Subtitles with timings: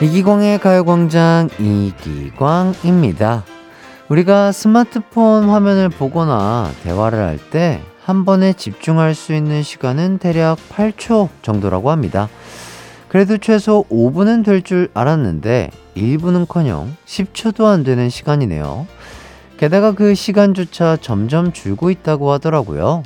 [0.00, 3.44] 이기광의 가요광장 이기광입니다.
[4.08, 11.28] 우리가 스마트폰 화면을 보거나 대화를 할 때 한 번에 집중할 수 있는 시간은 대략 8초
[11.42, 12.30] 정도라고 합니다.
[13.08, 18.86] 그래도 최소 5분은 될 줄 알았는데 1분은 커녕 10초도 안 되는 시간이네요.
[19.58, 23.02] 게다가 그 시간조차 점점 줄고 있다고 하더라고요.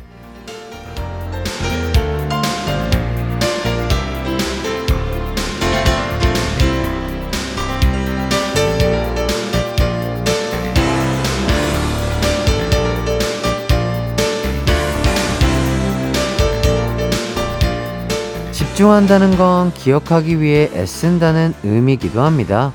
[18.72, 22.72] 집중한다는 건 기억하기 위해 애쓴다는 의미기도 합니다.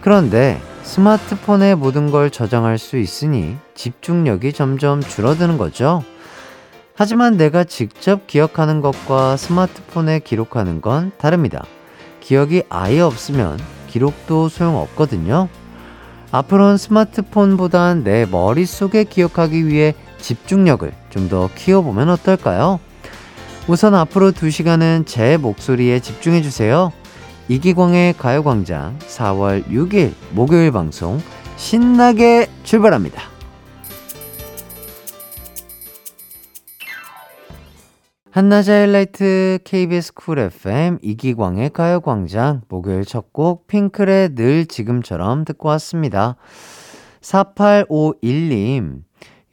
[0.00, 6.02] 그런데 스마트폰에 모든 걸 저장할 수 있으니 집중력이 점점 줄어드는 거죠.
[6.94, 11.66] 하지만 내가 직접 기억하는 것과 스마트폰에 기록하는 건 다릅니다.
[12.20, 15.48] 기억이 아예 없으면 기록도 소용없거든요.
[16.32, 22.80] 앞으로는 스마트폰보단 내 머릿속에 기억하기 위해 집중력을 좀 더 키워보면 어떨까요?
[23.68, 26.92] 우선 앞으로 2시간은 제 목소리에 집중해주세요.
[27.48, 31.18] 이기광의 가요광장 4월 6일 목요일 방송
[31.56, 33.22] 신나게 출발합니다.
[38.30, 46.36] 한낮의 하이라이트 KBS 쿨 FM 이기광의 가요광장 목요일 첫 곡 핑클의 늘 지금처럼 듣고 왔습니다.
[47.22, 49.02] 4851님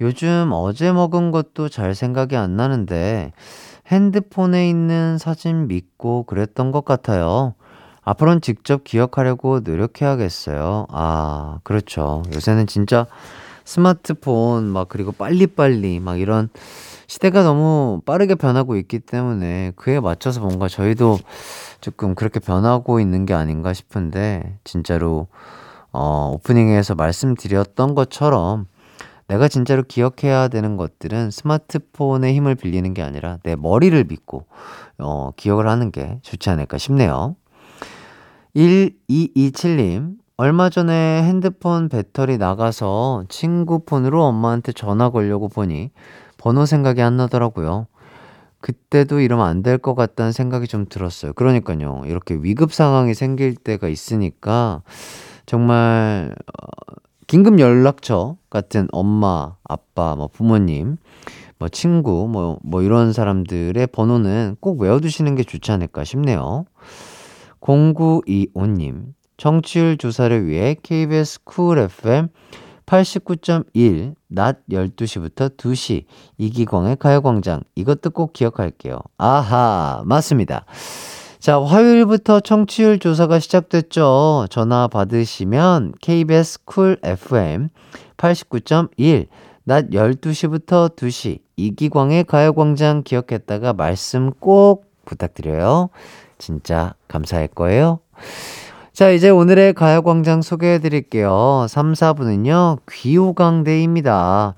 [0.02, 3.31] 요즘 어제 먹은 것도 잘 생각이 안 나는데
[3.94, 7.53] 핸드폰에 있는 사진 믿고 그랬던 것 같아요.
[8.03, 10.88] 앞으로는 직접 기억하려고 노력해야겠어요.
[10.89, 12.23] 아, 그렇죠.
[12.33, 13.05] 요새는 진짜
[13.64, 16.49] 스마트폰 막 그리고 빨리빨리 막 이런
[17.08, 21.20] 시대가 너무 빠르게 변하고 있기 때문에 그에 맞춰서 뭔가 저희도
[21.80, 25.27] 조금 그렇게 변하고 있는 게 아닌가 싶은데 진짜로
[25.92, 28.65] 어, 오프닝에서 말씀드렸던 것처럼
[29.28, 34.45] 내가 진짜로 기억해야 되는 것들은 스마트폰의 힘을 빌리는 게 아니라 내 머리를 믿고
[35.00, 37.36] 어, 기억을 하는 게 좋지 않을까 싶네요.
[38.56, 45.92] 1227님, 얼마 전에 핸드폰 배터리 나가서 친구 폰으로 엄마한테 전화 걸려고 보니
[46.38, 47.88] 번호 생각이 안 나더라고요.
[48.60, 51.33] 그때도 이러면 안 될 것 같다는 생각이 좀 들었어요.
[51.33, 52.04] 그러니까요.
[52.06, 54.82] 이렇게 위급 상황이 생길 때가 있으니까
[55.45, 56.67] 정말 어,
[57.28, 60.98] 긴급 연락처 같은 엄마, 아빠, 뭐 부모님,
[61.60, 66.66] 뭐 친구, 뭐, 뭐 이런 사람들의 번호는 꼭 외워두시는 게 좋지 않을까 싶네요.
[67.62, 72.28] 0925님, 정치율 조사를 위해 KBS 쿨 FM
[72.86, 76.06] 89.1, 낮 12시부터 2시,
[76.38, 77.62] 이기광의 가요광장.
[77.76, 79.00] 이것도 꼭 기억할게요.
[79.17, 80.66] 아하, 맞습니다.
[81.43, 84.48] 자, 화요일부터 청취율 조사가 시작됐죠.
[84.49, 87.67] 전화 받으시면 KBS 쿨 FM
[88.15, 89.27] 89.1,
[89.65, 95.89] 낮 12시부터 2시, 이기광의 가요광장 기억했다가 말씀 꼭 부탁드려요.
[96.37, 97.99] 진짜 감사할 거예요.
[98.93, 101.65] 자, 이제 오늘의 가요광장 소개해 드릴게요.
[101.67, 104.55] 3, 4부는요, 귀호강 데이입니다.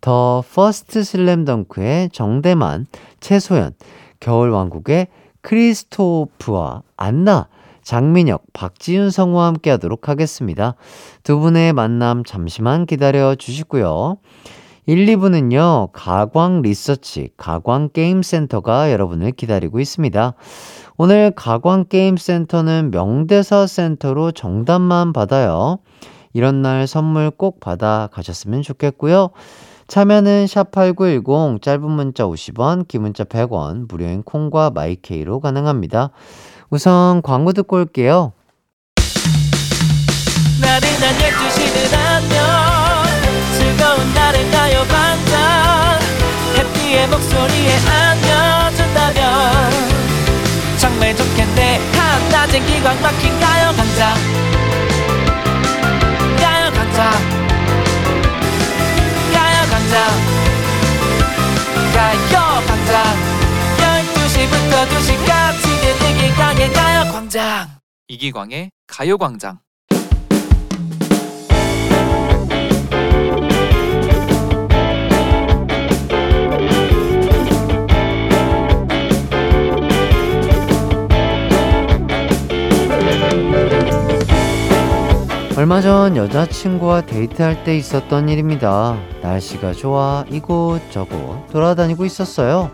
[0.00, 2.86] 더 퍼스트 슬램덩크의 정대만,
[3.18, 3.72] 최소연,
[4.20, 5.08] 겨울왕국의
[5.42, 7.48] 크리스토프와 안나,
[7.82, 10.74] 장민혁, 박지윤 성우와 함께 하도록 하겠습니다.
[11.22, 14.18] 두 분의 만남 잠시만 기다려 주시고요.
[14.86, 20.34] 1, 2부는요, 가광 리서치, 가광 게임센터가 여러분을 기다리고 있습니다.
[20.96, 25.78] 오늘 가광 게임센터는 명대사 센터로 정답만 받아요.
[26.32, 29.30] 이런 날 선물 꼭 받아 가셨으면 좋겠고요.
[29.90, 36.10] 참여는 샵8910 짧은 문자 50원, 긴 문자 100원, 무료인 콩과 마이케이로 가능합니다.
[36.70, 38.32] 우선 광고 듣고 올게요.
[40.60, 42.38] 나른한 12시는 안녕.
[43.58, 45.98] 즐거운 날을 가요 반짝
[46.56, 49.70] 해피의 목소리에 안겨준다면.
[50.78, 51.80] 정말 좋겠네.
[51.96, 54.59] 한낮엔 기광 막힌 가요 강장
[64.80, 65.66] 12시부터 2시까지
[66.08, 67.68] 이기광의 가요광장
[68.08, 69.58] 이기광의 가요광장
[85.58, 88.96] 얼마 전 여자친구와 데이트할 때 있었던 일입니다.
[89.20, 92.70] 날씨가 좋아 이곳저곳 돌아다니고 있었어요.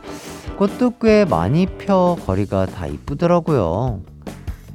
[0.58, 4.00] 꽃도 꽤 많이 펴 거리가 다 이쁘더라고요.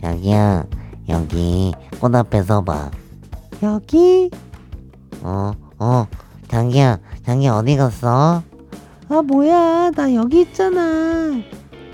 [0.02, 0.66] 자기야,
[1.10, 2.92] 여기 꽃 앞에 서봐.
[3.64, 4.30] 여기?
[5.22, 6.08] 어, 어,
[6.48, 8.44] 자기야, 자기 어디 갔어?
[9.10, 9.92] 아, 뭐야.
[9.96, 11.42] 나 여기 있잖아.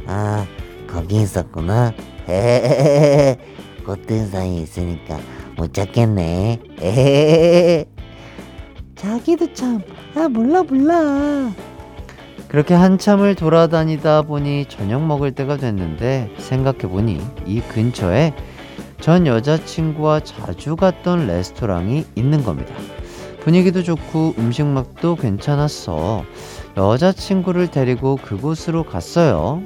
[0.05, 0.45] 아,
[0.87, 1.93] 거기 있었구나.
[3.85, 5.17] 꽃들 사이에 있으니까
[5.55, 6.59] 못 찾겠네.
[8.95, 9.81] 자기도 참.
[10.15, 11.51] 아, 몰라, 몰라.
[12.47, 18.33] 그렇게 한참을 돌아다니다 보니 저녁 먹을 때가 됐는데 생각해보니 이 근처에
[19.01, 22.73] 전 여자친구와 자주 갔던 레스토랑이 있는 겁니다.
[23.41, 26.23] 분위기도 좋고 음식 맛도 괜찮았어.
[26.75, 29.61] 여자친구를 데리고 그곳으로 갔어요.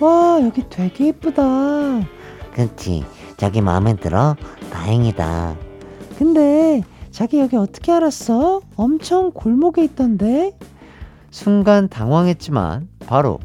[0.00, 1.42] 와, 여기 되게 예쁘다.
[2.54, 3.04] 그치,
[3.36, 4.36] 자기 마음에 들어?
[4.72, 5.54] 다행이다.
[6.18, 8.60] 근데 자기 여기 어떻게 알았어?
[8.76, 10.52] 엄청 골목에 있던데?
[11.30, 13.38] 순간 당황했지만 바로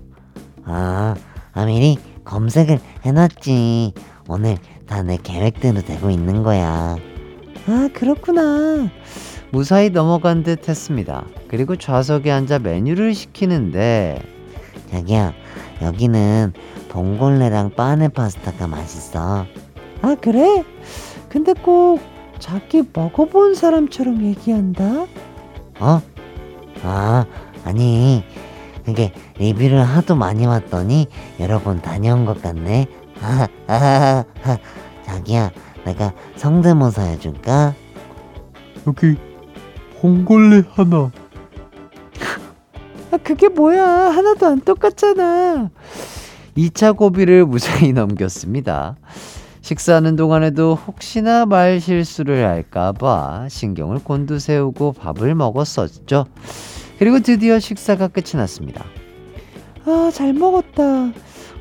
[0.65, 1.15] 아,
[1.53, 3.93] 아미리 검색을 해놨지.
[4.27, 6.95] 오늘 다 내 계획대로 되고 있는 거야.
[7.67, 8.89] 아, 그렇구나.
[9.51, 11.25] 무사히 넘어간 듯 했습니다.
[11.47, 14.21] 그리고 좌석에 앉아 메뉴를 시키는데
[14.91, 15.33] 자기야,
[15.81, 16.53] 여기는
[16.89, 19.45] 봉골레랑 빠네 파스타가 맛있어.
[20.01, 20.63] 아, 그래?
[21.29, 21.99] 근데 꼭
[22.39, 25.05] 자기 먹어본 사람처럼 얘기한다?
[25.79, 26.01] 어?
[26.83, 27.25] 아,
[27.65, 28.23] 아니.
[28.85, 31.07] 그게 리뷰를 하도 많이 왔더니
[31.39, 32.85] 여러 번 다녀온 것 같네.
[33.19, 34.57] 아, 아, 아,
[35.03, 35.49] 자기야,
[35.85, 37.73] 내가 성대모사 해줄까?
[38.85, 39.15] 여기
[39.99, 41.11] 봉골레 하나
[43.11, 43.83] 아, 그게 뭐야.
[43.83, 45.71] 하나도 안 똑같잖아.
[46.55, 48.97] 2차 고비를 무사히 넘겼습니다.
[49.61, 56.25] 식사하는 동안에도 혹시나 말 실수를 할까봐 신경을 곤두세우고 밥을 먹었었죠.
[56.97, 58.85] 그리고 드디어 식사가 끝이 났습니다.
[59.85, 61.11] 아, 잘 먹었다.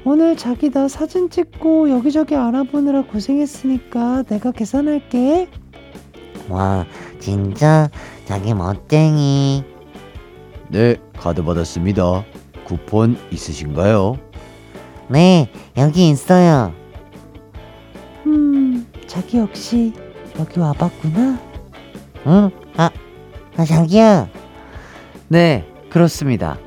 [0.05, 5.49] 오늘 자기 나 사진 찍고 여기저기 알아보느라 고생했으니까 내가 계산할게.
[6.49, 6.85] 와,
[7.19, 7.91] 진짜
[8.27, 9.65] 자기 멋쟁이.
[10.69, 12.25] 네, 카드 받았습니다.
[12.65, 14.19] 쿠폰 있으신가요?
[15.09, 16.73] 네, 여기 있어요.
[18.27, 19.93] 음, 자기 역시
[20.39, 21.39] 여기 와봤구나.
[22.27, 22.51] 응?
[22.77, 22.91] 아,
[23.57, 24.29] 아 자기야.
[25.35, 26.59] 네, 그렇습니다.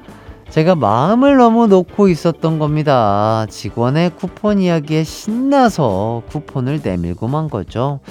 [0.50, 3.46] 제가 마음을 너무 놓고 있었던 겁니다.
[3.50, 8.02] 직원의 쿠폰 이야기에 신나서 쿠폰을 내밀고 만 거죠.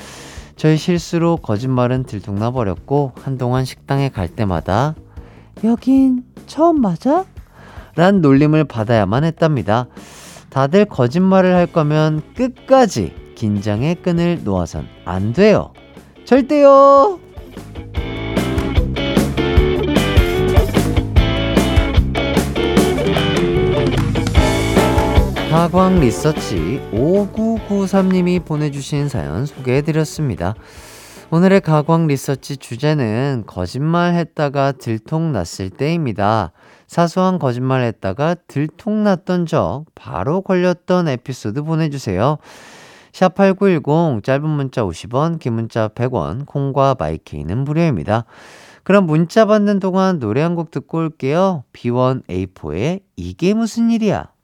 [0.56, 4.94] 저의 실수로 거짓말은 들통나 버렸고 한동안 식당에 갈 때마다
[5.62, 7.26] 여긴 처음 맞아?
[7.94, 9.88] 란 놀림을 받아야만 했답니다.
[10.48, 15.74] 다들 거짓말을 할 거면 끝까지 긴장의 끈을 놓아선 안 돼요.
[16.24, 17.18] 절대요!
[25.56, 30.54] 가광 리서치 5993님이 보내주신 사연 소개해드렸습니다.
[31.30, 36.52] 오늘의 가광 리서치 주제는 거짓말 했다가 들통났을 때입니다.
[36.86, 42.36] 사소한 거짓말 했다가 들통났던 적, 바로 걸렸던 에피소드 보내주세요.
[43.12, 48.26] 샵8910 짧은 문자 50원, 긴 문자 100원, 콩과 마이케이는 무료입니다.
[48.84, 51.64] 그럼 문자 받는 동안 노래 한 곡 듣고 올게요.
[51.72, 54.35] B1A4의 이게 무슨 일이야?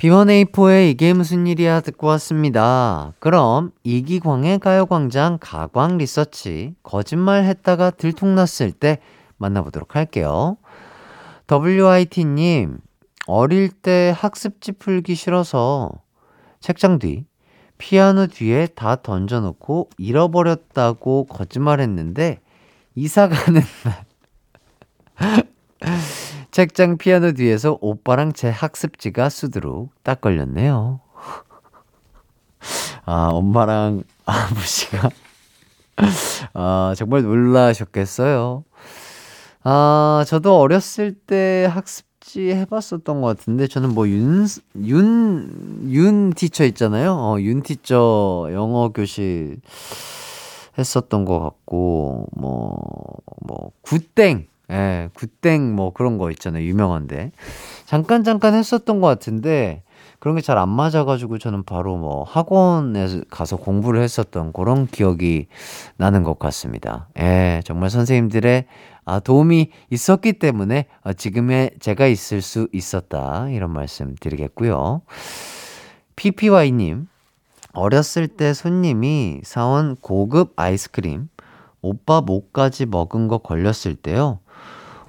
[0.00, 3.12] B1A4의 이게 무슨 일이야 듣고 왔습니다.
[3.18, 8.98] 그럼 이기광의 가요광장 가광 리서치 거짓말 했다가 들통났을 때
[9.36, 10.56] 만나보도록 할게요.
[11.50, 12.78] WIT님,
[13.26, 15.90] 어릴 때 학습지 풀기 싫어서
[16.60, 17.26] 책장 뒤,
[17.76, 22.40] 피아노 뒤에 다 던져놓고 잃어버렸다고 거짓말했는데
[22.94, 24.06] 이사 가는 날
[26.50, 31.00] 책장 피아노 뒤에서 오빠랑 제 학습지가 수두룩 딱 걸렸네요.
[33.04, 35.10] 아, 엄마랑 아버지가
[36.54, 38.64] 아, 정말 놀라셨겠어요.
[39.62, 44.46] 아, 저도 어렸을 때 학습지 해봤었던 것 같은데, 저는 뭐, 윤,
[44.82, 47.12] 윤, 윤 티처 있잖아요.
[47.12, 49.60] 어, 윤 티처 영어 교실
[50.78, 52.78] 했었던 것 같고, 뭐,
[53.42, 54.49] 뭐, 굿땡.
[54.70, 56.64] 예, 굿땡 뭐 그런 거 있잖아요.
[56.64, 57.32] 유명한데.
[57.86, 59.82] 잠깐 잠깐 했었던 것 같은데,
[60.20, 65.46] 그런 게 잘 안 맞아가지고 저는 바로 뭐 학원에 가서 공부를 했었던 그런 기억이
[65.96, 67.08] 나는 것 같습니다.
[67.18, 68.66] 예, 정말 선생님들의
[69.06, 73.48] 아, 도움이 있었기 때문에 아, 지금의 제가 있을 수 있었다.
[73.48, 75.00] 이런 말씀 드리겠고요.
[76.16, 77.06] PPY님,
[77.72, 81.28] 어렸을 때 손님이 사온 고급 아이스크림,
[81.82, 84.39] 오빠 목까지 먹은 거 걸렸을 때요.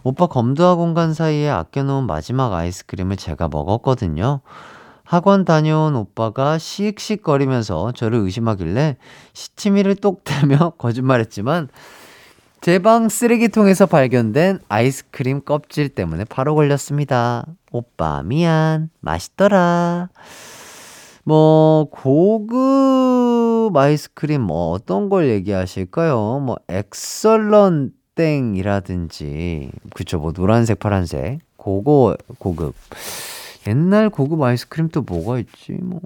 [0.04, 4.42] 오빠 검도학원 간 사이에 아껴놓은 마지막 아이스크림을 제가 먹었거든요.
[5.04, 8.98] 학원 다녀온 오빠가 씩씩거리면서 저를 의심하길래
[9.34, 11.68] 시치미를 똑 대며 거짓말했지만
[12.62, 17.46] 제 방 쓰레기통에서 발견된 아이스크림 껍질 때문에 바로 걸렸습니다.
[17.72, 20.10] 오빠 미안 맛있더라.
[21.24, 26.40] 뭐 고급 아이스크림 뭐 어떤 걸 얘기하실까요?
[26.40, 32.76] 뭐 엑설런 땡이라든지 그쵸 뭐 노란색 파란색 고거 고급.
[33.68, 36.02] 옛날 고급 아이스크림 또 뭐가 있지 뭐.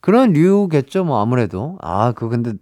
[0.00, 1.76] 그런 류겠죠 뭐 아무래도.
[1.82, 2.52] 아 그거 근데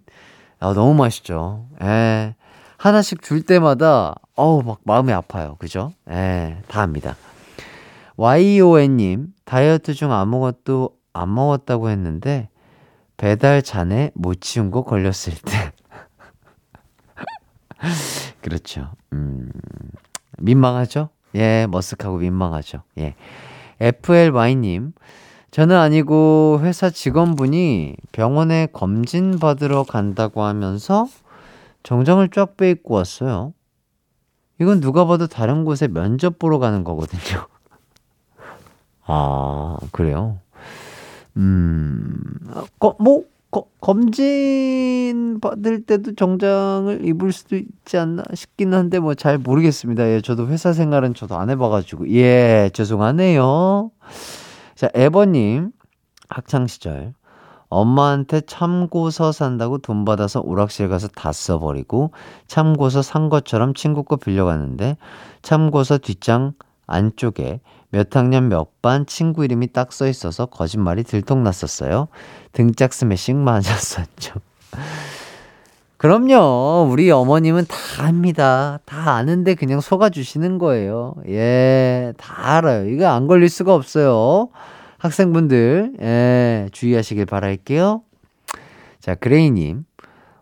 [0.59, 1.67] 아 너무 맛있죠.
[1.81, 2.35] 예.
[2.77, 5.55] 하나씩 줄 때마다 어우 막 마음이 아파요.
[5.57, 5.93] 그죠?
[6.09, 7.15] 예다 합니다.
[8.17, 12.49] YON님 다이어트 중 아무것도 안 먹었다고 했는데
[13.15, 15.71] 배달 잔에 못 치운 거 걸렸을 때
[18.41, 19.51] 그렇죠 음
[20.37, 23.15] 민망하죠 예 머쓱하고 민망하죠 예
[23.79, 24.93] FLY님,
[25.51, 31.07] 저는 아니고 회사 직원분이 병원에 검진 받으러 간다고 하면서
[31.83, 33.53] 정장을 쫙 빼입고 왔어요.
[34.59, 37.47] 이건 누가 봐도 다른 곳에 면접 보러 가는 거거든요.
[39.05, 40.39] 아, 그래요?
[41.35, 42.15] 음,
[42.79, 43.27] 거, 뭐, 거,
[43.85, 50.07] 검진 받을 때도 정장을 입을 수도 있지 않나 싶긴 한데 뭐 잘 모르겠습니다.
[50.07, 53.91] 예, 저도 회사 생활은 저도 안 해봐가지고 예, 죄송하네요.
[54.73, 55.69] 자, 에버님
[56.29, 57.13] 학창 시절
[57.69, 62.09] 엄마한테 참고서 산다고 돈 받아서 오락실 가서 다 써버리고
[62.47, 64.97] 참고서 산 것처럼 친구 거 빌려갔는데
[65.43, 66.53] 참고서 뒷장
[66.87, 67.59] 안쪽에
[67.95, 72.07] 몇 학년 몇 반 친구 이름이 딱 써 있어서 거짓말이 들통났었어요.
[72.51, 74.35] 등짝 스매싱 맞았었죠.
[75.97, 76.87] 그럼요.
[76.91, 77.75] 우리 어머님은 다
[78.05, 78.79] 압니다.
[78.85, 81.15] 다 아는데 그냥 속아주시는 거예요.
[81.29, 82.89] 예, 다 알아요.
[82.89, 84.49] 이거 안 걸릴 수가 없어요.
[84.97, 88.01] 학생분들, 예, 주의하시길 바랄게요.
[88.99, 89.85] 자, 그레이님.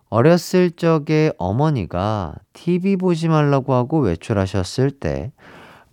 [0.10, 5.32] 어렸을 적에 어머니가 TV 보지 말라고 하고 외출하셨을 때,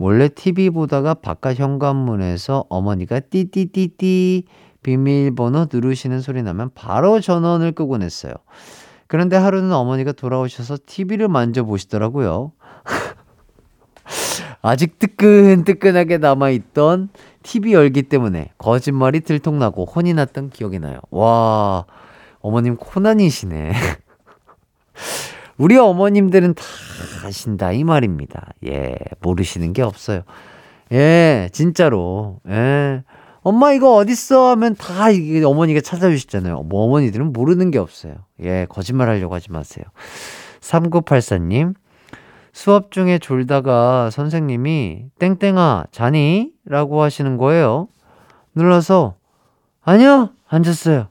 [0.00, 4.44] 몰래 TV 보다가 바깥 현관문에서 어머니가 띠띠띠띠
[4.82, 8.32] 비밀번호 누르시는 소리 나면 바로 전원을 끄고 냈어요.
[9.08, 12.52] 그런데 하루는 어머니가 돌아오셔서 TV를 만져보시더라고요.
[14.62, 17.10] 아직 뜨끈뜨끈하게 남아있던
[17.42, 21.00] TV 열기 때문에 거짓말이 들통나고 혼이 났던 기억이 나요.
[21.10, 21.84] 와,
[22.40, 23.74] 어머님 코난이시네.
[25.60, 26.64] 우리 어머님들은 다
[27.22, 28.48] 아신다 이 말입니다.
[28.66, 30.22] 예, 모르시는 게 없어요.
[30.90, 32.40] 예, 진짜로.
[32.48, 33.02] 예.
[33.42, 36.62] 엄마 이거 어딨어 하면 다 이게 어머니가 찾아주시잖아요.
[36.62, 38.14] 뭐 어머니들은 모르는 게 없어요.
[38.42, 39.84] 예, 거짓말 하려고 하지 마세요.
[40.62, 41.74] 3984님,
[42.54, 46.52] 수업 중에 졸다가 선생님이 땡땡아, 자니?
[46.64, 47.88] 라고 하시는 거예요.
[48.54, 49.16] 눌러서,
[49.82, 51.08] 아니요, 앉았어요.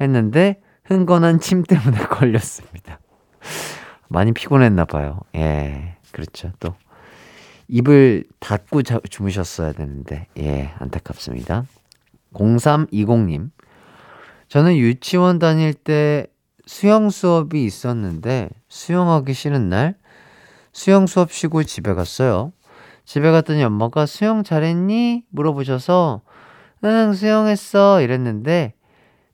[0.00, 2.98] 했는데, 흥건한 침 때문에 걸렸습니다.
[4.12, 5.20] 많이 피곤했나 봐요.
[5.34, 6.52] 예, 그렇죠.
[6.60, 6.74] 또
[7.68, 11.64] 입을 닫고 자, 주무셨어야 되는데 예, 안타깝습니다.
[12.34, 13.50] 0320님.
[14.48, 16.26] 저는 유치원 다닐 때
[16.66, 19.96] 수영 수업이 있었는데 수영하기 싫은 날
[20.72, 22.52] 수영 수업 쉬고 집에 갔어요.
[23.04, 25.24] 집에 갔더니 엄마가 수영 잘했니?
[25.30, 26.22] 물어보셔서
[26.84, 28.00] 응, 수영했어.
[28.00, 28.74] 이랬는데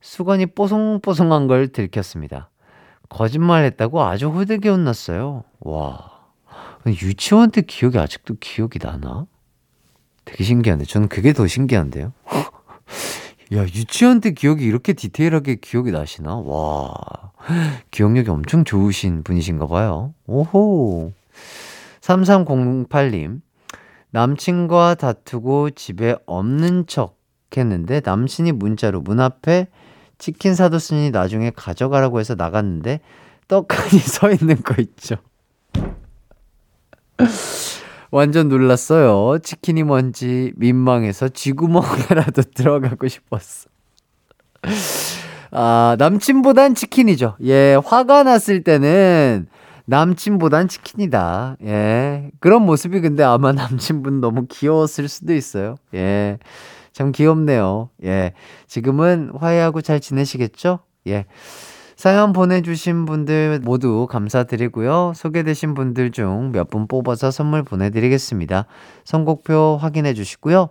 [0.00, 2.50] 수건이 뽀송뽀송한 걸 들켰습니다.
[3.08, 5.44] 거짓말 했다고 아주 후되게 혼났어요.
[5.60, 6.10] 와.
[6.86, 9.26] 유치원 때 기억이 아직도 기억이 나나?
[10.24, 10.84] 되게 신기한데.
[10.84, 12.12] 저는 그게 더 신기한데요.
[13.54, 16.36] 야, 유치원 때 기억이 이렇게 디테일하게 기억이 나시나?
[16.36, 16.94] 와.
[17.90, 20.14] 기억력이 엄청 좋으신 분이신가 봐요.
[20.26, 21.12] 오호.
[22.00, 23.40] 3308님.
[24.10, 27.18] 남친과 다투고 집에 없는 척
[27.56, 29.68] 했는데 남친이 문자로 문 앞에
[30.18, 33.00] 치킨 사뒀으니 나중에 가져가라고 해서 나갔는데
[33.48, 35.16] 떡하니 서 있는 거 있죠.
[38.10, 39.38] 완전 놀랐어요.
[39.38, 43.68] 치킨이 뭔지 민망해서 쥐구멍에라도 들어가고 싶었어.
[45.50, 47.36] 아, 남친보단 치킨이죠.
[47.42, 49.46] 예, 화가 났을 때는
[49.86, 51.56] 남친보단 치킨이다.
[51.64, 52.30] 예.
[52.40, 55.76] 그런 모습이 근데 아마 남친분 너무 귀여웠을 수도 있어요.
[55.94, 56.38] 예.
[56.98, 57.90] 참 귀엽네요.
[58.02, 58.32] 예.
[58.66, 60.80] 지금은 화해하고 잘 지내시겠죠?
[61.06, 61.26] 예.
[61.94, 65.12] 사연 보내주신 분들 모두 감사드리고요.
[65.14, 68.66] 소개되신 분들 중 몇 분 뽑아서 선물 보내드리겠습니다.
[69.04, 70.70] 선곡표 확인해 주시고요.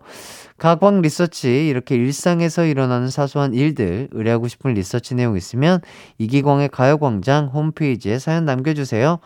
[0.58, 5.80] 가광 리서치 이렇게 일상에서 일어나는 사소한 일들 의뢰하고 싶은 리서치 내용 있으면
[6.18, 9.20] 이기광의 가요광장 홈페이지에 사연 남겨주세요.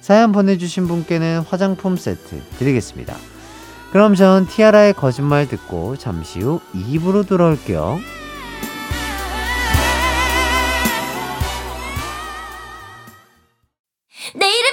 [0.00, 3.14] 사연 보내주신 분께는 화장품 세트 드리겠습니다.
[3.92, 7.98] 그럼 전 티아라의 거짓말 듣고 잠시 후 2부로 돌아올게요.
[14.36, 14.69] 내 이름은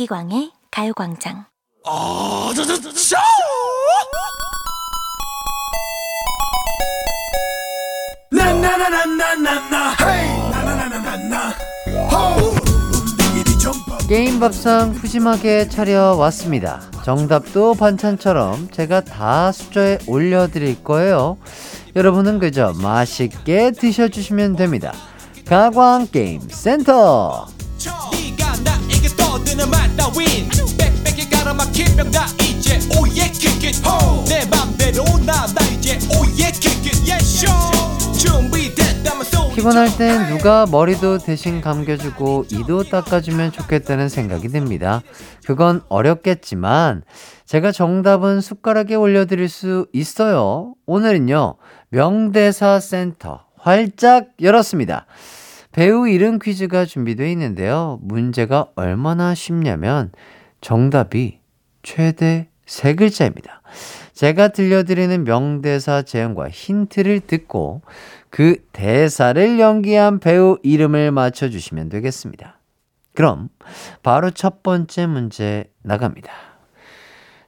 [0.00, 1.44] 이기광의 가요광장
[14.08, 16.80] 게임 밥상 푸짐하게 차려왔습니다.
[17.04, 21.36] 정답도 반찬처럼 제가 다 수저에 올려드릴 거예요.
[21.94, 24.94] 여러분은 그저 맛있게 드셔주시면 됩니다.
[25.44, 27.59] 가광 게임 센터.
[29.40, 33.82] 떠드는 말 따윈 빽빽이 가로막힌 병다 이제 오예 킥잇
[34.28, 37.46] 내 맘대로 나나 이제 오예 킥잇 예쇼
[38.18, 45.02] 준비됐다면 소리 피곤할 땐 누가 머리도 대신 감겨주고 이도 닦아주면 좋겠다는 생각이 듭니다.
[45.46, 47.02] 그건 어렵겠지만
[47.46, 50.74] 제가 정답은 숟가락에 올려드릴 수 있어요.
[50.86, 51.56] 오늘은요
[51.90, 55.06] 명대사 센터 활짝 열었습니다.
[55.72, 57.98] 배우 이름 퀴즈가 준비되어 있는데요.
[58.02, 60.10] 문제가 얼마나 쉽냐면
[60.60, 61.38] 정답이
[61.82, 63.62] 최대 세 글자입니다.
[64.12, 67.82] 제가 들려드리는 명대사 제형과 힌트를 듣고
[68.28, 72.58] 그 대사를 연기한 배우 이름을 맞춰주시면 되겠습니다.
[73.14, 73.48] 그럼
[74.02, 76.32] 바로 첫 번째 문제 나갑니다.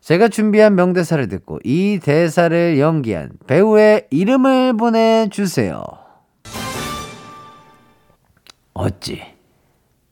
[0.00, 6.01] 제가 준비한 명대사를 듣고 이 대사를 연기한 배우의 이름을 보내주세요.
[8.75, 9.23] 어찌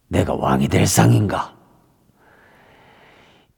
[0.08, 1.56] 내가 왕이 될 상인가?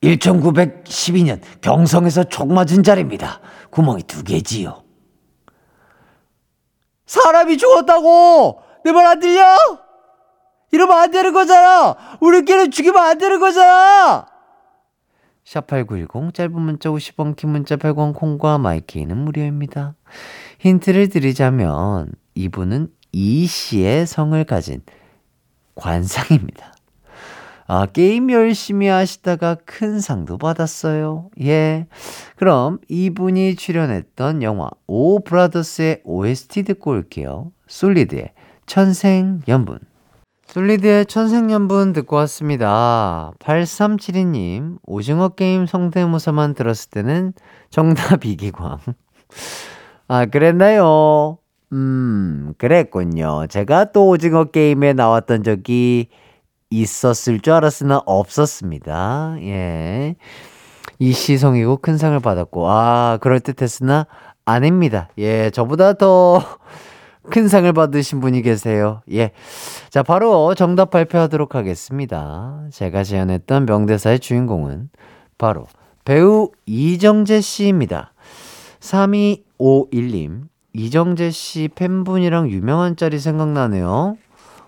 [0.03, 3.41] 1912년 경성에서 총 맞은 자리입니다.
[3.71, 4.83] 구멍이 두 개지요.
[7.07, 8.63] 사람이 죽었다고!
[8.85, 9.45] 내 말 안 들려?
[10.73, 11.95] 이러면 안 되는 거잖아!
[12.21, 14.27] 우리끼리 죽이면 안 되는 거잖아!
[15.45, 19.95] 샵8910 짧은 문자 50원 긴 문자 100원 콩과 마이케이는 무료입니다.
[20.61, 24.83] 힌트를 드리자면 이분은 이 씨의 성을 가진
[25.75, 26.73] 관상입니다.
[27.67, 31.31] 아, 게임 열심히 하시다가 큰 상도 받았어요.
[31.43, 31.87] 예.
[32.37, 37.53] 그럼 이분이 출연했던 영화 오 브라더스의 OST 듣고 올게요.
[37.69, 38.33] 솔리드의
[38.67, 39.79] 천생연분.
[40.47, 43.33] 솔리드의 천생연분 듣고 왔습니다.
[43.39, 47.33] 8372님, 오징어 게임 성대모사만 들었을 때는
[47.71, 48.79] 정답 이기광.
[50.09, 51.39] 아, 그랬나요?
[51.73, 53.47] 음, 그랬군요.
[53.49, 56.09] 제가 또 오징어 게임에 나왔던 적이
[56.71, 59.37] 있었을 줄 알았으나 없었습니다.
[59.41, 60.17] 예.
[60.99, 64.07] 이시성이고 큰 상을 받았고, 아, 그럴듯했으나
[64.45, 65.09] 아닙니다.
[65.19, 66.43] 예, 저보다 더
[67.31, 69.03] 큰 상을 받으신 분이 계세요.
[69.13, 69.31] 예.
[69.91, 72.65] 자, 바로 정답 발표하도록 하겠습니다.
[72.71, 74.91] 제가 제안했던 명대사의 주인공은
[75.39, 75.67] 바로
[76.05, 78.13] 배우 이정재 씨입니다.
[78.81, 80.43] 3251님,
[80.75, 84.17] 이정재 씨 팬분이랑 유명한 짤이 생각나네요.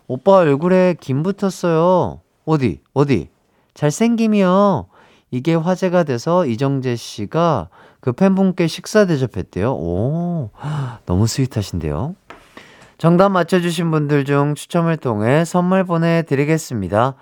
[0.07, 2.21] 오빠 얼굴에 김 붙었어요.
[2.45, 2.81] 어디?
[2.93, 3.29] 어디?
[3.75, 4.87] 잘생김이요.
[5.31, 7.69] 이게 화제가 돼서 이정재 씨가
[8.01, 9.73] 그 팬분께 식사 대접했대요.
[9.73, 10.51] 오,
[11.07, 12.14] 너무 스윗하신데요.
[12.99, 17.14] 정답 맞춰주신 분들 중 추첨을 통해 선물 보내드리겠습니다.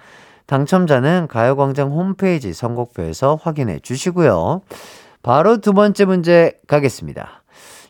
[0.46, 4.60] 당첨자는 가요광장 홈페이지 선곡표에서 확인해 주시고요.
[5.22, 7.41] 바로 두 번째 문제 가겠습니다.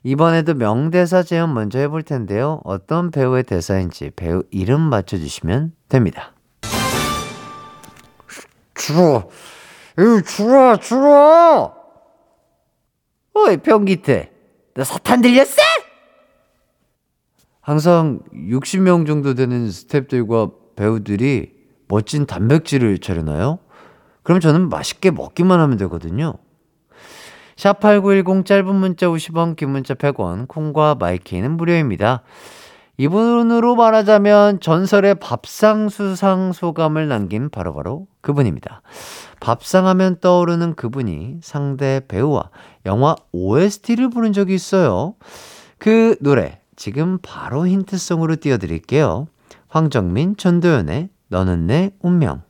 [0.05, 2.61] 이번에도 명대사 제안 먼저 해볼 텐데요.
[2.65, 6.33] 어떤 배우의 대사인지 배우 이름 맞춰주시면 됩니다.
[8.75, 9.31] 주로,
[9.99, 11.73] 이 주로, 주로!
[13.35, 14.33] 어이, 변기태.
[14.75, 15.63] 너 사탄 들렸어?
[17.61, 21.53] 항상 60명 정도 되는 스탭들과 배우들이
[21.87, 23.61] 멋진 단백질을 차려놔요.
[24.25, 26.35] 그럼 저는 맛있게 먹기만 하면 되거든요.
[27.57, 32.23] 샵8910 짧은 문자 50원, 긴 문자 100원, 콩과 마이케이는 무료입니다.
[32.99, 38.83] 이분으로 말하자면 전설의 밥상 수상 소감을 남긴 바로바로 그분입니다.
[39.41, 42.51] 밥상 하면 떠오르는 그분이 상대 배우와
[42.87, 45.15] 영화 OST를 부른 적이 있어요.
[45.79, 49.27] 그 노래 지금 바로 힌트송으로 띄워드릴게요.
[49.69, 52.43] 황정민, 전도연의 너는 내 운명.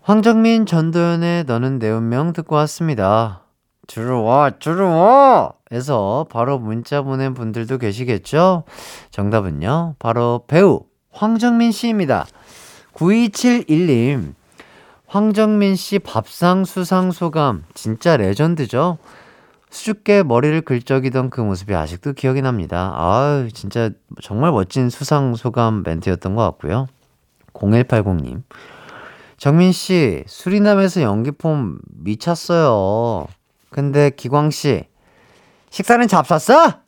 [0.00, 3.47] 황정민, 전도연의 너는 내 운명 듣고 왔습니다.
[3.88, 5.52] 들어와, 들어와!
[5.72, 8.62] 에서 바로 문자 보낸 분들도 계시겠죠?
[9.10, 12.26] 정답은요, 바로 배우 황정민 씨입니다.
[12.94, 14.34] 9271님,
[15.06, 18.98] 황정민 씨 밥상 수상 소감, 진짜 레전드죠?
[19.70, 22.92] 수줍게 머리를 긁적이던 그 모습이 아직도 기억이 납니다.
[22.94, 23.90] 아유, 진짜
[24.22, 26.88] 정말 멋진 수상 소감 멘트였던 것 같고요.
[27.54, 28.42] 0180님,
[29.38, 33.26] 정민 씨, 수리남에서 연기폼 미쳤어요.
[33.78, 34.88] 근데 기광 씨,
[35.70, 36.80] 식사는 잡쌌어?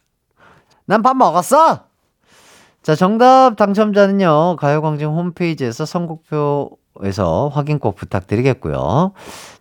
[0.88, 1.84] 난 밥 먹었어?
[2.82, 9.12] 자, 정답 당첨자는요, 가요광장 홈페이지에서 선곡표에서 확인 꼭 부탁드리겠고요.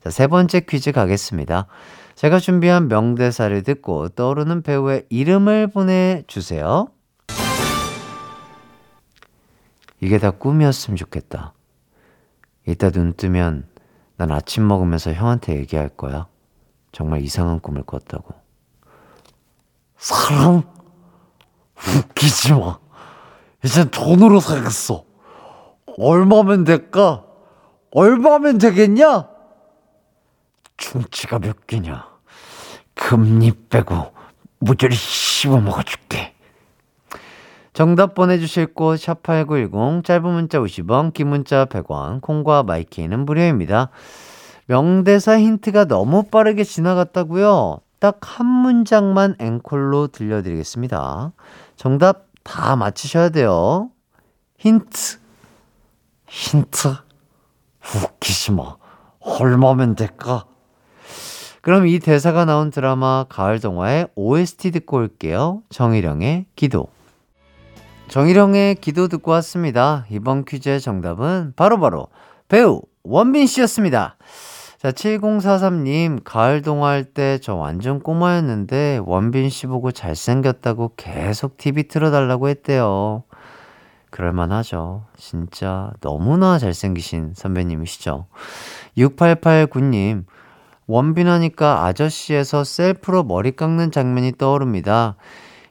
[0.02, 1.68] 자, 세 번째 퀴즈 가겠습니다.
[2.16, 6.88] 제가 준비한 명대사를 듣고 떠오르는 배우의 이름을 보내주세요.
[10.00, 11.52] 이게 다 꿈이었으면 좋겠다.
[12.66, 13.68] 이따 눈 뜨면
[14.16, 16.31] 난 아침 먹으면서 형한테 얘기할 거야.
[16.92, 18.34] 정말 이상한 꿈을 꿨다고.
[19.98, 20.64] 사랑?
[21.76, 22.80] 웃기지 마.
[23.64, 25.06] 이젠 돈으로 사겠어.
[25.98, 27.26] 얼마면 될까?
[27.92, 29.30] 얼마면 되겠냐?
[30.78, 32.08] 충치가 몇 개냐?
[32.96, 34.14] 금니 빼고
[34.60, 36.34] 모조리 씹어 먹어줄게.
[37.74, 43.90] 정답 보내주실 곳 샵8910 짧은 문자 50원 긴 문자 100원 콩과 마이K는 무료입니다.
[44.72, 47.80] 명대사 힌트가 너무 빠르게 지나갔다고요?
[48.00, 51.34] 딱 한 문장만 앵콜로 들려드리겠습니다.
[51.76, 53.90] 정답 다 맞히셔야 돼요.
[54.60, 55.20] 힌트
[56.26, 56.88] 힌트?
[57.96, 58.78] 웃기지 마.
[59.20, 60.46] 얼마면 될까?
[61.62, 65.64] 그럼 이 대사가 나온 드라마 가을 동화의 OST 듣고 올게요.
[65.70, 66.88] 정희령의 기도.
[68.08, 70.06] 정희령의 기도 듣고 왔습니다.
[70.10, 72.08] 이번 퀴즈의 정답은 바로바로 바로
[72.48, 74.16] 배우 원빈 씨였습니다.
[74.82, 82.50] 자, 7043님, 가을 동화할 때 저 완전 꼬마였는데 원빈 씨 보고 잘생겼다고 계속 TV 틀어달라고
[82.50, 83.22] 했대요.
[84.10, 85.06] 그럴만하죠.
[85.16, 88.26] 진짜 너무나 잘생기신 선배님이시죠.
[88.98, 90.26] 6889님,
[90.88, 95.16] 원빈 하니까 아저씨에서 셀프로 머리 깎는 장면이 떠오릅니다.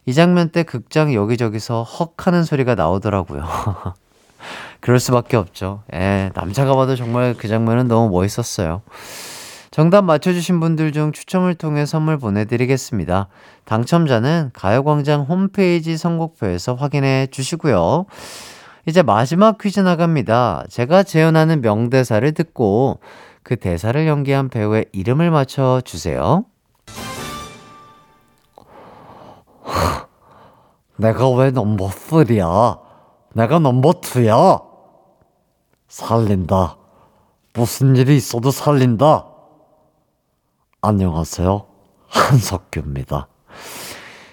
[0.06, 3.42] 이 장면 때 극장 여기저기서 헉 하는 소리가 나오더라고요.
[4.80, 5.82] 그럴 수밖에 없죠.
[5.94, 8.82] 예, 남자가 봐도 정말 그 장면은 너무 멋있었어요.
[9.70, 13.28] 정답 맞춰주신 분들 중 추첨을 통해 선물 보내드리겠습니다.
[13.66, 18.06] 당첨자는 가요광장 홈페이지 선곡표에서 확인해 주시고요.
[18.86, 20.64] 이제 마지막 퀴즈 나갑니다.
[20.68, 22.98] 제가 재현하는 명대사를 듣고
[23.42, 26.44] 그 대사를 연기한 배우의 이름을 맞춰 주세요.
[30.96, 32.80] 내가 왜 넘버 3야?
[33.34, 34.69] 내가 넘버 2야?
[35.90, 36.76] 살린다.
[37.52, 39.26] 무슨 일이 있어도 살린다.
[40.82, 41.66] 안녕하세요.
[42.06, 43.26] 한석규입니다.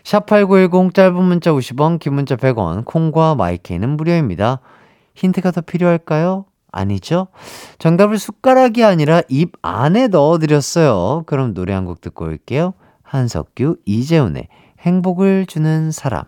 [0.04, 4.60] 샵8910 짧은 문자 50원, 긴 문자 100원, 콩과 마이케이는 무료입니다.
[5.16, 6.46] 힌트가 더 필요할까요?
[6.72, 7.28] 아니죠?
[7.80, 11.24] 정답을 숟가락이 아니라 입 안에 넣어드렸어요.
[11.26, 12.76] 그럼 노래 한 곡 듣고 올게요.
[13.02, 14.48] 한석규, 이재훈의
[14.82, 16.24] 행복을 주는 사람.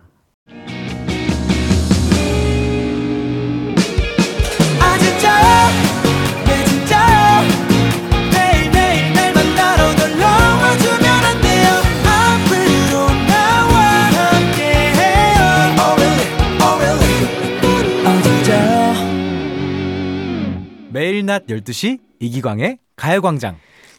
[20.92, 23.56] 매일 낮 12시 이기광의 가요광장.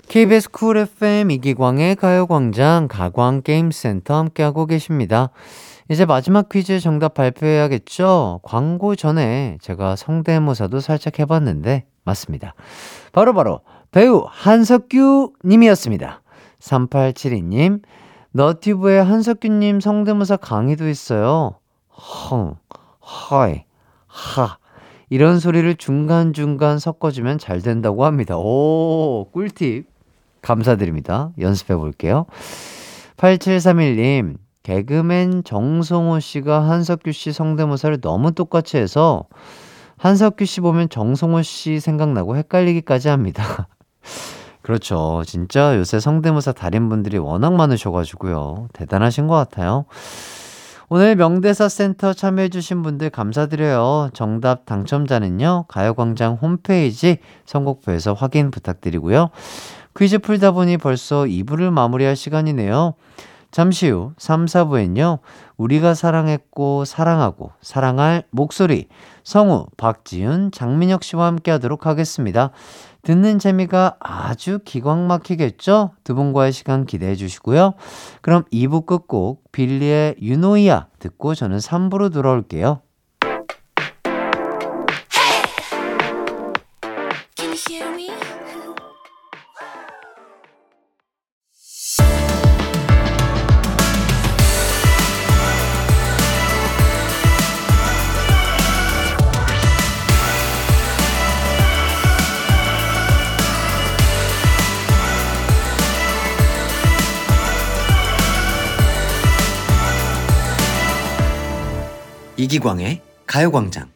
[0.07, 5.29] KBS 쿨 FM 이기광의 가요광장 가광게임센터 함께하고 계십니다.
[5.91, 8.39] 이제 마지막 퀴즈 정답 발표해야겠죠?
[8.43, 12.53] 광고 전에 제가 성대모사도 살짝 해봤는데, 맞습니다.
[13.11, 16.21] 바로바로 바로 배우 한석규 님이었습니다.
[16.61, 17.81] 3872님,
[18.31, 21.55] 너튜브에 한석규 님 성대모사 강의도 있어요.
[21.89, 22.55] 헝,
[23.01, 23.65] 허이,
[24.07, 24.57] 하.
[25.09, 28.37] 이런 소리를 중간중간 섞어주면 잘 된다고 합니다.
[28.37, 29.87] 오, 꿀팁.
[30.41, 31.31] 감사드립니다.
[31.37, 32.27] 연습해 볼게요.
[33.17, 39.25] 8731님, 개그맨 정성호 씨가 한석규 씨 성대모사를 너무 똑같이 해서
[39.97, 43.67] 한석규 씨 보면 정성호 씨 생각나고 헷갈리기까지 합니다.
[44.61, 45.23] 그렇죠.
[45.25, 48.67] 진짜 요새 성대모사 달인분들이 워낙 많으셔가지고요.
[48.73, 49.85] 대단하신 것 같아요.
[50.93, 54.09] 오늘 명대사 센터 참여해주신 분들 감사드려요.
[54.13, 59.29] 정답 당첨자는요, 가요광장 홈페이지 선곡표에서 확인 부탁드리고요.
[59.97, 62.95] 퀴즈 풀다 보니 벌써 2부를 마무리할 시간이네요.
[63.51, 65.19] 잠시 후 3, 4부엔요.
[65.57, 68.87] 우리가 사랑했고 사랑하고 사랑할 목소리
[69.23, 72.51] 성우 박지윤, 장민혁 씨와 함께 하도록 하겠습니다.
[73.03, 75.91] 듣는 재미가 아주 기광 막히겠죠?
[76.03, 77.73] 두 분과의 시간 기대해 주시고요.
[78.21, 82.81] 그럼 2부 끝곡 빌리의 유노이야 듣고 저는 3부로 돌아올게요.
[112.51, 113.89] 이기광의 가요광장.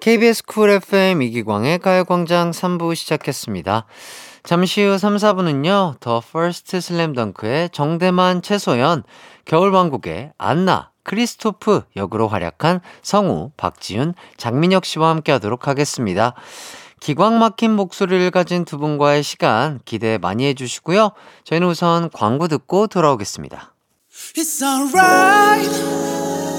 [0.00, 3.84] KBS 쿨 FM 이기광의 가요광장 3부 시작했습니다.
[4.42, 9.02] 잠시 후 3, 4부는요, 더 퍼스트 슬램덩크의 정대만, 채소연,
[9.44, 16.32] 겨울왕국의 안나, 크리스토프 역으로 활약한 성우, 박지윤, 장민혁 씨와 함께 하도록 하겠습니다.
[17.00, 21.10] 기광 막힌 목소리를 가진 두 분과의 시간 기대 많이 해주시고요.
[21.44, 23.74] 저희는 우선 광고 듣고 돌아오겠습니다.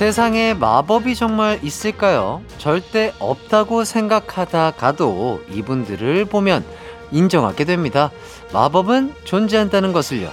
[0.00, 2.40] 세상에 마법이 정말 있을까요?
[2.56, 6.64] 절대 없다고 생각하다 가도 이분들을 보면
[7.12, 8.10] 인정하게 됩니다.
[8.50, 10.30] 마법은 존재한다는 것을요.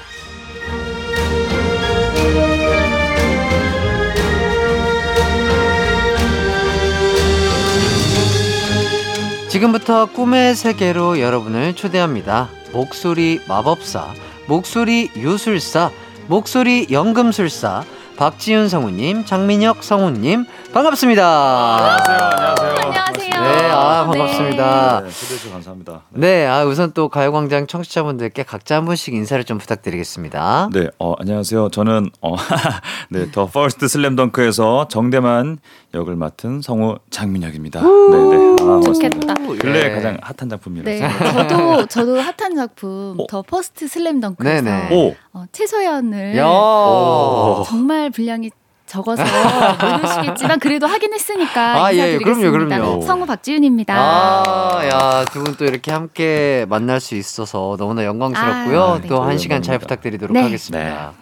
[9.49, 12.47] 지금부터 꿈의 세계로 여러분을 초대합니다.
[12.71, 14.13] 목소리 마법사,
[14.47, 15.91] 목소리 요술사,
[16.27, 17.83] 목소리 연금술사,
[18.17, 21.97] 박지윤 성우님, 장민혁 성우님, 반갑습니다.
[22.03, 23.43] 안녕하세요.
[23.43, 25.01] 네, 아, 반갑습니다.
[25.03, 26.01] 네, 초대해 주셔서 감사합니다.
[26.09, 30.69] 네, 아, 우선 또 가요광장 청취자분들께 각자 한 분씩 인사를 좀 부탁드리겠습니다.
[30.73, 31.69] 네, 어, 안녕하세요.
[31.69, 32.35] 저는 어,
[33.11, 35.59] 네, 더 퍼스트 슬램덩크에서 정대만
[35.93, 37.81] 역을 맡은 성우 장민혁입니다.
[37.81, 38.55] 네, 네.
[38.61, 38.81] 아.
[38.83, 39.33] 좋겠다.
[39.59, 39.89] 근래 네.
[39.91, 40.89] 가장 핫한 작품이라서.
[40.89, 40.99] 네,
[41.47, 43.27] 저도 저도 핫한 작품 어?
[43.27, 44.93] 더 퍼스트 슬램덩크에서 네네.
[44.93, 46.47] 오, 어, 채소연을 야.
[46.47, 47.63] 오.
[47.65, 48.51] 정말 분량이
[48.87, 49.21] 적어서
[49.81, 52.51] 모르시겠지만 그래도 하긴 했으니까 아, 예, 인사드리겠습니다.
[52.51, 53.01] 그럼요, 그럼요.
[53.01, 53.93] 성우 박지윤입니다.
[53.95, 58.83] 아, 야, 두 분 또 이렇게 함께 만날 수 있어서 너무나 영광스럽고요.
[58.83, 59.07] 아, 네.
[59.07, 59.77] 또한 시간 잘.
[59.79, 60.41] 부탁드리도록 네.
[60.41, 61.13] 하겠습니다.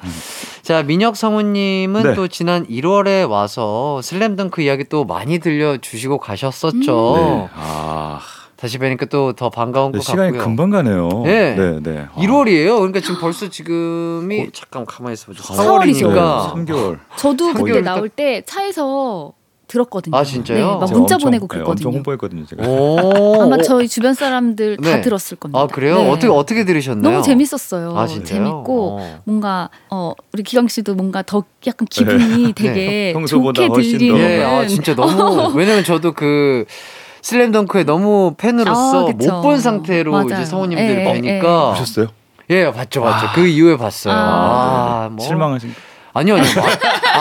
[0.62, 2.14] 자, 민혁 성우님은 네.
[2.16, 7.16] 또 지난 1월에 와서 슬램덩크 이야기 또 많이 들려주시고 가셨었죠.
[7.18, 7.50] 네.
[7.56, 8.20] 아,
[8.58, 10.44] 다시 뵈니까 또 더 반가운 네, 것 시간이 같고요.
[10.44, 11.10] 금방 가네요.
[11.26, 11.56] 네.
[11.56, 12.06] 네, 네.
[12.14, 12.78] 아, 1월이에요.
[12.78, 15.44] 그러니까 지금 벌써 지금이 잠깐 가만히 있어보죠.
[15.44, 16.10] 사월이죠.
[16.10, 16.54] 4월이니까.
[16.54, 17.00] 3개월.
[17.18, 19.34] 저도 그때 나올 때 차에서
[19.68, 20.16] 들었거든요.
[20.16, 20.58] 아, 진짜요?
[20.58, 21.90] 네, 막 문자 엄청, 보내고 네, 엄청 그랬거든요.
[21.96, 22.68] 홍보했거든요, 제가.
[22.68, 23.42] 오.
[23.42, 25.02] 아마 저희 주변 사람들 다 네.
[25.02, 25.60] 들었을 겁니다.
[25.60, 25.96] 아, 그래요?
[25.98, 26.10] 네.
[26.12, 27.12] 어떻게 어떻게 들으셨나요?
[27.12, 27.98] 너무 재밌었어요.
[27.98, 28.38] 아, 진짜요?
[28.44, 29.22] 재밌고 어.
[29.26, 33.98] 뭔가 어 우리 기광 씨도 뭔가 더 약간 기분이 되게 평소보다 좋게 훨씬 더.
[33.98, 36.66] 들리는 예, 아, 진짜 너무 왜냐면 저도 그
[37.26, 39.34] 슬램덩크에 너무 팬으로서 아, 그쵸.
[39.34, 40.28] 못본 상태로 맞아요.
[40.28, 42.10] 이제 성우님들 예, 뵈니까 보셨어요?
[42.52, 43.32] 예, 봤죠, 봤죠.
[43.34, 44.14] 그 이후에 봤어요.
[44.14, 44.18] 아,
[45.06, 45.74] 아, 뭐 실망하신
[46.14, 46.46] 아니요, 아니요.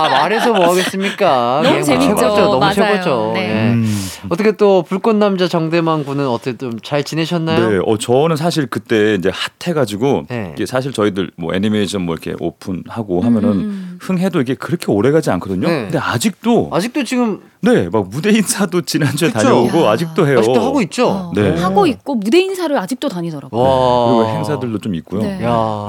[0.00, 1.61] 말, 아, 말해서 뭐 하겠습니까?
[1.64, 2.16] 너무 뭐 재밌죠.
[2.16, 2.37] 최고죠.
[2.37, 2.74] 너무 맞아요.
[2.74, 3.33] 최고죠.
[3.35, 3.40] 네.
[3.40, 3.72] 예.
[3.72, 4.00] 음.
[4.28, 7.70] 어떻게 또 불꽃 남자 정대만 군은 어떻게 좀 잘 지내셨나요?
[7.70, 9.30] 네, 어 저는 사실 그때 이제
[9.62, 10.52] 핫해가지고 네.
[10.54, 13.98] 이게 사실 저희들 뭐 애니메이션 뭐 이렇게 오픈하고 음, 하면은 음.
[14.00, 15.66] 흥해도 이게 그렇게 오래 가지 않거든요.
[15.66, 15.83] 네.
[15.83, 19.40] 근데 아직도 아직도 지금 네, 막 무대 인사도 지난주에 그쵸?
[19.40, 19.90] 다녀오고 야.
[19.92, 20.38] 아직도 해요.
[20.38, 21.09] 아직도 하고 있죠.
[21.09, 21.59] 어, 네.
[21.59, 23.61] 하고 있고 무대 인사를 아직도 다니더라고요.
[23.61, 24.07] 와.
[24.07, 25.22] 그리고 행사들도 좀 있고요.
[25.22, 25.42] 네.
[25.42, 25.87] 야,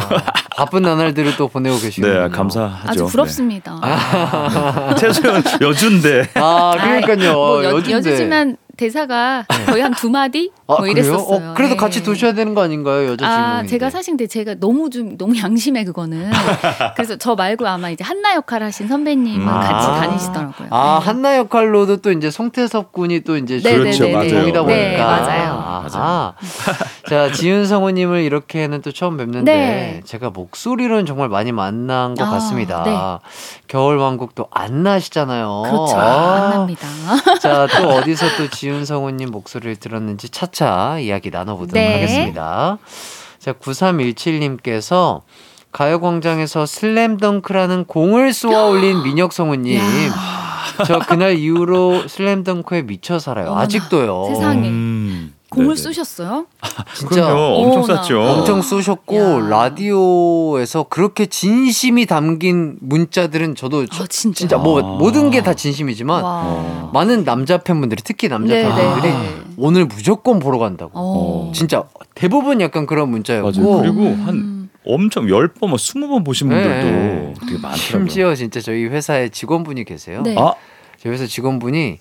[0.56, 2.14] 바쁜 나날들을 또 보내고 계시군요.
[2.14, 2.90] 네, 감사하죠.
[2.90, 3.78] 아주 부럽습니다.
[3.84, 3.90] 네.
[5.00, 6.30] 최소연 여준데.
[6.36, 7.34] 아, 그러니까요.
[7.34, 7.72] 뭐 여.
[7.90, 10.92] 여주지만 대사가 거의 한 두 마디 아, 뭐 그래요?
[10.92, 11.52] 이랬었어요.
[11.52, 11.78] 어, 그래도 예.
[11.78, 13.68] 같이 두셔야 되는 거 아닌가요, 여자 아, 주인공인데?
[13.70, 16.32] 제가 사실 근데 제가 너무 좀 너무 양심해 그거는.
[16.96, 19.60] 그래서 저 말고 아마 이제 한나 역할 하신 선배님은 아.
[19.60, 20.68] 같이 다니시더라고요.
[20.72, 21.06] 아, 네.
[21.06, 24.30] 한나 역할로도 또 이제 송태섭 군이 또 이제 네, 그렇죠, 네, 네, 맞아요.
[24.30, 24.76] 주인공이다 보니까.
[24.82, 25.52] 네, 맞아요.
[25.54, 26.34] 아하.
[27.10, 30.02] 자, 지윤 성우님을 이렇게는 또 처음 뵙는데 네.
[30.06, 32.84] 제가 목소리로는 정말 많이 만난 것 아, 같습니다.
[32.84, 32.98] 네.
[33.68, 35.64] 겨울 왕국도 안 나시잖아요.
[35.66, 35.96] 그렇죠.
[35.98, 36.40] 아.
[36.50, 36.88] 만납니다.
[37.40, 41.94] 자, 또 어디서 또 지윤 성우님 목소리를 들었는지 차차 이야기 나눠보도록 네.
[41.94, 42.78] 하겠습니다.
[43.40, 45.22] 자, 9317님께서
[45.72, 49.80] 가요광장에서 슬램덩크라는 공을 쏘아 올린 민혁 성우님.
[50.88, 53.48] 저 그날 이후로 슬램덩크에 미쳐 살아요.
[53.48, 54.26] 어머나, 아직도요.
[54.34, 54.68] 세상에.
[54.68, 55.76] 음, 공을 네네.
[55.82, 56.46] 쏘셨어요?
[56.96, 57.42] 진짜 그럼요.
[57.56, 57.96] 엄청 어머나.
[58.04, 58.22] 쌌죠.
[58.22, 59.40] 엄청 쏘셨고 야.
[59.50, 64.38] 라디오에서 그렇게 진심이 담긴 문자들은 저도 저- 아, 진짜.
[64.40, 64.98] 진짜 뭐 아.
[64.98, 66.42] 모든 게 다 진심이지만 와.
[66.46, 66.90] 어.
[66.94, 69.36] 많은 남자 팬분들이 특히 남자 네, 팬분들이 네, 네.
[69.58, 70.92] 오늘 무조건 보러 간다고.
[70.94, 71.52] 어.
[71.54, 71.84] 진짜
[72.16, 73.82] 대부분 약간 그런 문자였고 맞아요.
[73.82, 74.70] 그리고 한 음.
[74.88, 76.56] 엄청 10번, 뭐 20번 보신 네.
[76.56, 77.76] 분들도 되게 많더라고요.
[77.76, 80.22] 심지어 진짜 저희 회사에 직원분이 계세요.
[80.24, 80.36] 네.
[80.38, 80.54] 아,
[81.02, 82.00] 저희 회사 직원분이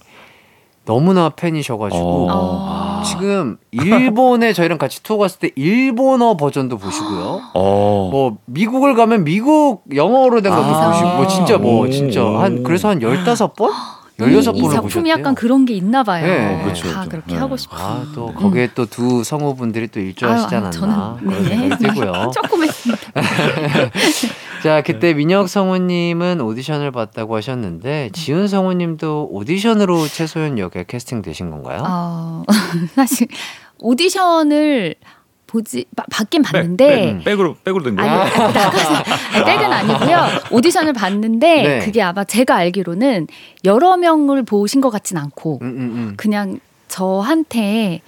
[0.87, 3.03] 너무나 팬이셔가지고 어.
[3.07, 7.41] 지금 일본에 저희랑 같이 투어 갔을 때 일본어 버전도 보시고요.
[7.55, 8.09] 어.
[8.13, 10.91] 뭐 미국을 가면 미국 영어로 된 것도 아.
[10.91, 11.91] 보시고 뭐 진짜 뭐 오.
[11.91, 13.71] 진짜 한 그래서 한 15번?
[14.17, 14.81] 이, 16번을 이 보셨대요.
[14.83, 16.25] 작품이 약간 그런 게 있나 봐요.
[16.25, 16.61] 네.
[16.63, 17.11] 그렇죠, 다 그렇죠.
[17.11, 17.39] 그렇게 네.
[17.41, 17.77] 하고 싶어.
[17.77, 21.77] 아, 또 거기에 또두 성우분들이 또 일조하시지 아유, 아유, 않았나 저는- 네.
[21.79, 22.31] 들고요.
[22.33, 23.03] 조금 했습니다.
[24.65, 31.83] 자, 그때 민혁 성우님은 오디션을 봤다고 하셨는데 지훈 성우님도 오디션으로 최소연 역에 캐스팅 되신 건가요?
[31.87, 32.45] 어,
[32.97, 33.29] 사실
[33.79, 34.95] 오디션을
[35.49, 38.11] 보지 바, 받긴 봤는데 백, 백 으로 백으로 된 거예요.
[38.25, 38.95] 아니, 나가서
[39.35, 40.19] 아니, 백은 아니고요.
[40.51, 41.79] 오디션을 봤는데 네.
[41.81, 43.27] 그게 아마 제가 알기로는
[43.67, 46.15] 여러 명을 보신 것 같진 않고 음, 음, 음.
[46.17, 48.01] 그냥 저한테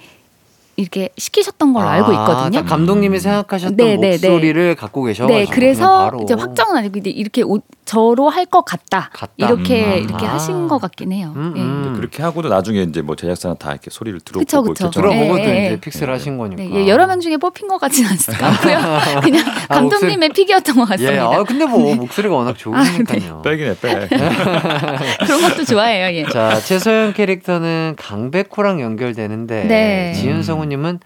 [0.77, 2.59] 이렇게 시키셨던 걸로 아, 알고 있거든요.
[2.59, 4.29] 딱 감독님이 생각하셨던 네, 네, 네.
[4.29, 6.11] 목소리를 갖고 계셔가지고 네, 그래서.
[6.21, 9.09] 이제 확정은 아니고 이제 이렇게 오, 저로 할 것 같다.
[9.13, 9.31] 같다.
[9.37, 10.03] 이렇게 음.
[10.03, 10.33] 이렇게 아.
[10.35, 11.33] 하신 것 같긴 해요.
[11.35, 11.61] 음, 예.
[11.61, 11.93] 음.
[11.97, 14.89] 그렇게 하고도 나중에 이제 뭐 제작사는 다 이렇게 소리를 들어보고 그쵸, 그쵸.
[14.91, 15.79] 들어보고도 예, 예, 이제 예.
[15.79, 16.63] fix를 하신 거니까.
[16.63, 18.77] 네, 예, 여러 명 중에 뽑힌 것 같지는 않고요.
[19.23, 21.15] 그냥 아, 감독님의 pick이었던 것 같습니다.
[21.15, 23.41] 예, 아 근데 뭐 목소리가 워낙 좋으니까요.
[23.41, 24.09] 백이네 백.
[24.09, 26.15] 그런 것도 좋아해요.
[26.17, 26.25] 예.
[26.29, 30.13] 자, 채소연 캐릭터는 강백호랑 연결되는데 네.
[30.13, 30.99] 지윤 성우님은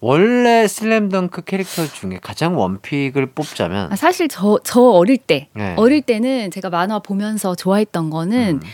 [0.00, 5.74] 원래 슬램덩크 캐릭터 중에 가장 one pick을 뽑자면 아, 사실 저, 저 어릴 때, 네.
[5.78, 8.68] 어릴 때는 제가 만화 보면서 좋아했던 거는 음.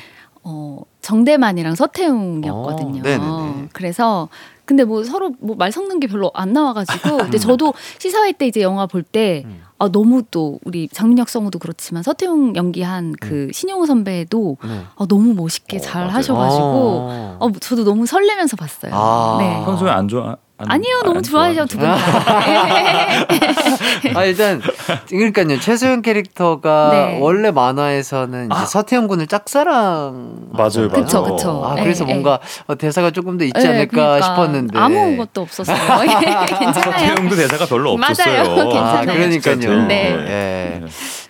[0.45, 3.01] 어, 정대만이랑 서태웅이었거든요.
[3.01, 3.69] 어, 네네네.
[3.73, 4.29] 그래서
[4.65, 7.41] 근데 뭐 서로 뭐 말 섞는 게 별로 안 나와가지고 근데 음.
[7.41, 9.45] 저도 시사회 때 이제 영화 볼때
[9.79, 14.81] 아, 너무 또 우리 장민혁 성우도 그렇지만 서태웅 연기한 그 신용우 선배도 네.
[14.97, 16.17] 아, 너무 멋있게 어, 잘 맞아요.
[16.17, 17.37] 하셔가지고 어.
[17.41, 18.93] 어, 저도 너무 설레면서 봤어요.
[18.95, 19.37] 아.
[19.41, 19.65] 네.
[19.65, 20.37] 평소에 안 좋아?
[20.63, 21.87] 안, 아니요, 안 너무 좋아하죠 두 분.
[21.89, 21.97] 다.
[24.15, 24.61] 아 일단
[25.09, 27.19] 그러니까요 최소연 캐릭터가 네.
[27.21, 30.89] 원래 만화에서는 이제 서태영 군을 짝사랑 맞아요, 맞아요.
[30.91, 31.63] 그쵸, 그쵸.
[31.65, 32.13] 아 예, 그래서 예.
[32.13, 35.77] 뭔가 어, 대사가 조금 더 있지 네, 않을까 그러니까 싶었는데 아무것도 없었어요.
[36.03, 36.99] 예, 괜찮아요.
[36.99, 38.45] 서태웅도 대사가 별로 없었어요.
[38.45, 38.61] 맞아요.
[38.61, 38.65] 아
[39.05, 39.15] 괜찮아요.
[39.15, 39.87] 그러니까요.
[39.87, 40.13] 네.
[40.13, 40.83] 예.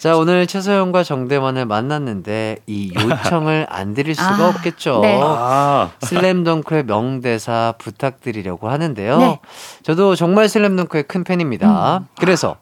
[0.02, 4.98] 자 오늘 최소영과 정대만을 만났는데 이 요청을 안 드릴 수가 아, 없겠죠.
[5.00, 5.16] 네.
[5.22, 9.18] 아, 슬램덩크의 명대사 부탁드리려고 하는데요.
[9.18, 9.40] 네.
[9.84, 11.98] 저도 정말 슬램덩크의 큰 팬입니다.
[11.98, 12.08] 음.
[12.18, 12.56] 그래서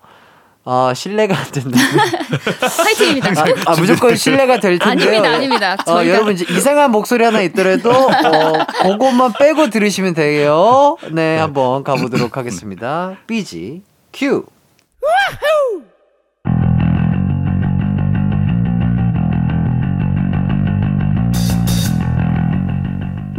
[0.66, 1.78] 어, 신뢰가 안 된다면
[2.76, 3.30] 화이팅입니다.
[3.30, 5.08] 아, 아, 무조건 신뢰가 될 텐데요.
[5.08, 5.76] 아닙니다, 아닙니다.
[5.86, 10.98] 어, 여러분 이제 이상한 목소리 하나 있더라도 어, 그것만 빼고 들으시면 돼요.
[11.10, 13.16] 네, 한번 가보도록 하겠습니다.
[13.26, 14.44] 삐지 큐.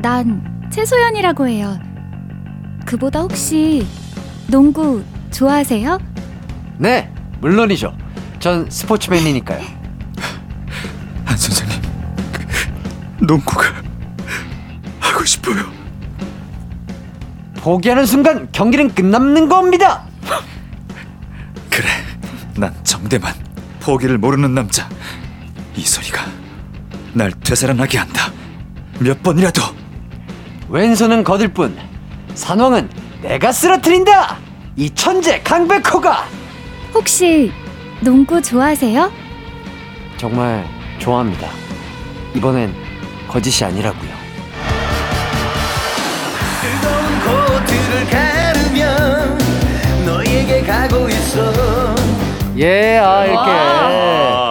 [0.02, 1.80] 난 최소연이라고 해요.
[2.86, 3.86] 그보다 혹시
[4.48, 6.00] 농구 좋아하세요?
[6.78, 7.96] 네, 물론이죠.
[8.40, 9.62] 전 스포츠맨이니까요.
[11.26, 11.80] 한 선생님
[13.22, 13.66] 농구가
[15.00, 15.64] 하고 싶어요.
[17.58, 20.04] 포기하는 순간 경기는 끝남는 겁니다.
[21.70, 21.88] 그래,
[22.58, 23.34] 난 정대만
[23.80, 24.90] 포기를 모르는 남자.
[25.76, 26.26] 이 소리가
[27.14, 28.32] 날 되살아나게 한다.
[29.00, 29.81] 몇 번이라도.
[30.72, 31.78] 왼손은 거들 뿐
[32.34, 32.90] 산왕은
[33.22, 34.38] 내가 쓰러뜨린다.
[34.78, 36.24] 이 천재 강백호가
[36.94, 37.52] 혹시
[38.00, 39.12] 농구 좋아하세요?
[40.16, 40.66] 정말
[40.98, 41.48] 좋아합니다.
[42.36, 42.74] 이번엔
[43.28, 44.10] 거짓이 아니라고요.
[47.26, 49.36] 코트를 가르며
[50.06, 51.54] 너에게 가고 있어
[52.58, 54.51] 예, 아 이렇게.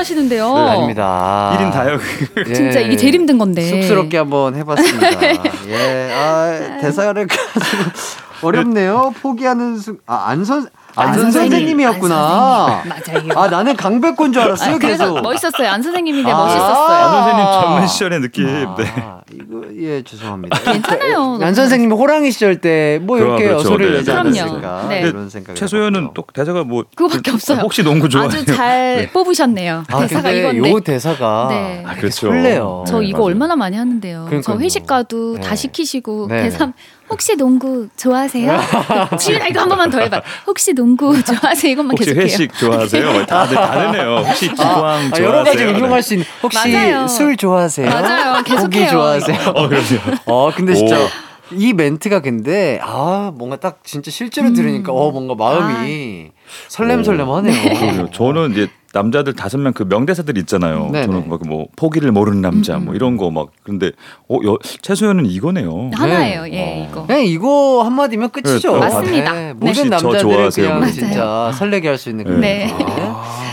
[0.00, 0.54] 아, 너무 잘하시는데요.
[0.54, 1.56] 네, 아닙니다.
[1.58, 2.00] 1인 다역.
[2.48, 2.52] 예.
[2.54, 3.62] 진짜 이게 제일 힘든 건데.
[3.62, 5.08] 쑥스럽게 한번 해봤습니다.
[5.68, 9.14] 예, 아 대사를 가지고 어렵네요.
[9.20, 11.50] 포기하는 순, 아 안선 안 안선 선생님.
[11.50, 11.80] 선생님.
[12.08, 13.40] 맞아요.
[13.40, 14.74] 아 나는 강백호인 줄 알았어요.
[14.74, 15.22] 아, 그래서 계속.
[15.22, 15.68] 멋있었어요.
[15.70, 16.36] 안 선생님인데 아.
[16.36, 16.96] 멋있었어요.
[16.96, 18.46] 안 선생님 젊은 시절의 느낌.
[18.46, 18.84] 네.
[18.96, 20.58] 아, 이거 예 죄송합니다.
[20.72, 21.38] 괜찮아요.
[21.40, 23.68] 안 선생님이 호랑이 시절 때 뭐 이렇게 그럼, 그렇죠.
[23.68, 25.00] 어소리를 네, 내지 네, 않았을까 네.
[25.02, 26.10] 이런 생각이 최소연은.
[26.14, 27.58] 또 대사가 뭐 그거밖에 없어요.
[27.60, 28.28] 혹시 농구 좋아해요?
[28.28, 29.84] 아주 잘 뽑으셨네요.
[29.88, 30.70] 아 대사가 이건데.
[30.70, 31.84] 요 대사가 네.
[31.86, 32.28] 아, 그렇죠.
[32.28, 32.84] 설레요.
[32.86, 33.26] 저 네, 이거 맞아요.
[33.28, 34.22] 얼마나 많이 하는데요.
[34.24, 34.58] 저 그러니까요.
[34.60, 35.40] 회식 가도 네.
[35.40, 36.42] 다 시키시고 네.
[36.42, 36.72] 대사
[37.10, 38.60] 혹시 농구 좋아하세요?
[39.18, 40.22] 지윤아 이거 한 번만 더 해봐.
[40.46, 41.72] 혹시 농구 좋아하세요?
[41.72, 42.24] 이것만 혹시 계속해요.
[42.24, 43.26] 회식 좋아하세요?
[43.26, 44.24] 다들 다르네요.
[44.26, 45.10] 혹시 기광 좋아하세요?
[45.12, 47.08] 아, 여러 가지 응용할 수 있는 혹시 맞아요.
[47.08, 47.90] 술 좋아하세요?
[47.90, 48.42] 맞아요.
[48.44, 48.68] 계속해요.
[48.84, 49.38] 고기 좋아하세요?
[49.54, 50.16] 어, 그럼요.
[50.26, 51.08] 어 근데 진짜 오.
[51.52, 56.30] 이 멘트가 근데 아 뭔가 딱 진짜 실제로 들으니까 어 뭔가 마음이
[56.68, 57.74] 설렘설렘하네요.
[57.78, 58.10] 그럼요.
[58.12, 60.88] 저는 이제 남자들 다섯 명 그 명대사들 있잖아요.
[60.90, 61.06] 네네.
[61.06, 63.92] 저는 막뭐 포기를 모르는 남자 뭐 이런 거 막 그런데
[64.28, 65.90] 어 여, 최소연은 이거네요.
[65.94, 66.48] 하나예요.
[66.52, 67.06] 예, 이거.
[67.06, 68.72] 그냥 이거 한 마디면 끝이죠.
[68.74, 69.32] 네, 맞습니다.
[69.32, 69.52] 네, 네.
[69.52, 70.50] 모든 저 남자들을?
[70.50, 70.92] 그냥 맞아요.
[70.92, 72.66] 진짜 설레게 할 수 있는 그런 네.
[72.66, 72.84] 멘트.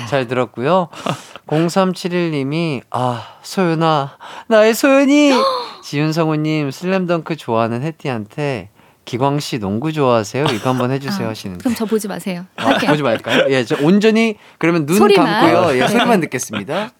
[0.09, 0.87] 잘 들었고요.
[1.47, 4.17] 0371님이 아 소연아
[4.47, 5.31] 나의 소연이
[5.83, 8.69] 지윤성우 님 슬램덩크 좋아하는 혜띠한테
[9.07, 10.47] 기광 씨 농구 좋아하세요?
[10.53, 12.45] 이거 한번 해주세요 아, 하시는데 그럼 저 보지 마세요.
[12.57, 12.77] 아.
[12.77, 13.45] 보지 말까요?
[13.49, 15.25] 예, 저 온전히 그러면 눈 소리만.
[15.25, 15.77] 감고요.
[15.77, 15.87] 예, 네.
[15.87, 16.91] 소리만 듣겠습니다.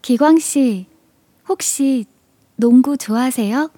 [0.00, 0.86] 기광 씨
[1.48, 2.04] 혹시
[2.60, 3.70] 농구 좋아하세요?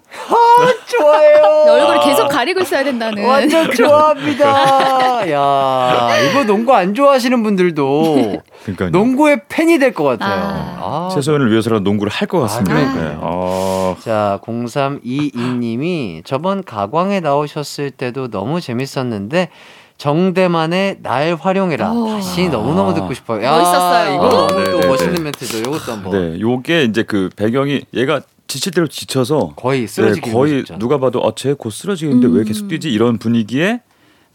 [0.87, 1.43] 좋아요.
[1.71, 3.23] 얼굴을 계속 가리고 있어야 된다는.
[3.23, 5.29] 완전 좋아합니다.
[5.31, 10.33] 야, 이거 농구 안 좋아하시는 분들도 그러니까 농구의 팬이 될 것 같아요.
[10.43, 10.79] 아.
[10.81, 12.73] 아, 최소연을 위해서라도 농구를 할 것 같습니다.
[12.73, 13.09] 그러니까요.
[13.09, 13.17] 네.
[13.19, 19.49] 어, 자, 0322님이 저번 가광에 나오셨을 때도 너무 재밌었는데
[19.97, 21.91] 정대만의 날 활용해라.
[21.91, 22.07] 오.
[22.07, 23.43] 다시 너무너무 듣고 싶어요.
[23.43, 24.15] 야, 멋있었어요.
[24.15, 25.21] 이거 너무 네, 또 네, 멋있는 네.
[25.21, 25.57] 멘트죠.
[25.59, 26.11] 이것도 한번.
[26.33, 28.21] 네, 요게 이제 그 배경이 얘가
[28.51, 30.77] 지칠 대로 지쳐서 거의 네, 쓰러지기 거의 직전.
[30.77, 32.45] 누가 봐도 어쟤 곧 쓰러지겠는데 왜 음.
[32.45, 33.81] 계속 뛰지 이런 분위기에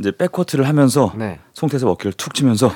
[0.01, 1.39] 이제 백코트를 하면서 네.
[1.53, 2.73] 송태섭 어깨를 툭 치면서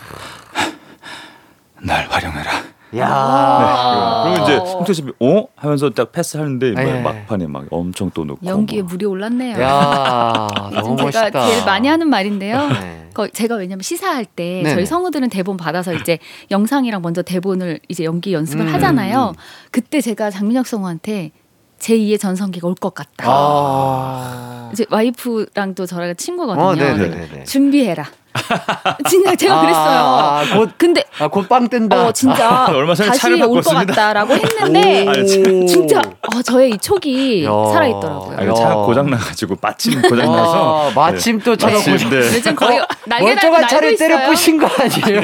[1.82, 2.50] 날 활용해라.
[2.96, 3.06] 야.
[3.08, 4.24] 아.
[4.24, 7.00] 그리고 이제 송태섭이 어 하면서 딱 패스하는데 막 예.
[7.00, 8.90] 막판에 막 엄청 또 넣고 연기에 뭐.
[8.90, 9.60] 물이 올랐네요.
[9.60, 11.46] 야, 너무 제가 멋있다.
[11.46, 12.68] 제일 많이 하는 말인데요.
[12.68, 13.08] 네.
[13.14, 14.74] 거- 제가 왜냐면 시사할 때 네네.
[14.74, 16.18] 저희 성우들은 대본 받아서 이제
[16.50, 19.34] 영상이랑 먼저 대본을 이제 연기 연습을 음, 하잖아요.
[19.36, 19.40] 음.
[19.70, 21.32] 그때 제가 장민혁 성우한테
[21.80, 23.24] 제2의 전성기가 올 것 같다.
[23.26, 24.70] 아.
[24.72, 26.64] 이제 와이프랑도 저랑 친구거든요.
[26.64, 28.06] 어, 준비해라.
[29.08, 30.00] 진짜 제가 아, 그랬어요.
[30.00, 32.06] 아, 곧, 근데 아, 곧빵 뜬다.
[32.06, 33.70] 어 진짜 얼마 전에 다시 차를 올 것.
[33.74, 37.50] 같다라고 했는데 진- 진짜 어, 저의 이 촉이 야.
[37.72, 38.36] 살아 있더라고요.
[38.38, 38.74] 아, 차 야.
[38.74, 42.10] 고장 나가지고 빠침 고장 나서 아, 마침 또 차가 마침, 고장.
[42.10, 42.16] 네.
[42.36, 44.26] 요즘 거의 날개 멀쩡한 날고 차를 때려.
[44.26, 45.22] 부신 거 아니에요?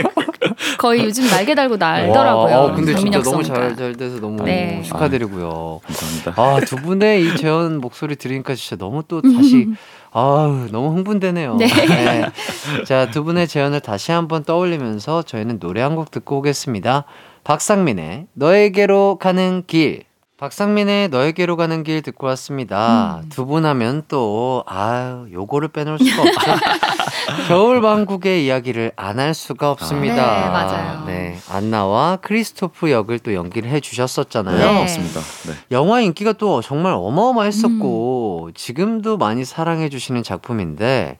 [0.78, 2.54] 거의 요즘 날개 달고 날더라고요.
[2.54, 3.42] 와, 어, 근데 진짜 너무.
[3.42, 4.82] 잘, 잘 돼서 너무 네.
[4.84, 5.80] 축하드리고요.
[5.84, 6.34] 감사합니다.
[6.36, 9.68] 아, 두 분의 이 재현 목소리 들으니까 진짜 너무 또 다시,
[10.12, 11.56] 아우, 너무 흥분되네요.
[11.56, 11.66] 네.
[12.86, 17.04] 자, 두 분의 재현을 다시 한번 떠올리면서 저희는 노래 한 곡 듣고 오겠습니다.
[17.44, 20.05] 박상민의 너에게로 가는 길.
[20.38, 23.20] 박상민의 너에게로 가는 길 듣고 왔습니다.
[23.24, 23.28] 음.
[23.30, 26.50] 두분 하면 또, 아유, 요거를 빼놓을 수가 없죠.
[27.48, 30.14] 겨울왕국의 이야기를 안 할 수가 없습니다.
[30.14, 31.04] 네, 맞아요.
[31.06, 34.58] 네, 안나와 크리스토프 역을 또 연기를 해 주셨었잖아요.
[34.58, 34.80] 네.
[34.82, 35.20] 맞습니다.
[35.48, 35.52] 네.
[35.70, 41.18] 영화 인기가 또 정말 어마어마했었고 지금도 많이 사랑해 주시는 작품인데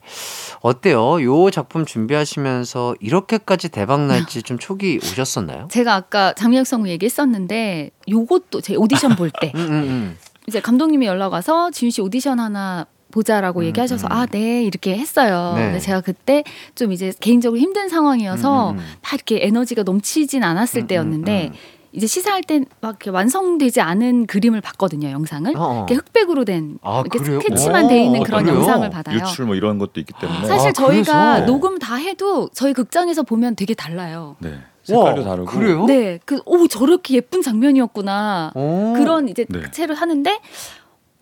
[0.61, 1.23] 어때요?
[1.23, 5.67] 요 작품 준비하시면서 이렇게까지 대박 날지 좀 촉이 오셨었나요?
[5.71, 11.71] 제가 아까 장민혁 성우 얘기했었는데 요것도 제 오디션 볼때 음, 음, 이제 감독님이 연락 와서
[11.71, 14.11] 지윤 씨 오디션 하나 보자라고 음, 얘기하셔서 음.
[14.11, 15.53] 아네 이렇게 했어요.
[15.55, 15.65] 네.
[15.65, 16.43] 근데 제가 그때
[16.75, 18.85] 좀 이제 개인적으로 힘든 상황이어서 음, 음, 음.
[19.01, 21.53] 막 이렇게 에너지가 넘치진 않았을 음, 음, 때였는데 음.
[21.93, 25.55] 이제 시사할 땐 막 이렇게 완성되지 않은 그림을 봤거든요 영상을.
[25.55, 25.75] 어, 어.
[25.77, 27.39] 이렇게 흑백으로 된 아, 이렇게 그래요?
[27.39, 28.57] 스케치만 돼 있는 오, 그런 그래요?
[28.59, 29.17] 영상을 받아요.
[29.17, 31.45] 유출 뭐 이런 것도 있기 때문에 사실 아, 저희가 그래서?
[31.45, 34.35] 녹음 다 해도 저희 극장에서 보면 되게 달라요.
[34.39, 34.59] 네.
[34.87, 35.85] 색깔도 다르고 그래요?
[35.85, 38.51] 네, 그 오 저렇게 예쁜 장면이었구나.
[38.55, 38.93] 오.
[38.95, 39.69] 그런 이제 네.
[39.71, 40.39] 채를 하는데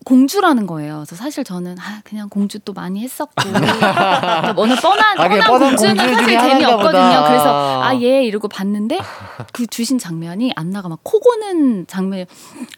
[0.04, 0.98] 공주라는 거예요.
[1.04, 3.32] 그래서 사실 저는 아 그냥 공주 또 많이 했었고
[4.56, 7.24] 워낙 뻔한 아, 뻔한 뻔한 공주는 공주 사실 재미없거든요.
[7.26, 9.00] 그래서 아 예 이러고 봤는데
[9.52, 12.26] 그 주신 장면이 안나가 막 코 고는 장면이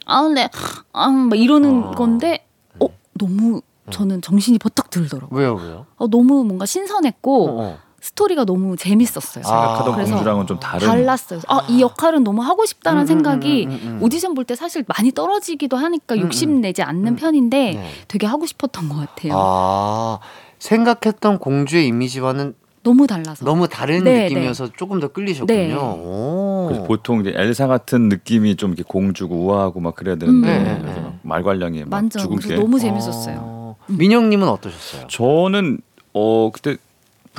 [0.05, 0.49] 아네
[0.93, 1.91] 아막 이러는 아.
[1.91, 2.45] 건데
[2.79, 3.61] 어 너무
[3.91, 5.39] 저는 정신이 버떡 들더라고요.
[5.39, 5.85] 왜요, 왜요?
[5.97, 7.77] 어, 너무 뭔가 신선했고 어, 어.
[8.01, 9.43] 스토리가 너무 재밌었어요.
[9.43, 11.41] 생각하던 아, 그래서 공주랑은 좀 다른 달랐어요.
[11.47, 13.99] 아, 이 역할은 너무 하고 싶다는 음, 음, 생각이 음, 음, 음.
[14.03, 17.15] 오디션 볼 때 사실 많이 떨어지기도 하니까 음, 욕심 내지 않는 음.
[17.15, 17.89] 편인데 네.
[18.07, 19.33] 되게 하고 싶었던 것 같아요.
[19.35, 20.19] 아,
[20.59, 23.43] 생각했던 공주의 이미지와는 너무 달라서.
[23.43, 26.69] 너무 다른 네, 느낌이어서 조금 더 끌리셨군요.
[26.71, 26.83] 네.
[26.87, 30.63] 보통 이제 엘사 같은 느낌이 좀 이렇게 공주고 우아하고 막 그래야 되는데 음.
[30.85, 31.01] 네, 네.
[31.01, 31.83] 막 말괄량이
[32.17, 33.37] 죽은 게 너무 재밌었어요.
[33.41, 35.07] 어, 민영님은 어떠셨어요?
[35.07, 35.79] 저는
[36.13, 36.77] 어 그때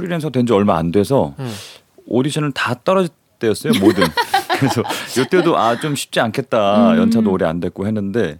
[0.01, 1.53] 프리랜서 된 지 얼마 안 돼서 음.
[2.07, 4.05] 오디션을 다 떨어질 때였어요 뭐든
[4.59, 4.82] 그래서
[5.20, 6.98] 이때도 아 좀 쉽지 않겠다 음.
[6.98, 8.38] 연차도 오래 안 됐고 했는데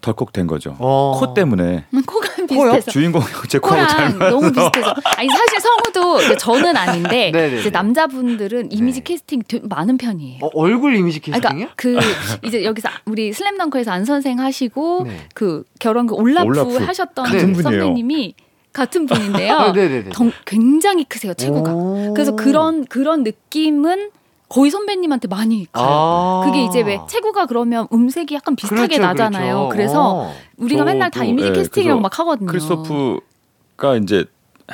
[0.00, 1.16] 덜컥 된 거죠 어.
[1.18, 2.90] 코 때문에 음, 코가 비슷해서.
[2.90, 4.94] 주인공 제 코랑 너무 맞아서 비슷해서.
[5.16, 7.30] 아니 사실 성우도 저는 아닌데.
[7.60, 9.04] 이제 남자분들은 이미지 네.
[9.04, 10.40] 캐스팅 많은 편이에요.
[10.42, 11.68] 어, 얼굴 이미지 아, 캐스팅이요?
[11.76, 12.02] 그러니까
[12.40, 15.16] 그 이제 여기서 우리 슬램덩크에서 안 선생 하시고 네.
[15.34, 16.76] 그 결혼 그 올라프, 올라프.
[16.84, 17.62] 하셨던 그 분이에요.
[17.62, 18.34] 선배님이
[18.72, 19.54] 같은 분인데요.
[19.58, 19.72] 아.
[20.12, 21.72] 덩- 굉장히 크세요, 체구가.
[21.74, 22.14] 오.
[22.14, 24.10] 그래서 그런 그런 느낌은
[24.48, 25.86] 거의 선배님한테 많이 가요.
[25.88, 26.42] 아.
[26.44, 29.54] 그게 이제 왜 체구가 그러면 음색이 약간 비슷하게 그렇죠, 나잖아요.
[29.54, 29.68] 그렇죠.
[29.70, 30.34] 그래서 어.
[30.58, 32.46] 우리가 맨날 다 이미지 예, 캐스팅이랑 그래서 막 하거든요.
[32.50, 34.24] 크리스토프가 이제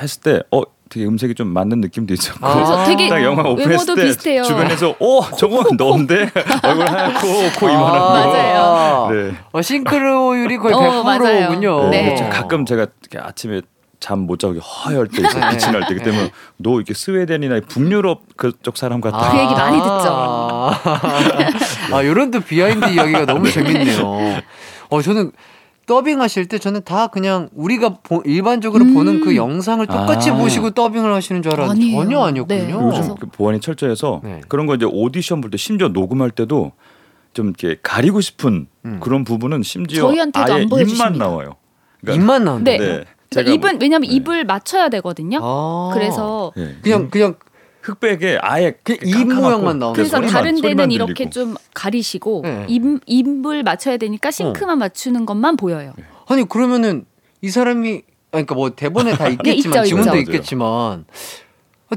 [0.01, 2.53] 했을 때 어 되게 음색이 좀 맞는 느낌도 있었고 아.
[2.55, 4.43] 그래서 되게 딱 영화 오픈했을 때 비슷해요.
[4.43, 6.31] 주변에서 어 저거 너인데
[6.63, 7.27] 얼굴 하얗고
[7.59, 9.09] 코 이만하고 맞아요.
[9.11, 9.35] 네.
[9.51, 11.03] 어, 싱크로율이 거의 어, 100%군요.
[11.03, 11.89] 맞아요.
[11.89, 12.15] 네.
[12.15, 13.61] 저 가끔 제가 이렇게 아침에
[13.99, 15.49] 잠 못 자고 허열 때 있어요.
[15.51, 19.31] 기침 날때 그때 면너 이렇게 스웨덴이나 북유럽 그쪽 사람 같아.
[19.31, 20.71] 그 얘기 많이 듣죠.
[21.91, 24.41] 아, 요런 또 비하인드 이야기가 너무 재밌네요.
[24.89, 25.31] 어, 저는
[25.85, 28.93] 더빙 하실 때 저는 다 그냥 우리가 보- 일반적으로 음.
[28.93, 30.35] 보는 그 영상을 똑같이 아.
[30.35, 32.03] 보시고 더빙을 하시는 줄 알았는데 아니에요.
[32.03, 32.57] 전혀 아니었군요.
[32.91, 32.97] 네.
[32.97, 34.41] 요즘 그 보안이 철저해서 네.
[34.47, 36.73] 그런 거 이제 오디션 볼 때 심지어 녹음할 때도
[37.33, 38.99] 좀 이렇게 가리고 싶은 음.
[39.01, 41.13] 그런 부분은 심지어 저희한테도 아예 안 입만.
[41.17, 41.55] 나와요.
[42.01, 42.71] 그러니까 입만 나온다.
[42.71, 43.03] 네.
[43.31, 43.43] 네.
[43.43, 44.15] 그러니까 입은 뭐- 왜냐면 네.
[44.15, 45.39] 입을 맞춰야 되거든요.
[45.41, 45.91] 아.
[45.93, 46.75] 그래서 예.
[46.81, 47.35] 그냥 그냥
[47.81, 50.91] 흑백에 아예 그입 모양만 나오는 그래서 소리만, 다른 데는.
[50.91, 52.65] 이렇게 좀 가리시고 네.
[52.67, 55.93] 입 입을 맞춰야 되니까 싱크만 맞추는 것만 보여요.
[56.27, 57.05] 아니 그러면은
[57.41, 58.03] 이 사람이 아니,
[58.45, 60.31] 그러니까 뭐 대본에 다 있겠지만 있죠, 지문도 있죠.
[60.31, 61.03] 있겠지만 어,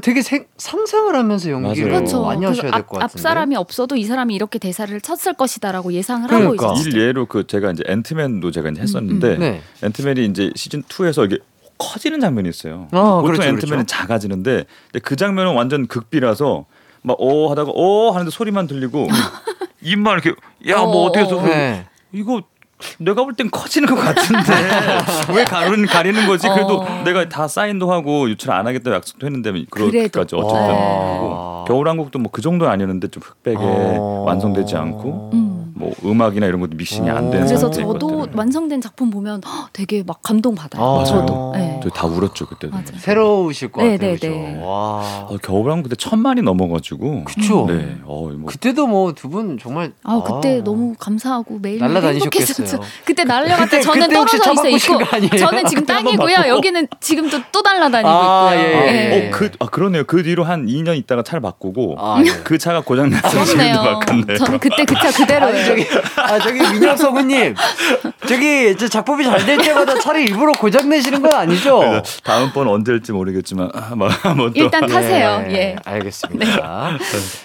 [0.01, 1.99] 되게 생, 상상을 하면서 연기를 맞아요.
[1.99, 2.21] 그렇죠.
[2.23, 3.21] 많이 하셔야 될 앞, 것앞 같은데.
[3.21, 6.65] 사람이 없어도 이 사람이 이렇게 대사를 쳤을 것이다라고 예상을 그러니까.
[6.67, 6.89] 하고 있었어요.
[7.01, 9.61] 일예로 그 제가 이제 앤트맨도 제가 이제 했었는데 네.
[9.83, 11.37] 앤트맨이 이제 시즌 2에서 이게
[11.77, 12.87] 커지는 장면이 있어요.
[12.91, 13.85] 아, 보통 그렇죠, 앤트맨은 그렇죠.
[13.85, 16.65] 작아지는데 근데 그 장면은 완전 극비라서
[17.03, 19.07] 막 오 하다가 오 하는데 소리만 들리고
[19.81, 20.33] 입만 이렇게
[20.69, 21.43] 야 뭐 어, 어떻게 해서 어.
[21.43, 21.85] 네.
[22.13, 22.41] 이거
[22.99, 24.53] 내가 볼 땐 커지는 것 같은데
[25.33, 26.47] 왜 가리는 가리는 거지?
[26.49, 27.01] 그래도 어.
[27.03, 29.51] 내가 다 사인도 하고 유출 안 하겠다 약속도 했는데.
[29.69, 31.15] 그렇게까지 어쨌든 와.
[31.15, 34.23] 하고 겨울왕국도 뭐 그 정도는 아니었는데 좀 흑백에 어.
[34.27, 35.42] 완성되지 않고 음.
[35.83, 38.27] 뭐 음악이나 이런 것도 미싱이 안 되는 그래서 저도.
[38.33, 40.81] 완성된 작품 보면 헉, 되게 막 감동 받아요.
[41.01, 41.03] 아.
[41.03, 41.51] 저도.
[41.55, 41.79] 네.
[41.93, 42.71] 다 울었죠 그때도.
[42.73, 42.87] 맞아요.
[42.97, 44.09] 새로우실 것 네, 같아요.
[44.11, 44.27] 네, 그죠?
[44.29, 44.59] 네.
[44.61, 45.27] 와.
[45.29, 47.25] 어, 겨울왕국 그때 천만이 넘어가지고.
[47.25, 47.65] 그쵸.
[47.67, 47.97] 네.
[48.05, 50.63] 어, 뭐 그때도 뭐 두 분 정말 아 그때 아.
[50.63, 52.65] 너무 감사하고 매일 날라다니셨겠어요.
[52.67, 52.81] 행복했었죠.
[53.05, 55.37] 그때 그때- 저는 그때 떨어져 있어 있고?
[55.37, 56.35] 저는 지금 땅이고요.
[56.47, 58.63] 여기는 지금 또, 또 날라다니고 아, 있고요.
[58.67, 59.11] 예, 예.
[59.25, 59.27] 예.
[59.27, 60.03] 어, 그, 아, 그러네요.
[60.05, 62.29] 그 뒤로 한 2년 있다가 차를 바꾸고 아, 예.
[62.43, 63.43] 그 차가 고장 났어요.
[63.43, 63.99] 지금도 그렇네요.
[63.99, 64.37] 바꿨네요.
[64.37, 65.72] 저는 그때 그 차 그대로예요.
[65.75, 67.55] 저기 아 저기 민혁 성우님
[68.27, 72.01] 저기 저 작품이 잘 될 때마다 차를 일부러 고장 내시는 건 아니죠?
[72.23, 74.53] 다음번 언제 할지 모르겠지만 아, 뭐, 뭐 또.
[74.55, 75.39] 일단 타세요.
[75.47, 75.75] 네, 예.
[75.83, 76.97] 알겠습니다.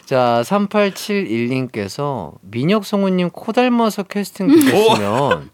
[0.07, 5.51] 자, 3871님께서 민혁 성우님 코 닮아서 캐스팅 되셨으면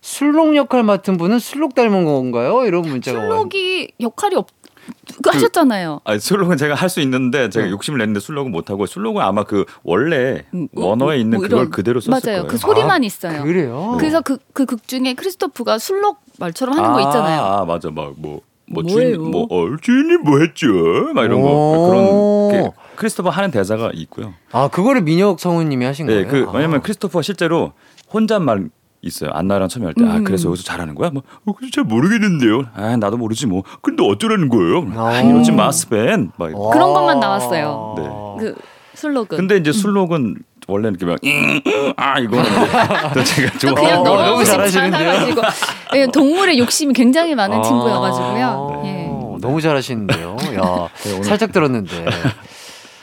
[0.00, 2.64] 술록 역할 맡은 분은 술록 닮은 건가요?
[2.64, 3.20] 이런 문자가.
[3.20, 4.48] 술록이 역할이 없.
[5.22, 6.00] 그 하셨잖아요.
[6.04, 7.70] 아니, 술록은 제가 할 수 있는데 제가 네.
[7.72, 11.70] 욕심을 냈는데 술록은 못 하고 술록은 아마 그 원래 음, 원어에 있는 뭐 그걸 이런-
[11.70, 12.38] 그대로 썼을 맞아요.
[12.42, 12.46] 거예요.
[12.46, 13.42] 그 소리만 있어요.
[13.42, 13.96] 그래요?
[13.98, 17.40] 그래서 그 그 극 중에 크리스토프가 술록 말처럼 하는 거 있잖아요.
[17.42, 17.90] 아, 맞아.
[17.90, 18.82] 막뭐 뭐?
[18.84, 20.66] 주인 뭐 어, 주인님 뭐 했죠?
[21.14, 21.88] 막 이런 거 오.
[22.50, 24.34] 그런 게 크리스토퍼 하는 대사가 있고요.
[24.52, 26.28] 아, 그거를 민혁 성우님이 하신 네, 거예요?
[26.46, 26.52] 그 아.
[26.54, 27.72] 왜냐면 크리스토퍼가 실제로
[28.12, 28.68] 혼잣말
[29.02, 29.30] 있어요.
[29.32, 30.04] 안나랑 처음에 할 때.
[30.04, 30.24] 아, 음.
[30.24, 31.10] 그래서 여기서 잘하는 거야?
[31.10, 32.62] 뭐, 어, 그래서 잘 모르겠는데요.
[32.74, 33.62] 아, 나도 모르지 뭐.
[33.80, 34.86] 근데 어쩌라는 거예요?
[34.96, 35.20] 아, 아.
[35.22, 36.32] 이러지 마, 스벤.
[36.36, 36.50] 막.
[36.58, 36.70] 와.
[36.72, 37.94] 그런 것만 나왔어요.
[37.96, 38.02] 네.
[38.40, 38.54] 그
[38.94, 39.36] 술록은.
[39.38, 40.36] 근데 이제 술록은
[40.66, 42.44] 원래는 이렇게 막, 잉, 잉, 아, 이거는
[43.14, 43.74] 또 제가 또 좋아.
[43.74, 45.12] 그냥 어, 너무 잘하시는데요?
[45.94, 47.62] 예, 동물의 욕심이 굉장히 많은 아.
[47.62, 48.82] 친구여가지고요.
[48.84, 49.08] 예.
[49.40, 50.36] 너무 잘하시는데요.
[50.56, 52.06] 야, 네, 오늘- 살짝 들었는데.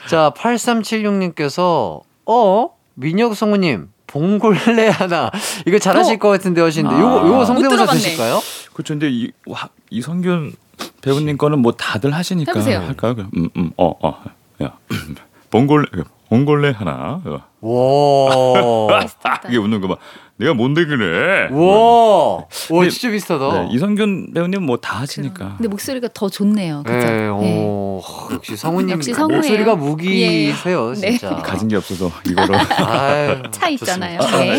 [0.08, 2.68] 자, 8376님께서 어?
[2.94, 5.30] 민혁 성우님 봉골레 하나
[5.66, 6.18] 이거 잘하실 어?
[6.18, 7.00] 것 같은데 하시는데 아.
[7.00, 7.86] 요거 요거 못 성대모사.
[7.92, 8.40] 되실까요?
[8.72, 8.94] 그렇죠.
[8.94, 10.54] 근데 이, 와, 이성균
[11.00, 12.80] 배우님 거는 뭐 다들 하시니까 해보세요.
[12.80, 13.14] 할까요?
[13.16, 14.22] 그럼, 음, 음, 어, 어,
[14.62, 14.72] 야,
[15.50, 15.86] 봉골레,
[16.28, 17.20] 봉골레 하나.
[17.24, 18.86] 어.
[18.90, 19.00] 와.
[19.48, 19.96] 이게 웃는 거 봐.
[20.38, 21.48] 내가 뭔데 그래?
[21.50, 21.56] 와.
[21.56, 23.52] 오, 근데- 진짜 비슷하다.
[23.62, 25.54] 네, 이성균 배우님 뭐 다 하시니까.
[25.56, 26.82] 근데 목소리가 더 좋네요.
[26.84, 26.98] 그죠?
[26.98, 27.28] 네, 예.
[27.64, 28.02] 오,
[28.32, 29.38] 역시 성우님 역시 성우예요.
[29.40, 31.00] 목소리가 무기세요, 예.
[31.00, 31.10] 네.
[31.18, 31.36] 진짜.
[31.42, 32.54] 가진 게 없어서 이거로.
[32.84, 34.20] 아유, 차 있잖아요.
[34.42, 34.58] 예.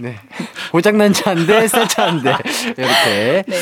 [0.00, 0.16] 네.
[0.70, 2.36] 고장난 차인데 새 차인데
[2.76, 3.56] 이렇게 네.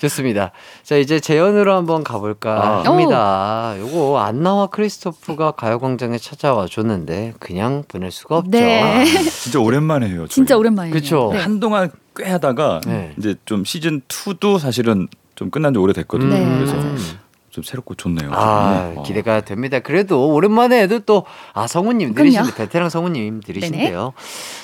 [0.00, 0.52] 좋습니다.
[0.82, 2.82] 자 이제 재연으로 한번 가볼까 아.
[2.84, 3.74] 합니다.
[3.78, 8.50] 요거 안나와 크리스토프가 가요광장에 찾아와 줬는데 그냥 보낼 수가 없죠.
[8.50, 9.04] 네.
[9.28, 10.20] 진짜 오랜만에 해요.
[10.20, 10.28] 저희.
[10.28, 10.94] 진짜 오랜만이에요.
[10.94, 11.30] 그쵸.
[11.32, 11.40] 네.
[11.40, 13.14] 한동안 꽤 하다가 네.
[13.18, 16.34] 이제 좀 시즌 2도 사실은 좀 끝난 지 오래됐거든요.
[16.34, 16.94] 네, 그래서 맞아요.
[17.50, 18.30] 좀 새롭고 좋네요.
[18.32, 19.02] 아 어.
[19.02, 19.80] 기대가 됩니다.
[19.80, 22.56] 그래도 오랜만에 해도 또아 성우님들이신데 그럼요.
[22.56, 24.12] 베테랑 성우님들이신데요.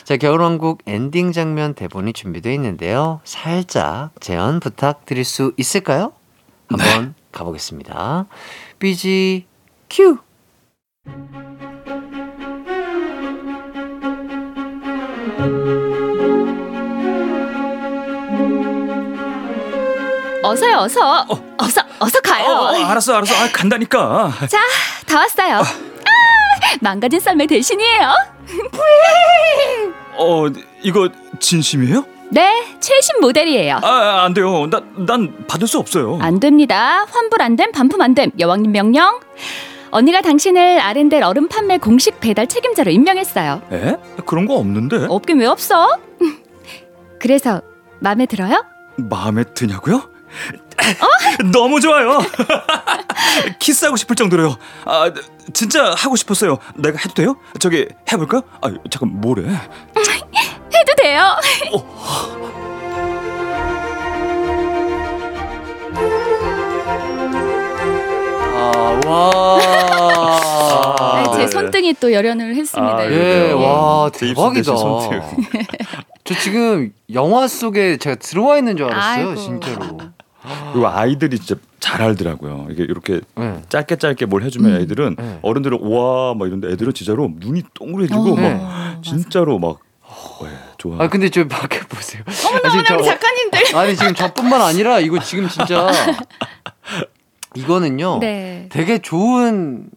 [0.05, 3.20] 자 겨울왕국 엔딩 장면 대본이 준비되어 있는데요.
[3.24, 6.12] 살짝 재연 부탁드릴 수 있을까요?
[6.68, 8.26] 한번 가보겠습니다.
[8.78, 9.47] BG
[9.91, 10.18] 큐.
[20.49, 21.20] 어서요, 어서.
[21.28, 22.44] 어, 서 어서 가요.
[22.47, 24.59] 어, 어, 알았어 알았어 아, 간다니까 자,
[25.07, 25.57] 다 왔어요.
[25.59, 25.64] 아,
[26.80, 28.12] 망가진 썰매 대신이에요.
[30.18, 30.47] 어
[30.82, 31.09] 이거
[31.40, 32.05] 진심이에요?
[32.30, 33.78] 네, 최신 모델이에요.
[33.82, 37.05] 아 안 돼요 나, 난 받을 수 없어요 안 됩니다.
[37.11, 38.30] 환불 안 됨, 반품 안 됨.
[38.38, 39.20] 여왕님 명령.
[39.90, 43.62] 언니가 당신을 아렌델 얼음 판매 공식 배달 책임자로 임명했어요.
[43.72, 43.97] 에?
[44.26, 45.88] 그런 거 없는데 없긴 왜 없어?
[47.20, 47.62] 그래서
[48.01, 48.64] 마음에 들어요?
[48.97, 50.03] 마음에 드냐고요?
[51.53, 52.18] 너무 좋아요
[53.59, 55.11] 키스하고 싶을 정도로요 아
[55.53, 57.37] 진짜 하고 싶었어요 내가 해도 돼요?
[57.59, 58.43] 저기 해볼까?
[58.61, 59.43] 아 잠깐 뭐래
[60.76, 61.37] 해도 돼요.
[68.59, 69.61] 아, 와.
[71.16, 71.47] 네, 제 네.
[71.47, 72.97] 손등이 또 열연을 했습니다.
[72.97, 73.05] 아.
[73.05, 73.53] 예, 네.
[73.53, 74.72] 와, 대박이다.
[76.24, 79.41] 저 지금 영화 속에 제가 들어와 있는 줄 알았어요, 아이고.
[79.41, 79.99] 진짜로.
[80.72, 83.62] 그리고 아이들이 진짜 잘 알더라고요 이게 이렇게 네.
[83.68, 84.80] 짧게 짧게 뭘 해주면 음.
[84.80, 85.38] 애들은 네.
[85.42, 89.01] 어른들은 우와 막 이런데 애들은 진짜로 눈이 동그래지고 어, 막 네.
[89.03, 89.78] 진짜로 막
[90.42, 92.22] 네, 좋아 아, 근데 저 밖에 보세요.
[92.49, 93.61] 어머나, 아, 저- 작가님들.
[93.76, 95.90] 아니, 지금 저뿐만 아니라 이거 지금 진짜
[97.55, 98.18] 이거는요.
[98.20, 98.68] 네.
[98.70, 99.88] 되게 좋은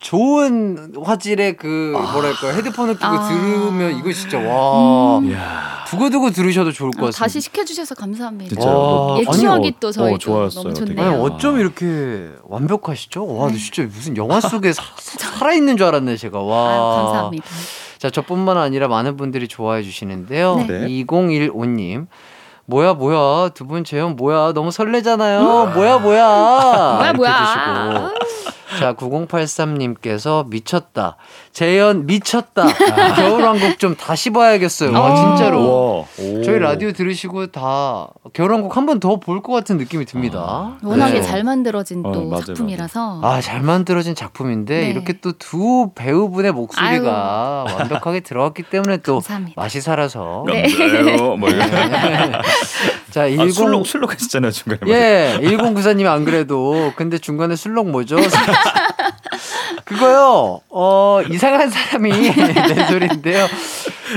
[0.00, 1.66] 좋은 화질의 그
[2.12, 3.28] 뭐랄까 헤드폰을 끼고 아.
[3.28, 5.34] 들으면 이거 진짜 와 음.
[5.86, 7.18] 두고두고 들으셔도 좋을 것 아, 같습니다.
[7.24, 8.48] 다시 시켜주셔서 감사합니다.
[8.54, 10.74] 진짜 와, 뭐- 옛 추억이 어, 또 저희 어, 좋았어요, 너무.
[10.74, 11.00] 좋네요.
[11.06, 13.26] 아니 어쩜 이렇게 완벽하시죠?
[13.26, 16.40] 와, 근데 진짜 무슨 영화 속에 사, 살아있는 줄 알았네 제가.
[16.40, 16.68] 와.
[16.70, 17.44] 아유, 감사합니다.
[17.98, 20.56] 자, 저뿐만 아니라 많은 분들이 좋아해 주시는데요.
[20.66, 20.86] 네.
[21.04, 22.06] 2015님.
[22.66, 25.72] 뭐야 뭐야 두 분 재현 뭐야 너무 설레잖아요.
[25.74, 27.12] 뭐야 뭐야.
[27.12, 28.10] 뭐야 이렇게 뭐야.
[28.78, 31.16] 자 9083님께서 미쳤다.
[31.52, 32.66] 재현 미쳤다.
[33.16, 34.92] 겨울왕국 좀 다시 봐야겠어요.
[34.92, 35.14] 와 어.
[35.36, 35.60] 진짜로.
[35.60, 36.42] 와, 오.
[36.42, 40.72] 저희 라디오 들으시고 다 겨울왕국 한 번 더 볼 것 같은 느낌이 듭니다.
[40.82, 41.22] 워낙에 네.
[41.22, 43.20] 잘 만들어진 어, 또 맞아요, 작품이라서.
[43.22, 44.90] 아, 잘 만들어진 작품인데 네.
[44.90, 49.60] 이렇게 또 두 배우분의 목소리가 완벽하게 들어갔기 때문에 또 감사합니다.
[49.60, 50.44] 맛이 살아서.
[50.46, 50.62] 네.
[50.62, 51.48] 감사해요 뭐
[53.14, 58.16] 자, 아, 10 술록 술록 했잖아요 중간에 예, 1094님이 안 그래도 근데 중간에 술록 뭐죠?
[59.84, 60.60] 그거요.
[60.68, 63.46] 어, 이상한 사람이 내 소리인데요.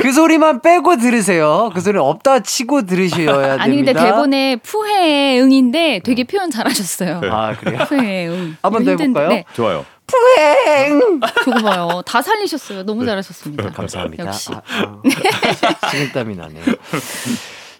[0.01, 1.69] 그 소리만 빼고 들으세요.
[1.75, 3.57] 그 소리 없다 치고 들으셔야 됩니다.
[3.63, 7.21] 아니 근데 대본에 푸해 응인데 되게 표현 잘하셨어요.
[7.25, 7.85] 아, 그래요?
[7.87, 8.57] 푸해 응.
[8.63, 9.29] 한번더 힘든- 해볼까요?
[9.29, 9.45] 네.
[9.53, 11.19] 좋아요 푸행!
[11.43, 12.01] 저거 봐요.
[12.03, 12.83] 다 살리셨어요.
[12.83, 13.69] 너무 잘하셨습니다.
[13.73, 14.25] 감사합니다.
[14.25, 14.49] 역시.
[14.53, 15.89] 아, 아.
[15.91, 16.63] 식은땀이 나네요.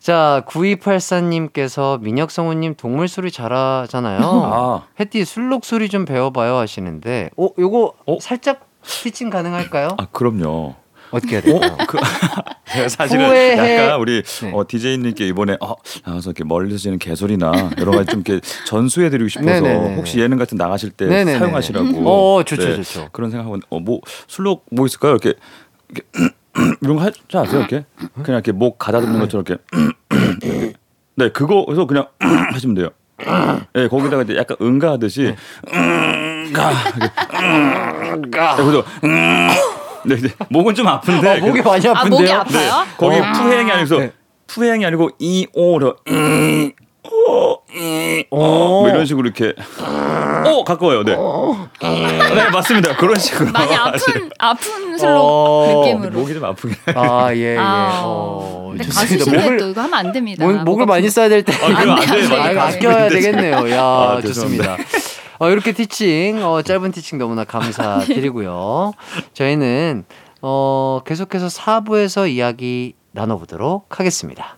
[0.08, 4.20] 자, 9284님께서 민혁성우님 동물 소리 잘하잖아요.
[4.24, 8.18] 아 햇띠 술록 소리 좀 배워봐요 하시는데, 어, 요거 어?
[8.22, 9.89] 살짝 티칭 가능할까요?
[9.97, 10.76] 아 그럼요
[11.12, 11.76] 어떻게 해야 될까요?
[11.89, 11.97] 그
[12.72, 13.84] 제가 사실은 후회해.
[13.84, 14.51] 약간 우리 네.
[14.53, 15.74] 어, DJ님께 이번에 어,
[16.05, 19.95] 나와서 이렇게 멀리서 지는 개소리나 여러 가지 좀 이렇게 전수해드리고 싶어서 네네네.
[19.97, 21.38] 혹시 예능 같은 나가실 때 네네네.
[21.38, 22.10] 사용하시라고.
[22.10, 23.10] 어, 좋죠, 네, 좋죠.
[23.12, 23.99] 그런 생각하고 어 뭐
[24.30, 25.18] 술록 뭐 있을까요?
[25.22, 25.34] 이렇게,
[25.89, 26.08] 이렇게
[26.82, 27.60] 이런 거 하지 아세요?
[27.60, 29.64] 이렇게 그냥 이렇게 목 가다듬는 것처럼 이렇게
[30.12, 30.74] 이렇게.
[31.16, 32.08] 네 그거에서 그냥
[32.53, 32.89] 하시면 돼요.
[33.74, 35.36] 네 거기다가 이제 약간 응가하듯이
[35.74, 36.72] 응가
[38.14, 39.47] 응가 그래서 음,
[40.05, 40.30] 네, 네.
[40.49, 42.20] 목은 좀 아픈데 아, 목이 많이 아 아픈데요?
[42.20, 42.86] 목이 아파요?
[42.97, 43.34] 거기 아.
[43.34, 44.12] 푸행이 아니고 네.
[44.47, 46.72] 푸행이 아니고 이오로 음,
[48.30, 48.38] 오.
[48.38, 49.53] 뭐 이런 식으로 이렇게
[50.45, 51.03] 오 가까워요.
[51.03, 51.15] 네.
[51.82, 52.95] 네 맞습니다.
[52.95, 53.74] 그런 식으로 많이.
[53.76, 56.11] 아픈 아픈 슬록 어, 느낌으로.
[56.20, 56.93] 목이 좀 아프긴 해.
[56.95, 57.57] 아, 예, 예.
[57.59, 59.01] 아, 어, 근데 좋습니다.
[59.01, 60.45] 가수신데 목을, 또 이거 하면 안 됩니다.
[60.45, 61.09] 목, 목을 목 많이.
[61.09, 61.53] 써야 될 때.
[61.53, 62.11] 아, 그럼 안 돼.
[62.11, 62.41] 안 돼, 맞아요.
[62.41, 62.59] 안 돼.
[62.59, 63.70] 아, 아껴야 되겠네요.
[63.72, 64.78] 야, 아, 좋습니다.
[65.39, 68.93] 어, 이렇게 티칭, 어, 짧은 티칭 너무나 감사드리고요.
[69.34, 70.05] 저희는,
[70.41, 74.57] 어, 계속해서 4부에서 이야기 나눠보도록 하겠습니다.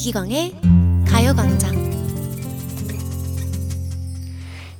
[0.00, 0.54] 이기광의
[1.06, 1.90] 가요광장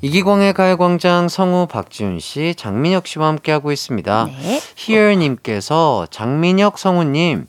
[0.01, 4.31] 이기광의 가요광장 성우 박지훈 씨, 장민혁 씨와 함께하고 있습니다.
[4.41, 4.61] 네.
[4.77, 7.49] 희열님께서 장민혁 성우님,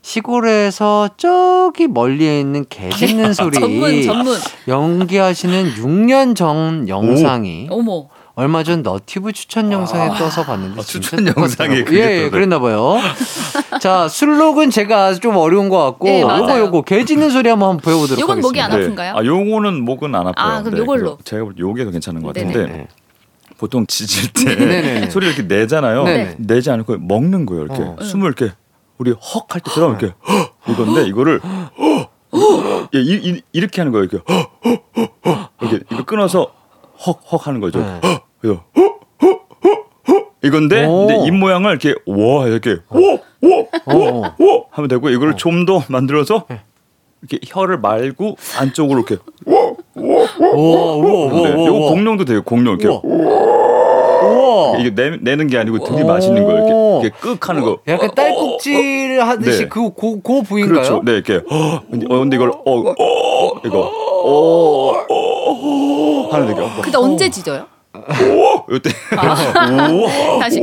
[0.00, 4.38] 시골에서 저기 멀리에 있는 개 짖는 소리 전문 전문.
[4.66, 8.08] 연기하시는 6년 전 영상이 어머.
[8.36, 11.26] 얼마 전 너튜브 추천 영상에 떠서 봤는데 아, 추천.
[11.26, 12.30] 영상에 예, 예?
[12.30, 12.98] 그랬나 봐요.
[13.80, 16.40] 자 술록은 제가 좀 어려운 것 같고 네, 맞아요.
[16.42, 19.02] 요거 요거 개 짖는 소리 한번 한번 배워보도록 요건 목이 하겠습니다.
[19.02, 19.16] 안 아픈가요?
[19.16, 20.34] 아, 요거는 목은 안 아파요.
[20.58, 21.16] 아, 그럼 요걸로.
[21.16, 22.52] 그래서 제가 볼때 요게 더 괜찮은 것 네네.
[22.52, 22.88] 같은데 네.
[23.58, 25.10] 보통 짖을 때 네네네.
[25.10, 26.04] 소리를 이렇게 내잖아요.
[26.04, 26.36] 네네.
[26.38, 27.64] 내지 않고 먹는 거예요.
[27.64, 27.96] 이렇게 어.
[28.00, 28.54] 숨을 이렇게
[28.96, 31.40] 우리 헉 할 때처럼 이렇게 헉 이건데 이거를
[32.94, 34.04] 예, 이, 이, 이 렇게 하는 거예요.
[34.04, 35.50] 이렇게 헉, 헉, 헉, 헉.
[35.60, 36.52] 이렇게 이거 끊어서
[37.06, 37.78] 헉헉 하는 거죠.
[37.80, 38.00] 네.
[38.04, 40.26] 헉, 그래서 헉, 헉, 헉, 헉.
[40.42, 41.06] 이건데 오.
[41.06, 42.96] 근데 입 모양을 이렇게 와 이렇게 어.
[43.86, 46.46] 오오오 하면 되고 이거를 좀 더 만들어서
[47.22, 52.42] 이렇게 혀를 말고 안쪽으로 이렇게 네, 우와 이거 공룡도 돼요.
[52.42, 53.50] 공룡 이렇게 우와.
[54.78, 56.58] 이게 내, 내는 게 아니고 들이마시는 거예요.
[57.02, 57.78] 이렇게, 이렇게 끄 하는 거.
[57.88, 59.68] 약간 딸꾹질 하듯이 네.
[59.68, 60.74] 그 고, 고 부위인가요?
[60.74, 61.02] 그렇죠.
[61.04, 63.80] 네, 이렇게 어, 근데, 어, 근데 이걸 어, 어 이거
[64.24, 65.19] 어, 어,
[66.30, 67.66] 하는 게 어, 그때 언제 짖어요?
[68.70, 69.88] 이때 아.
[69.90, 70.06] 오,
[70.40, 70.62] 다시.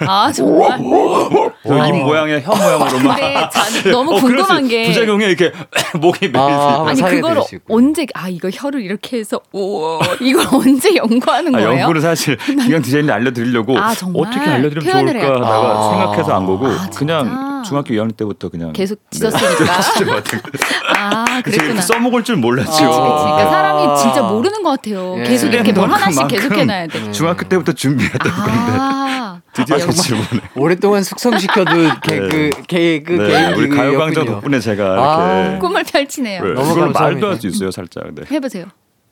[0.00, 0.80] 아 정말.
[0.80, 3.16] 입 모양이나 혀 모양으로만.
[3.16, 5.52] 근데 자, 너무 어, 궁금한 게 부작용이 이렇게
[6.00, 6.38] 목이 메이지.
[6.38, 7.74] 아, 아니 있고.
[7.74, 11.80] 언제 아 이거 혀를 이렇게 해서 오 이걸 언제 연구하는 아, 거예요?
[11.80, 13.92] 연구를 사실 기강 디자인이 알려드리려고 아?
[13.92, 15.90] 어떻게 알려드리면 좋을까 하다가 아.
[15.90, 17.51] 생각해서 안 보고 아, 그냥?
[17.62, 19.28] 중학교 2학년 때부터 그냥 계속 네.
[19.30, 20.40] 것 같아요.
[20.96, 21.80] 아 그랬구나.
[21.80, 22.70] 써먹을 줄 몰랐죠.
[22.70, 22.90] 그치, 그치.
[22.90, 23.50] 그러니까 아.
[23.50, 25.16] 사람이 진짜 모르는 것 같아요.
[25.18, 25.22] 예.
[25.24, 27.10] 계속 이렇게 뭘 하나씩 계속 해놔야 돼.
[27.12, 30.40] 중학교 때부터 준비했던 건데 아, 드디어 아, 그 질문에.
[30.56, 36.42] 오랫동안 숙성시켜둔 개그 개그 네, 개인기 우리 가요광장 덕분에 제가 이렇게 꿈을 펼치네요.
[36.44, 37.00] 네, 너무 감사합니다.
[37.00, 38.04] 말도 할 수 있어요 살짝.
[38.14, 38.22] 네.
[38.30, 38.66] 해보세요.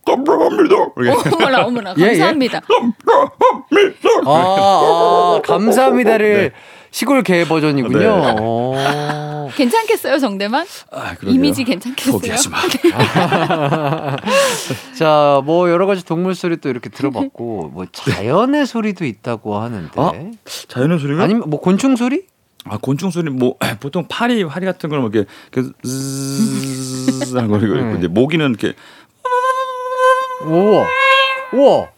[0.07, 0.75] 감사합니다.
[0.97, 1.31] 이렇게.
[1.37, 2.07] 어머나 어머나 예, 예.
[2.09, 2.61] 감사합니다.
[4.27, 6.51] 아, 아 감사합니다를 네.
[6.91, 7.99] 시골 개 버전이군요.
[7.99, 8.07] 네.
[8.09, 9.49] 어.
[9.57, 10.67] 괜찮겠어요 정대만?
[10.93, 11.15] 아.
[11.23, 12.13] 이미지 괜찮겠어요?
[12.13, 12.59] 포기하지 마.
[14.97, 20.31] 자, 뭐 여러 가지 동물 소리 또 이렇게 들어봤고 뭐 자연의 소리도 있다고 하는데 어?
[20.69, 21.23] 자연의 소리가?
[21.25, 22.25] 아니면 뭐 곤충 소리?
[22.65, 27.59] 아 곤충 소리 뭐 보통 파리 파리 같은 거는 뭐 이렇게 이렇게 zzz 하는 거
[27.59, 27.95] 네.
[27.99, 28.75] 이제 모기는 이렇게
[30.45, 30.87] 우와.
[31.53, 31.89] 우와.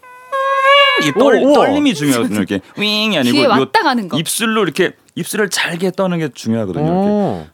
[1.01, 1.53] 이 떨, 오.
[1.53, 2.37] 떨림이 중요하거든요.
[2.39, 4.17] 이렇게 윙이 아니고 귀에 왔다 가는 거.
[4.17, 6.85] 입술로 이렇게 입술을 잘게 떠는 게 중요하거든요.
[6.85, 6.97] 이렇게.
[6.99, 7.47] 오.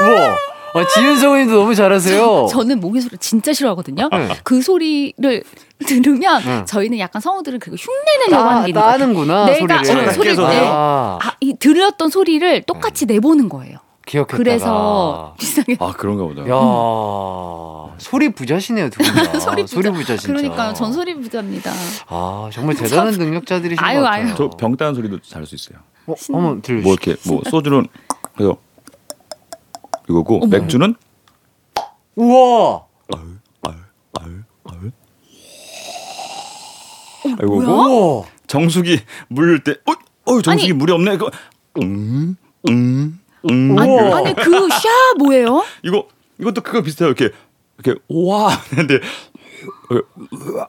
[0.04, 0.36] 우와.
[0.72, 2.46] 아, 지윤성님도 너무 잘하세요.
[2.48, 4.08] 저 는 모기 소리 진짜 싫어하거든요.
[4.12, 4.28] 네.
[4.44, 5.42] 그 소리를
[5.84, 6.64] 들으면 응.
[6.66, 8.80] 저희는 약간 성우들은 그거 흉내내려고 따, 하는 게 있는.
[8.80, 10.08] 따는구나 내가 소리를.
[10.08, 10.60] 어, 소리를 내.
[10.68, 13.78] 아, 아, 이 들렸던 소리를 똑같이 내보는 거예요.
[14.10, 14.36] 기억했다가.
[14.42, 15.76] 그래서 이상해.
[15.78, 16.42] 아 그런가 보다.
[16.42, 19.38] 야 소리 부자시네요 두분 다.
[19.38, 19.92] 소리 부자.
[19.92, 20.26] 부자 진짜.
[20.26, 20.72] 그러니까요.
[20.74, 21.70] 전 소리 부자입니다.
[22.08, 24.26] 아 정말 대단한 능력자들이신 아유, 것 같아요.
[24.26, 24.34] 아유.
[24.34, 25.78] 저 병 따는 소리도 잘 할 수 있어요.
[26.06, 26.82] 어, 한번 들려주세요.
[26.82, 27.86] 뭐 이렇게 뭐 소주는
[28.34, 28.56] 그래서
[30.08, 30.94] 이거고 맥주는
[32.16, 32.82] 우와.
[37.28, 38.24] 이거고 우와.
[38.48, 39.92] 정수기 물릴 때 어,
[40.32, 40.72] 어 정수기 아니.
[40.72, 41.14] 물이 없네.
[41.14, 41.30] 이거
[41.80, 42.36] 음,
[42.68, 43.19] 음,
[43.50, 43.76] 음.
[43.78, 43.98] 아니.
[43.98, 44.88] 아니 그샤
[45.18, 45.64] 뭐예요?
[45.82, 46.06] 이거
[46.38, 47.08] 이것도 그거 비슷해요.
[47.08, 47.30] 이렇게
[47.82, 49.00] 이렇게 와 근데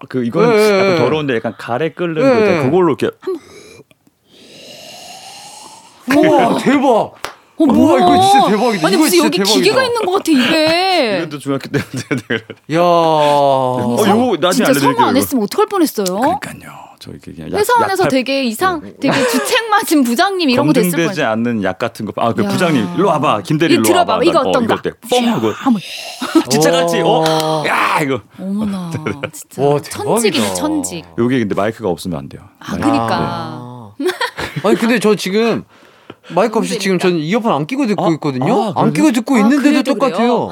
[0.09, 0.79] 그 이거는 네.
[0.79, 2.57] 약간 더러운데 약간 가래 끓는 네.
[2.57, 2.63] 거.
[2.63, 3.09] 그걸로 이렇게
[6.15, 7.13] 우와 대박.
[7.57, 7.97] 어, 뭐야?
[7.97, 8.87] 이거 진짜 대박이다.
[8.87, 9.53] 아니 이거 무슨 여기 대박이다.
[9.59, 11.19] 기계가 있는 것 같아 입에.
[11.19, 12.43] 이것도 중학교 때 내가
[12.73, 12.79] 야.
[12.81, 14.93] 어, 요거 나중에 진짜 알려드릴게요.
[14.95, 15.19] 성우 안 이거.
[15.19, 16.05] 했으면 어떡할 뻔했어요.
[16.39, 16.90] 그러니까요.
[17.03, 20.73] 저 이렇게 그냥 약- 회사 안에서 약탈- 되게 이상, 되게 주책 맞은 부장님 이런 거
[20.73, 21.29] 됐을 검증되지 뻔.
[21.31, 22.13] 않는 약 같은 거.
[22.15, 22.47] 아 그 야.
[22.49, 23.41] 부장님 일로 와봐.
[23.41, 24.13] 김대리 이 일로 들어봐.
[24.13, 24.23] 와봐.
[24.23, 24.81] 이거 난, 어, 어떤가?
[24.83, 25.79] 때뻥 하고 아, 뭐.
[26.49, 27.63] 진짜 같이 어.
[27.67, 28.21] 야 이거.
[28.39, 28.91] 어머나,
[29.33, 30.53] 진짜 와, 천직이네.
[30.53, 31.03] 천직.
[31.17, 32.41] 요게 근데 마이크가 없으면 안 돼요.
[32.59, 32.87] 아, 마이크.
[32.87, 33.07] 그니까.
[33.11, 33.91] 아.
[34.63, 35.63] 아니 근데 저 지금
[36.29, 38.73] 마이크 없이 지금 저는 이어폰 안 끼고 듣고 아, 있거든요.
[38.75, 38.93] 아, 안?
[38.93, 40.51] 끼고 듣고 아, 있는데도 똑같아요.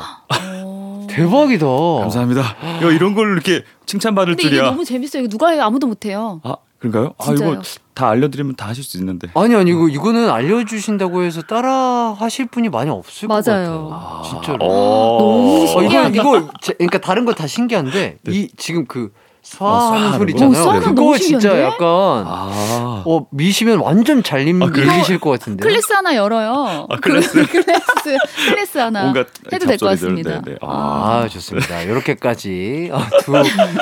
[1.24, 1.30] 어.
[1.30, 1.66] 대박이다.
[2.02, 2.42] 감사합니다.
[2.42, 4.70] 야, 이런 걸 이렇게 칭찬받을 근데 이게 줄이야.
[4.72, 5.24] 너무 재밌어요.
[5.24, 6.42] 이거 누가 해도 아무도 못해요.
[6.44, 7.14] 아 그런가요?
[7.18, 7.52] 아 진짜요.
[7.54, 7.62] 이거
[7.94, 9.28] 다 알려드리면 다 하실 수 있는데.
[9.34, 13.90] 아니 아니 이거 이거는 알려주신다고 해서 따라 하실 분이 많이 없을 것 맞아요.
[13.90, 14.22] 같아요.
[14.30, 14.58] 진짜로.
[14.60, 16.10] 너무 어, 이거 신기하다.
[16.10, 19.12] 이거 제- 그러니까 다른 거 다 신기한데 이 지금 그
[19.42, 20.16] 스와하는 네.
[20.16, 20.52] 어, 소리 있잖아요.
[20.54, 20.60] 거?
[20.60, 21.64] 어, 스와는 그거 너무 진짜 신기한데?
[21.64, 21.88] 약간
[22.28, 23.04] 아.
[23.06, 24.68] 어 미시면 완전 잘 림, 아?
[24.68, 25.64] 밀리실 것 같은데.
[25.64, 26.86] 클래스 하나 열어요.
[26.90, 27.46] 아, 클래스?
[27.46, 28.18] 그- 클래스
[28.50, 30.42] 클래스 하나 뭔가 해도 될 것 같습니다.
[30.42, 30.58] 네, 네.
[30.62, 31.82] 아, 좋습니다.
[31.82, 33.34] 이렇게까지 어, 두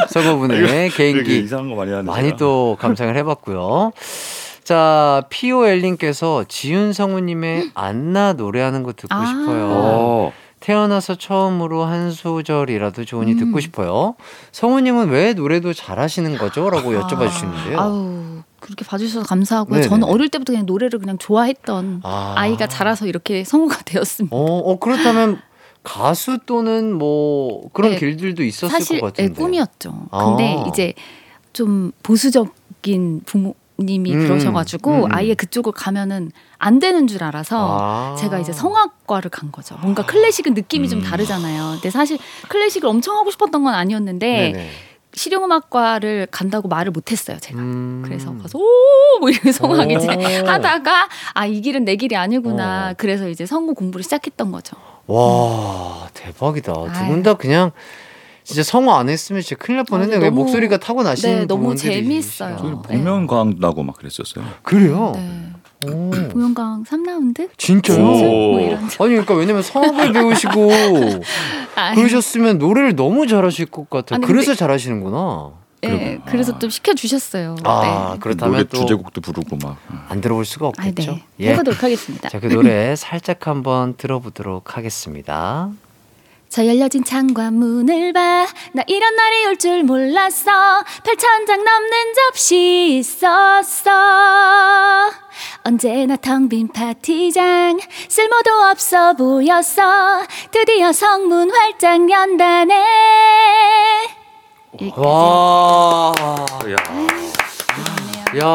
[0.10, 1.92] 서거분의 개인기 이상한 거 많이.
[2.04, 2.38] 많이.
[2.38, 3.92] 또 감상을 해봤고요.
[4.64, 9.26] 자, 피오엘님께서 지윤 성우님의 안나 노래하는 거 듣고 아.
[9.26, 10.32] 싶어요.
[10.68, 10.78] 어.
[10.78, 13.38] 태어나서 처음으로 한 소절이라도 좋으니 음.
[13.40, 14.16] 듣고 싶어요.
[14.52, 16.70] 성우님은 왜 노래도 잘하시는 거죠?
[16.70, 17.80] 라고 여쭤봐 주시는데요.
[17.80, 19.76] 아우 그렇게 봐주셔서 감사하고요.
[19.76, 19.88] 네네.
[19.88, 22.34] 저는 어릴 때부터 그냥 노래를 그냥 좋아했던 아.
[22.36, 22.48] 아.
[22.48, 24.36] 이가 자라서 이렇게 성우가 되었습니다.
[24.36, 25.40] 어, 어, 그렇다면
[25.84, 29.32] 가수 또는 뭐 그런 네, 길들도 있었을 사실 것 같은데.
[29.32, 30.08] 예, 꿈이었죠.
[30.12, 30.68] 근데 아.
[30.68, 30.94] 이제
[31.54, 35.10] 좀 보수적인 부모 님이 음, 그러셔가지고 음, 음.
[35.12, 38.16] 아예 그쪽을 가면은 안 되는 줄 알아서 아.
[38.18, 39.76] 제가 이제 성악과를 간 거죠.
[39.82, 41.74] 뭔가 클래식은 느낌이 좀 다르잖아요.
[41.74, 42.18] 근데 사실
[42.50, 44.70] 클래식을 엄청 하고 싶었던 건 아니었는데 네네.
[45.14, 47.38] 실용음악과를 간다고 말을 못했어요.
[47.40, 47.60] 제가.
[47.60, 48.02] 음.
[48.06, 50.48] 그래서 가서 오뭐 이렇게 성악 이제 오.
[50.48, 52.92] 하다가 아 이 길은 내 길이 아니구나.
[52.92, 52.94] 어.
[52.98, 54.76] 그래서 이제 성우 공부를 시작했던 거죠.
[55.08, 56.74] 와 대박이다.
[56.74, 57.06] 두.
[57.08, 57.72] 분 다 그냥
[58.48, 60.14] 진짜 성우 안 했으면 진짜 큰일 날 뻔했네.
[60.16, 62.82] 아, 요 너무- 목소리가 타고 나시는 네, 너무 분들이 재밌어요.
[62.84, 64.46] 복면가왕 나고 막 그랬었어요.
[64.64, 65.12] 그래요?
[65.16, 65.52] 네.
[65.92, 66.10] 오.
[66.30, 67.50] 동영강 3라운드?
[67.58, 68.00] 진짜요?
[68.00, 68.74] 뭐.
[68.76, 70.72] 아니 그러니까 왜냐면 성악을 배우시고
[71.76, 74.16] 아, 그러셨으면 노래를 너무 잘하실 것 같아요.
[74.16, 75.52] 아니, 그래서 근데- 잘하시는구나.
[75.82, 77.56] 네, 그래서 좀 시켜주셨어요.
[77.64, 78.08] 아 네.
[78.08, 79.78] 노래 그렇다면 또안 주제곡도 부르고 막.
[80.22, 81.12] 들어볼 수가 아, 없겠죠.
[81.12, 81.24] 네.
[81.42, 81.50] 예.
[81.52, 82.30] 해보도록 하겠습니다.
[82.30, 85.70] 자 그 노래 살짝 한번 들어보도록 하겠습니다.
[86.50, 88.48] 저 열려진 창과 문을 봐.
[88.74, 90.52] 나 이런 날이 올 줄 몰랐어.
[91.04, 93.92] 8천 장 넘는 접시 있었어.
[95.64, 97.80] 언제나 텅 빈 파티장.
[98.08, 100.22] 쓸모도 없어 보였어.
[100.52, 102.84] 드디어 성문 활짝 연다네.
[104.96, 106.14] 와.
[106.66, 106.74] 네.
[108.40, 108.54] 야.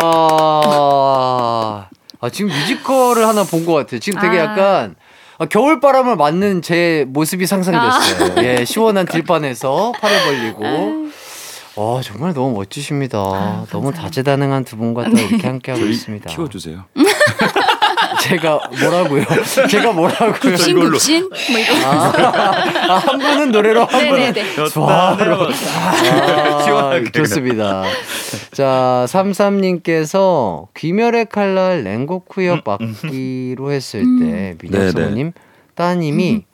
[2.24, 3.98] 아, 지금 뮤지컬을 하나 본 것 같아요.
[4.00, 4.44] 지금 되게 아.
[4.44, 5.01] 약간 아,
[5.46, 8.32] 겨울바람을 맞는 제 모습이 상상됐어요.
[8.38, 8.42] 아.
[8.44, 10.64] 예, 시원한 들판에서 팔을 벌리고.
[11.74, 13.18] 와, 정말 너무 멋지십니다.
[13.18, 13.92] 아, 너무.
[13.92, 16.28] 다재다능한 두 분과 또 이렇게 함께하고 있습니다.
[16.30, 16.84] 키워주세요.
[18.22, 19.24] 제가 뭐라고요?
[19.68, 20.34] 제가 뭐라고요?
[20.34, 21.84] 국신 국신 뭐 이런.
[21.84, 24.68] 아, 한 분은 노래로 한 분은.
[24.68, 25.48] 수화로.
[25.76, 27.00] 아.
[27.12, 27.82] 좋습니다.
[28.52, 34.90] 자, 33님께서 귀멸의 칼날 랭고쿠 역 맡기로 했을 때 민혁 네네.
[34.92, 35.32] 성우님
[35.74, 36.44] 따님이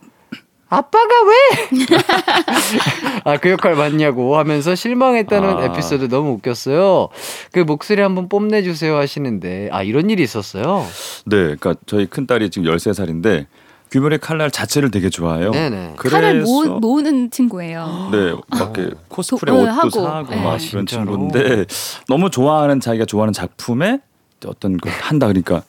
[0.71, 1.69] 아빠가 왜?
[3.25, 5.65] 아, 그 역할 맞냐고 하면서 실망했다는 아.
[5.65, 7.09] 에피소드 너무 웃겼어요.
[7.53, 10.85] 그 목소리 한번 뽐내주세요 하시는데, 아, 이런 일이 있었어요?
[11.27, 13.47] 네, 그러니까 저희 큰 딸이 지금 13살인데
[13.91, 15.51] 귀멸의 칼날 자체를 되게 좋아해요.
[15.53, 15.95] 네네.
[15.97, 18.11] 칼을 모으, 모으는 친구예요.
[18.13, 19.91] 네, 막 이렇게 코스프레 도- 어, 옷도 하고.
[19.91, 20.43] 사고 네.
[20.43, 20.85] 막 아, 이런?
[20.87, 21.65] 친구인데
[22.09, 24.01] 너무 좋아하는 자기가 좋아하는 작품에
[24.47, 25.63] 어떤 걸 한다 그러니까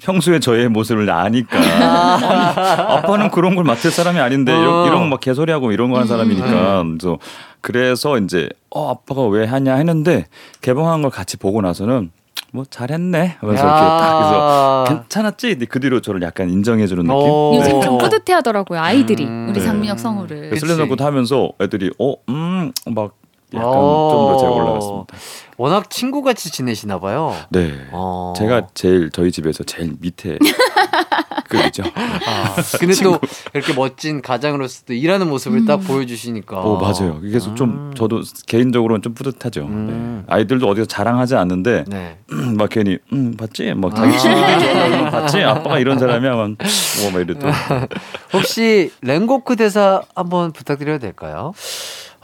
[0.00, 4.60] 평소에 저의 모습을 아니까 아 빠는 그런 걸 맡을 사람이 아닌데 어.
[4.60, 6.98] 이런, 이런 막 개소리하고 이런 거 하는 사람이니까 음.
[6.98, 7.18] 그래서
[7.60, 10.26] 그래서 이제 어 아빠가 왜 하냐 했는데
[10.60, 12.10] 개봉한 걸 같이 보고 나서는
[12.52, 17.54] 뭐 잘했네 하면서 이렇게 딱 그래서 괜찮았지 근데 그 뒤로 저를 약간 인정해주는 느낌 오.
[17.56, 19.46] 요즘 좀 뿌듯해하더라고요 아이들이 음.
[19.48, 19.64] 우리 네.
[19.64, 20.56] 장민혁 성우를.
[20.56, 24.10] 슬램덩크 하면서 애들이 어음막 약간 어.
[24.10, 25.16] 좀더 제가 올라갔습니다.
[25.56, 27.34] 워낙 친구같이 지내시나 봐요.
[27.50, 27.72] 네.
[27.92, 28.32] 어.
[28.36, 30.38] 제가 제일 저희 집에서 제일 밑에
[31.48, 31.84] 그죠.
[31.94, 33.18] 아, 근데 또
[33.52, 36.58] 이렇게 멋진 가장으로서 또 일하는 모습을 딱 보여주시니까.
[36.58, 37.20] 어 맞아요.
[37.20, 37.54] 그래서 아.
[37.54, 39.62] 좀 저도 개인적으로는 좀 뿌듯하죠.
[39.62, 40.24] 음.
[40.26, 40.34] 네.
[40.34, 42.18] 아이들도 어디서 자랑하지 않는데 네.
[42.56, 43.72] 막 괜히 음 봤지?
[43.74, 43.96] 막 아.
[43.96, 45.42] 자기 친구들 좋아하는 거 봤지?
[45.42, 46.32] 아빠가 이런 사람이야.
[46.32, 47.48] 뭐막 이랬더.
[48.32, 51.52] 혹시 랭고크 대사 한번 부탁드려도 될까요?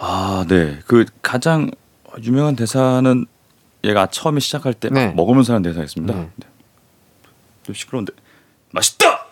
[0.01, 0.79] 아 네.
[0.87, 1.71] 그 가장
[2.23, 3.27] 유명한 대사는
[3.85, 5.09] 얘가 처음에 시작할 때 네.
[5.15, 6.15] 먹으면서 하는 대사였습니다.
[6.15, 6.31] 네.
[6.37, 6.47] 네.
[7.63, 8.13] 좀 시끄러운데
[8.73, 9.27] 맛있다,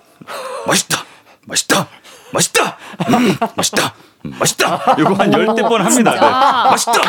[0.67, 0.99] 맛있다,
[1.47, 1.89] 맛있다,
[2.33, 2.77] 맛있다,
[3.09, 3.95] 음, 맛있다,
[4.27, 4.97] 음, 맛있다.
[4.99, 6.13] 이거 한 열대 번 합니다.
[6.13, 6.21] 네.
[6.21, 7.01] 맛있다.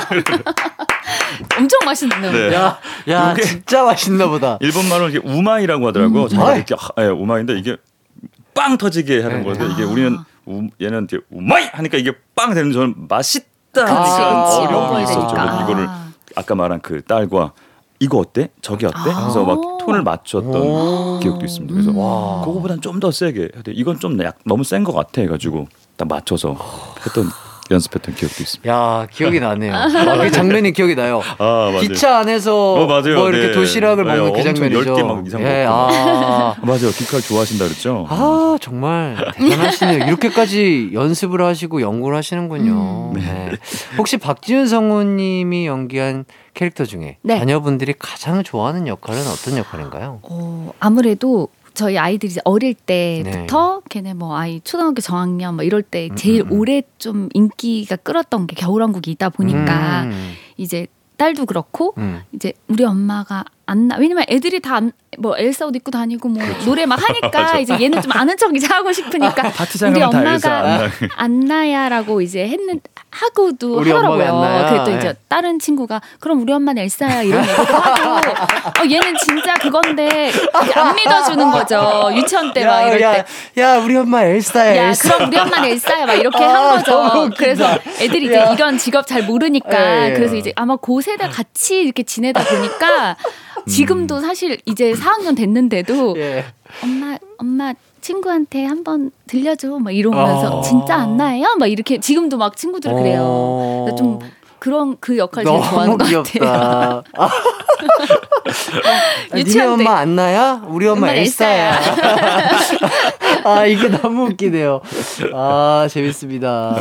[1.58, 2.32] 엄청 맛있네요.
[2.32, 2.54] 네.
[2.56, 2.80] 야,
[3.10, 4.58] 야, 진짜 맛있나 보다.
[4.62, 6.22] 일본 말로 이게 우마이라고 하더라고.
[6.22, 6.56] 요 자기가?
[6.56, 7.76] 이렇게 아, 예, 우마이인데 이게
[8.54, 9.44] 빵 터지게 하는 네.
[9.44, 10.18] 건데 이게 우리는
[10.50, 14.04] 우, 얘는 이제 우마이 하니까 이게 빵 되는 저는 맛있다 하니까
[14.46, 14.58] 그치.
[14.68, 15.36] 어려움이 먹어야 있었죠.
[15.64, 15.88] 이거를
[16.36, 17.54] 아까 말한 그 딸과
[18.00, 18.50] 이거 어때?
[18.62, 18.98] 저기 어때?
[19.04, 21.20] 그래서 막 톤을 맞췄던 오.
[21.22, 21.74] 기억도 있습니다.
[21.74, 22.42] 그래서 와.
[22.46, 23.50] 그거보단 좀 더 세게.
[23.68, 26.56] 이건 좀 약, 너무 센 것 같아 해가지고 딱 맞춰서
[27.06, 27.26] 했던
[27.72, 28.72] 연습했던 기억도 있습니다.
[28.72, 29.74] 야, 기억이 나네요.
[29.76, 31.22] 아, 그 장면이 기억이 나요.
[31.38, 31.80] 아 맞아요.
[31.80, 33.16] 기차 안에서 어, 맞아요.
[33.16, 33.52] 뭐 이렇게 네.
[33.54, 34.96] 도시락을 네, 먹는 그 엄청 장면이죠.
[34.96, 36.56] 10개 막 이상 예, 아.
[36.62, 36.90] 맞아요.
[36.92, 38.06] 기칼 좋아하신다 그랬죠.
[38.10, 40.06] 아 정말 대단하시네요.
[40.08, 43.12] 이렇게까지 연습을 하시고 연구를 하시는군요.
[43.14, 43.20] 음.
[43.20, 43.52] 네.
[43.98, 47.40] 혹시 박지윤 성우님이 연기한 캐릭터 중에 네.
[47.40, 50.20] 자녀분들이 가장 좋아하는 역할은 어떤 역할인가요?
[50.24, 53.24] 어, 아무래도 저희 아이들이 어릴 네.
[53.24, 56.60] 때부터 걔네 뭐 아이 초등학교 저학년 뭐 이럴 때 제일 음, 음.
[56.60, 62.22] 오래 좀 인기가 끌었던 게 겨울왕국이 있다 보니까 음, 이제 딸도 그렇고 음.
[62.34, 63.98] 이제 우리 엄마가 안 나.
[63.98, 64.82] 왜냐면 애들이 다
[65.18, 67.58] 뭐 엘사 옷 입고 다니고 뭐 노래 막 하니까.
[67.60, 70.90] 이제 얘는 좀 아는 척 이제 하고 싶으니까 파티장 우리 엄마가 안나.
[71.16, 74.68] 안나야라고 이제 했는 하고도 하더라고요.
[74.70, 75.14] 그랬더니 이제 네.
[75.28, 80.32] 다른 친구가 그럼 우리 엄마는 엘사야 이런 얘기도 하고 어, 얘는 진짜 그건데
[80.76, 82.10] 안 믿어주는 거죠.
[82.14, 83.62] 유치원 때 막 이럴 때.
[83.62, 85.16] 야, 우리 엄마 엘사야, 야, 엘사.
[85.16, 87.32] 그럼 우리 엄마는 엘사야 막 이렇게 아, 한 거죠.
[87.36, 87.68] 그래서
[88.00, 88.54] 애들이 이제 야.
[88.54, 90.14] 이런 직업 잘 모르니까 예, 예.
[90.14, 93.16] 그래서 이제 아마 그 세대 같이 이렇게 지내다 보니까
[93.68, 96.46] 지금도 사실 이제 4학년 됐는데도 예.
[96.84, 100.62] 엄마 엄마 친구한테 한번 들려줘 막 이러면서 어.
[100.62, 101.56] 진짜 안 나요?
[101.60, 103.22] 막 이렇게 지금도 막 친구들 그래요.
[103.24, 103.96] 어.
[103.98, 104.20] 좀
[104.60, 106.24] 그런 그 역할 제일 좋아하는 것 같아요.
[106.24, 107.04] 귀엽다.
[107.18, 107.30] 아,
[109.36, 109.84] 니네 유치원 때.
[109.86, 110.64] 엄마 안나야?
[110.68, 111.80] 우리 엄마 엄마 엘사야.
[113.44, 114.82] 아 이게 너무 웃기네요.
[115.34, 116.76] 아 재밌습니다.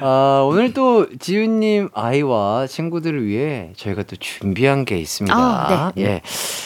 [0.00, 5.36] 아 오늘 또 지훈님 아이와 친구들을 위해 저희가 또 준비한 게 있습니다.
[5.36, 6.02] 아, 네.
[6.04, 6.22] 예,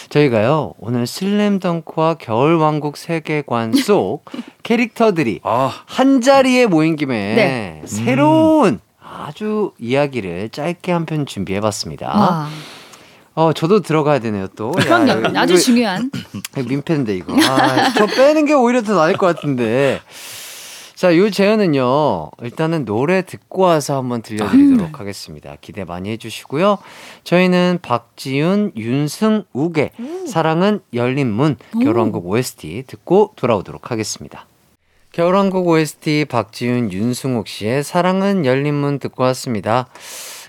[0.09, 4.25] 저희가요 오늘 슬램덩크와 겨울왕국 세계관 속
[4.62, 7.83] 캐릭터들이 아, 한 자리에 모인 김에 네.
[7.87, 12.09] 새로운 아주 이야기를 짧게 한 편 준비해 봤습니다.
[12.09, 12.49] 와,
[13.35, 14.72] 어, 저도 들어가야 되네요, 또.
[14.78, 15.28] 야, 그럼요.
[15.28, 16.11] 이거- 아주 이거- 중요한.
[16.68, 17.35] 민폐인데, 이거.
[17.41, 20.01] 아, 저 빼는 게 오히려 더 나을 것 같은데.
[20.95, 25.57] 자, 요 제안은요, 일단은 노래 듣고 와서 한번 들려드리도록 하겠습니다.
[25.62, 26.76] 기대 많이 해주시고요.
[27.24, 29.93] 저희는 박지윤, 윤승욱의
[30.28, 34.45] 사랑은 열린 문, 결혼곡 OST 듣고 돌아오도록 하겠습니다.
[35.12, 39.89] 겨울왕국 OST 박지윤, 윤승욱 씨의 사랑은 열린 문 듣고 왔습니다.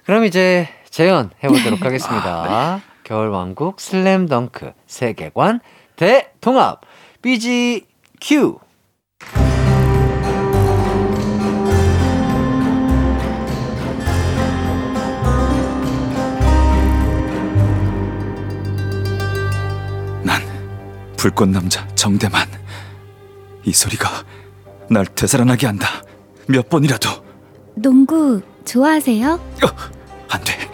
[0.06, 2.82] 그럼 이제 재연 해보도록 하겠습니다.
[3.04, 5.62] 겨울왕국 슬램덩크 세계관
[5.96, 6.82] 대통합
[7.22, 8.58] BGQ
[20.24, 20.42] 난
[21.18, 22.48] 불꽃 남자 정대만.
[23.64, 24.10] 이 소리가
[24.90, 25.88] 날 되살아나게 한다.
[26.48, 27.10] 몇 번이라도.
[27.76, 29.34] 농구 좋아하세요?
[29.34, 29.68] 어,
[30.30, 30.71] 안 돼.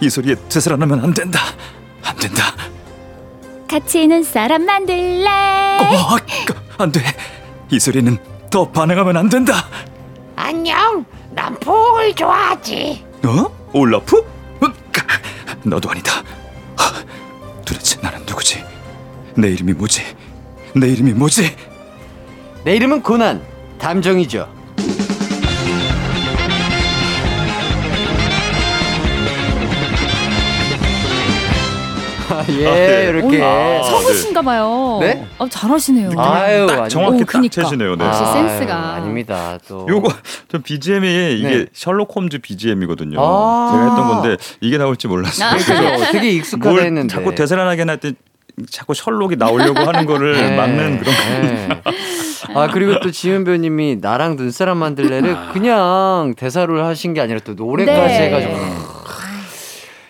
[0.00, 1.40] 이 소리에 되살아나면 안 된다.
[2.02, 2.54] 안 된다.
[3.68, 5.28] 같이 있는 사람 만들래?
[5.28, 6.16] 어,
[6.78, 7.00] 안 돼.
[7.70, 8.16] 이 소리는
[8.50, 9.66] 더 반응하면 안 된다.
[10.36, 11.04] 안녕.
[11.30, 13.04] 난 폭을 좋아하지.
[13.24, 13.68] 어?
[13.72, 14.18] 올라프?
[14.18, 15.04] 어, 까,
[15.62, 16.22] 너도 아니다.
[16.76, 17.04] 하,
[17.64, 18.64] 도대체 나는 누구지?
[19.36, 20.02] 내 이름이 뭐지?
[20.74, 21.54] 내 이름이 뭐지?
[22.64, 23.42] 내 이름은 고난
[23.78, 24.48] 담정이죠.
[32.60, 33.06] 예, 네.
[33.10, 33.42] 이렇게.
[33.42, 34.98] 아, 성우신가 봐요.
[35.00, 35.26] 네?
[35.38, 36.10] 어, 잘하시네요.
[36.16, 36.88] 아유, 딱 아닙니다.
[36.88, 37.50] 정확히 오, 딱.
[37.50, 37.96] 채시네요.
[37.96, 38.04] 네.
[38.04, 38.94] 역시 아유, 센스가.
[38.94, 39.58] 아닙니다.
[39.68, 40.08] 또 요거
[40.50, 41.66] 저 BGM이 이게 네.
[41.72, 43.18] 셜록 홈즈 BGM이거든요.
[43.20, 43.70] 아.
[43.72, 45.48] 제가 했던 건데 이게 나올지 몰랐어요.
[45.48, 46.12] 아.
[46.12, 47.14] 되게 익숙하다 뭘 했는데.
[47.14, 48.12] 자꾸 되살아나게 할때
[48.70, 50.56] 자꾸 셜록이 나오려고 하는 거를 네.
[50.56, 51.68] 막는 그런 네.
[52.54, 58.14] 아 그리고 또 지은 배우님이 나랑 눈사람 만들래를 그냥 대사를 하신 게 아니라 또 노래까지
[58.14, 58.26] 네.
[58.26, 58.56] 해가지고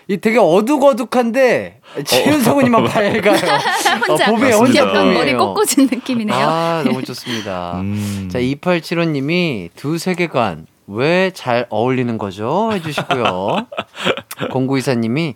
[0.07, 3.21] 이 되게 어둑어둑한데 지은 성우님만 밝아요.
[4.07, 4.51] 혼자 어, 봄에.
[4.53, 5.37] 혼자 약간 머리 봄이에요.
[5.37, 6.37] 꽂꽂은 느낌이네요.
[6.47, 7.79] 아 너무 좋습니다.
[7.81, 8.29] 음.
[8.31, 12.71] 자 2875님이 두 세계관 왜 잘 어울리는 거죠?
[12.73, 13.67] 해주시고요.
[14.51, 15.35] 0924님이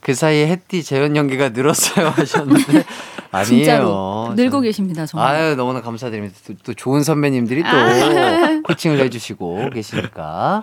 [0.00, 2.84] 그 사이에 햇띠 재현 연기가 늘었어요 하셨는데
[3.32, 3.44] 아니에요.
[3.44, 5.06] 진짜로 늘고 계십니다.
[5.06, 5.34] 정말.
[5.34, 6.34] 아유 너무나 감사드립니다.
[6.46, 8.60] 또, 또 좋은 선배님들이 또 아.
[8.64, 10.62] 코칭을 해주시고 계시니까.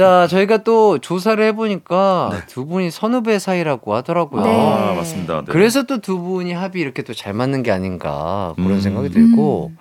[0.00, 4.42] 자 저희가 또 조사를 해보니까 두 분이 선후배 사이라고 하더라고요.
[4.42, 4.48] 네.
[4.50, 5.40] 아, 맞습니다.
[5.44, 5.44] 네.
[5.52, 8.80] 그래서 또 두 분이 합이 이렇게 또 잘 맞는 게 아닌가 그런 음.
[8.80, 9.72] 생각이 들고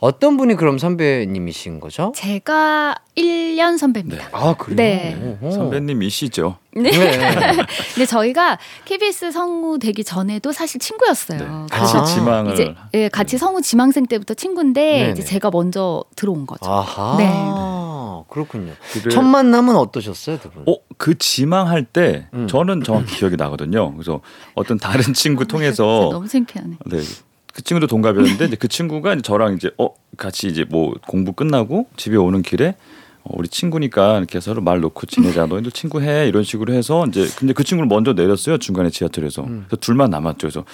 [0.00, 2.12] 어떤 분이 그럼 선배님이신 거죠?
[2.14, 4.28] 제가 1년 선배입니다.
[4.32, 4.76] 아 그래요?
[4.76, 5.38] 네.
[5.50, 6.56] 선배님이시죠.
[6.76, 6.82] 네.
[6.90, 7.18] 네.
[7.94, 11.38] 근데 저희가 KBS 성우 되기 전에도 사실 친구였어요.
[11.40, 11.46] 네.
[11.70, 15.10] 같이 지망을 이제 예, 같이 성우 지망생 때부터 친구인데 네네.
[15.12, 16.70] 이제 제가 먼저 들어온 거죠.
[16.70, 17.16] 아하.
[17.18, 17.28] 네.
[18.28, 18.74] 그렇군요.
[18.92, 20.62] 그래- 첫 만남은 어떠셨어요, 두 분?
[20.68, 22.46] 어, 그 지망할 때 음.
[22.46, 23.92] 저는 정확히 기억이 나거든요.
[23.94, 24.20] 그래서
[24.54, 26.76] 어떤 다른 친구 진짜 통해서 너무 창피하네.
[26.86, 26.98] 네.
[27.58, 31.88] 그 친구도 동갑이었는데 이제 그 친구가 이제 저랑 이제 어 같이 이제 뭐 공부 끝나고
[31.96, 32.76] 집에 오는 길에
[33.24, 35.46] 어, 우리 친구니까 이렇게 서로 말 놓고 지내자.
[35.46, 39.42] 너희들 친구해 이런 식으로 해서 이제 근데 그 친구를 먼저 내렸어요 중간에 지하철에서.
[39.42, 39.64] 음.
[39.66, 40.38] 그래서 둘만 남았죠.
[40.42, 40.64] 그래서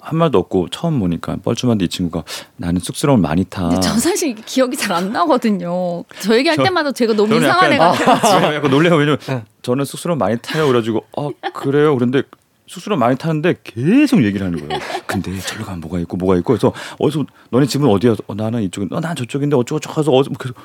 [0.00, 2.24] 한 말도 없고 처음 보니까 뻘쭘한데 이 친구가
[2.56, 3.68] 나는 쑥스러움을 많이 타.
[3.68, 6.02] 근데 저 사실 기억이 잘 안 나거든요.
[6.18, 8.40] 저 얘기할 저- 때마다 제가 너무 저는 이상한 애 약간- 같아요.
[8.40, 8.96] 제가 약간 놀래요.
[8.96, 9.44] 왜냐면 네.
[9.62, 10.66] 저는 쑥스러움 많이 타요.
[10.66, 11.94] 그래가지고 어 그래요.
[11.94, 12.24] 그런데
[12.66, 14.80] 쑥스러움 많이 타는데 계속 얘기를 하는 거예요.
[15.06, 18.14] 근데 저기 가면 뭐가 있고 뭐가 있고 그래서 어디서 너네 집은 어디야?
[18.26, 18.88] 어, 나는 이쪽인.
[18.92, 20.56] 어, 난 저쪽인데 어쩌고 저쩌고 해서 계속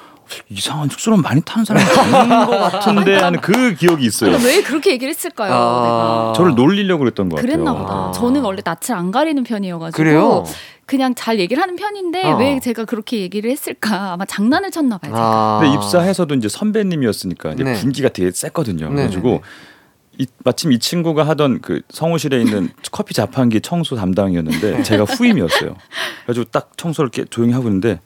[0.49, 4.31] 이상한 쑥스러움 많이 타는 사람이 아닌 것 같은데 하는 그 기억이 있어요.
[4.31, 5.51] 근데 왜 그렇게 얘기를 했을까요?
[5.51, 6.33] 내가.
[6.35, 7.51] 저를 놀리려고 그랬던 것 같아요.
[7.51, 8.11] 그랬나 보다.
[8.11, 10.43] 저는 원래 낯을 안 가리는 편이어가지고 그래요?
[10.85, 12.37] 그냥 잘 얘기를 하는 편인데 어.
[12.37, 14.13] 왜 제가 그렇게 얘기를 했을까?
[14.13, 15.11] 아마 장난을 쳤나 봐요.
[15.11, 15.59] 제가.
[15.61, 17.73] 근데 입사해서도 이제 선배님이었으니까 이제 네.
[17.73, 18.85] 분기가 되게 셌거든요.
[18.89, 18.95] 네네네.
[19.09, 19.41] 그래가지고
[20.19, 25.75] 이, 마침 이 친구가 하던 그 성우실에 있는 커피 자판기 청소 담당이었는데 제가 후임이었어요.
[26.25, 27.99] 그래가지고 딱 청소를 이렇게 조용히 하고 있는데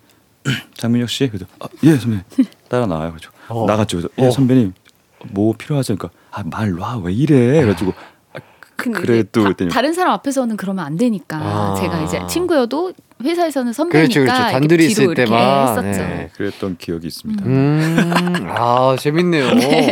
[0.76, 2.24] 장민혁 씨 그래서 아, 예 선배님
[2.68, 3.14] 따라 나와요.
[3.16, 3.66] 그래서 어.
[3.66, 3.98] 나갔죠.
[3.98, 4.32] 그래서 예 어.
[4.32, 4.74] 선배님
[5.30, 5.96] 뭐 필요하죠?
[5.96, 7.62] 그러니까 아, 말놔왜 이래?
[7.62, 7.94] 그래가지고
[8.82, 11.76] 근데 그래 이제 또 다, 다른 사람 앞에서는 그러면 안 되니까 아.
[11.80, 14.52] 제가 이제 친구여도 회사에서는 선배니까 그렇죠, 그렇죠.
[14.52, 15.82] 단둘이 있을 이렇게 때만, 했었죠.
[16.02, 16.30] 네.
[16.36, 17.46] 그랬던 기억이 있습니다.
[17.46, 19.46] 음, 아, 재밌네요.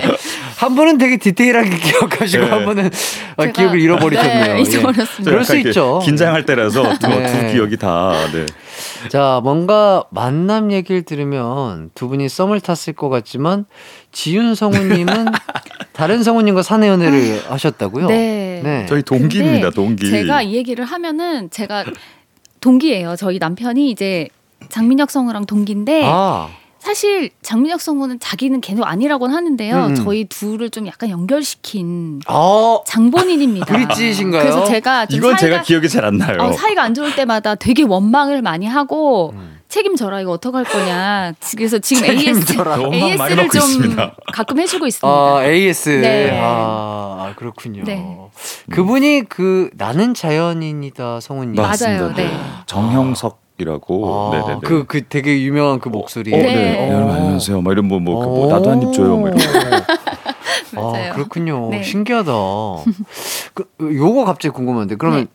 [0.57, 2.49] 한 분은 되게 디테일하게 기억하시고 네.
[2.49, 2.89] 한 분은
[3.37, 4.45] 아, 제가- 기억을 잃어버리셨네요.
[4.45, 4.61] 네, 예.
[4.61, 5.29] 잊어버렸습니다.
[5.31, 5.99] 그럴 수 있죠.
[6.03, 7.47] 긴장할 때라서 두, 네.
[7.47, 8.45] 두 기억이 다 네.
[9.09, 13.65] 자, 뭔가 만남 얘기를 들으면 두 분이 썸을 탔을 것 같지만
[14.11, 15.25] 지윤 성우님은
[15.93, 18.07] 다른 성우님과 사내 연애를 하셨다고요?
[18.07, 18.61] 네.
[18.63, 18.85] 네.
[18.87, 19.71] 저희 동기입니다.
[19.71, 20.09] 동기.
[20.09, 21.85] 제가 이 얘기를 하면은 제가
[22.61, 23.15] 동기예요.
[23.15, 24.27] 저희 남편이 이제
[24.69, 26.49] 장민혁 성우랑 동기인데 아,
[26.79, 29.85] 사실 장민혁 성우는 자기는 걔도 아니라고는 하는데요.
[29.87, 29.95] 음.
[29.95, 33.65] 저희 둘을 좀 약간 연결시킨 어, 장본인입니다.
[33.65, 34.41] 브릿지신가요?
[34.41, 36.37] 그래서 제가 좀 이건 사이가, 제가 기억이 잘 안 나요.
[36.39, 39.59] 어, 사이가 안 좋을 때마다 되게 원망을 많이 하고 음.
[39.67, 41.33] 책임져라 이거 어떡할 거냐.
[41.55, 42.55] 그래서 지금 AS,
[42.93, 44.15] AS를 좀 있습니다.
[44.33, 45.07] 가끔 해주고 있습니다.
[45.07, 45.89] 아, AS.
[46.01, 46.39] 네.
[46.41, 47.83] 아, 그렇군요.
[47.83, 48.03] 네.
[48.71, 51.53] 그분이 그 나는 자연인이다 성우님.
[51.55, 52.01] 맞습니다.
[52.03, 52.15] 맞아요.
[52.15, 52.35] 네.
[52.65, 54.31] 정형석 이라고.
[54.33, 54.59] 아.
[54.63, 56.33] 그, 그 되게 유명한 그 목소리.
[56.33, 56.53] 어, 네.
[56.53, 56.89] 네.
[56.91, 57.61] 여러분 안녕하세요.
[57.61, 59.17] 막 이런 뭐, 뭐, 그 뭐, 나도 한 입 줘요.
[59.17, 59.37] 뭐 이런.
[60.73, 61.11] 맞아요.
[61.11, 61.69] 아, 그렇군요.
[61.71, 61.83] 네.
[61.83, 62.31] 신기하다.
[63.53, 65.27] 그, 요거 갑자기 궁금한데, 그러면 네.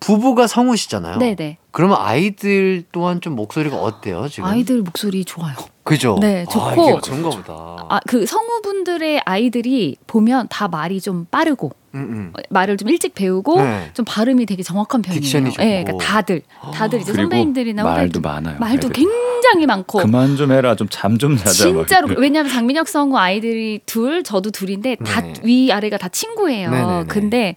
[0.00, 1.18] 부부가 성우 시잖아요.
[1.18, 1.58] 네네.
[1.70, 4.48] 그러면 아이들 또한 좀 목소리가 어때요, 지금?
[4.48, 5.54] 아이들 목소리 좋아요.
[5.88, 6.18] 그죠?
[6.20, 6.90] 네, 아, 좋고.
[6.90, 7.86] 이게 그런가 보다.
[7.88, 12.32] 아, 그 성우분들의 아이들이 보면 다 말이 좀 빠르고 음, 음.
[12.36, 13.90] 어, 말을 좀 일찍 배우고 네.
[13.94, 15.22] 좀 발음이 되게 정확한 편이에요.
[15.50, 15.62] 좋고.
[15.62, 16.42] 네, 그러니까 다들
[16.74, 18.58] 다들 이제 선배님들이나 말도 많아요.
[18.58, 19.06] 말도 애들이.
[19.06, 20.74] 굉장히 많고 그만 좀 해라.
[20.74, 21.70] 좀 잠좀 자자.
[21.72, 22.14] 막 진짜로.
[22.18, 25.32] 왜냐하면 장민혁 성우 아이들이 둘 저도 둘인데 다 네.
[25.42, 26.70] 위 아래가 다 친구예요.
[26.70, 27.04] 네네네.
[27.08, 27.56] 근데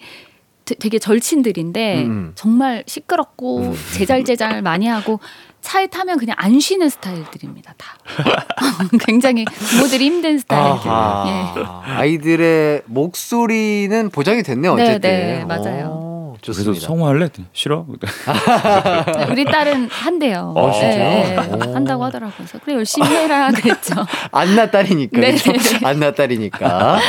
[0.64, 2.32] 되- 되게 절친들인데 음, 음.
[2.36, 5.20] 정말 시끄럽고 제잘제잘 많이 하고
[5.60, 7.74] 차에 타면 그냥 안 쉬는 스타일들입니다.
[7.78, 7.96] 다
[9.06, 10.90] 굉장히 부모들이 힘든 스타일들.
[10.90, 11.54] 아하.
[11.58, 11.92] 예.
[11.94, 15.10] 아이들의 목소리는 보장이 됐네요, 네, 어쨌든.
[15.10, 15.86] 네, 맞아요.
[15.88, 16.86] 오, 그래서 좋습니다.
[16.88, 17.30] 성우할래?
[17.54, 17.86] 싫어?
[17.88, 20.54] 네, 우리 딸은 한대요.
[20.56, 20.98] 어, 진짜요?
[20.98, 21.74] 네, 오.
[21.74, 22.34] 한다고 하더라고요.
[22.38, 23.96] 그래서 그래 열심히 해라 그랬죠.
[24.32, 25.20] 안나 딸이니까.
[25.20, 25.36] 네.
[25.84, 27.00] 안나 딸이니까.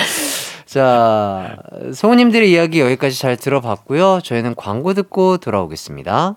[0.67, 1.57] 자,
[1.93, 4.21] 성우님들의 이야기 여기까지 잘 들어봤고요.
[4.25, 6.37] 저희는 광고 듣고 돌아오겠습니다.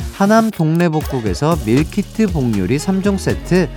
[0.21, 3.67] 하남 동래복국에서 밀키트 복요리 3종 세트,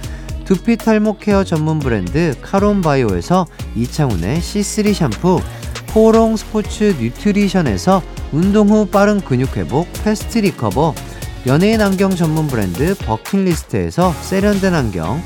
[0.45, 5.41] 두피 탈모 케어 전문 브랜드 카론바이오에서 이창훈의 C3 샴푸,
[5.87, 10.95] 포롱 스포츠 뉴트리션에서 운동 후 빠른 근육 회복 fast recover,
[11.47, 15.23] 연예인 안경 전문 브랜드 버킷리스트에서 세련된 안경,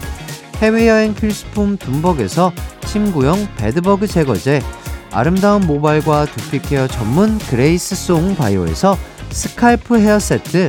[0.58, 2.52] 해외여행 필수품 둠벅에서
[2.86, 4.62] 침구용 bedbug 제거제,
[5.10, 8.96] 아름다운 모발과 두피 케어 전문 그레이스 송 바이오에서
[9.30, 10.68] scalp hair 세트,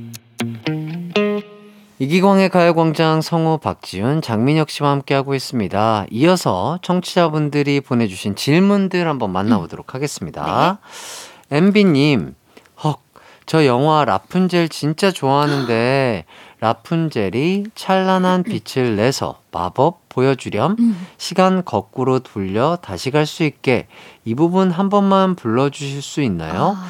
[2.01, 6.07] 이기광의 가요광장 성우 박지윤, 장민혁 씨와 함께하고 있습니다.
[6.09, 10.79] 이어서 청취자분들이 보내주신 질문들 한번 만나보도록 하겠습니다.
[11.51, 12.33] MB님,
[12.83, 12.99] 헉,
[13.45, 16.25] 저 영화 라푼젤 진짜 좋아하는데,
[16.59, 21.07] 라푼젤이 찬란한 빛을 내서 마법 보여주렴, 음.
[21.19, 23.85] 시간 거꾸로 돌려 다시 갈 수 있게
[24.25, 26.77] 이 부분 한 번만 불러주실 수 있나요?
[26.79, 26.87] 아,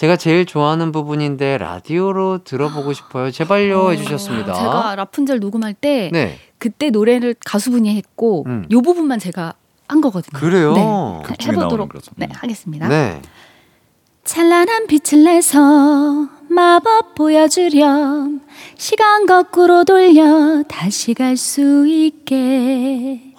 [0.00, 3.30] 제가 제일 좋아하는 부분인데 라디오로 들어보고 싶어요.
[3.30, 4.54] 제발요 해주셨습니다.
[4.54, 6.38] 제가 라푼젤 녹음할 때 네.
[6.56, 8.64] 그때 노래를 가수분이 했고 음.
[8.70, 9.52] 요 부분만 제가
[9.88, 10.40] 한 거거든요.
[10.40, 10.72] 그래요?
[10.72, 10.80] 네.
[10.80, 11.92] 나오는 해보도록.
[12.16, 12.88] 네, 하겠습니다.
[12.88, 13.20] 네.
[14.24, 18.40] 찬란한 빛을 내서 마법 보여주렴
[18.78, 23.34] 시간 거꾸로 돌려 다시 갈 수 있게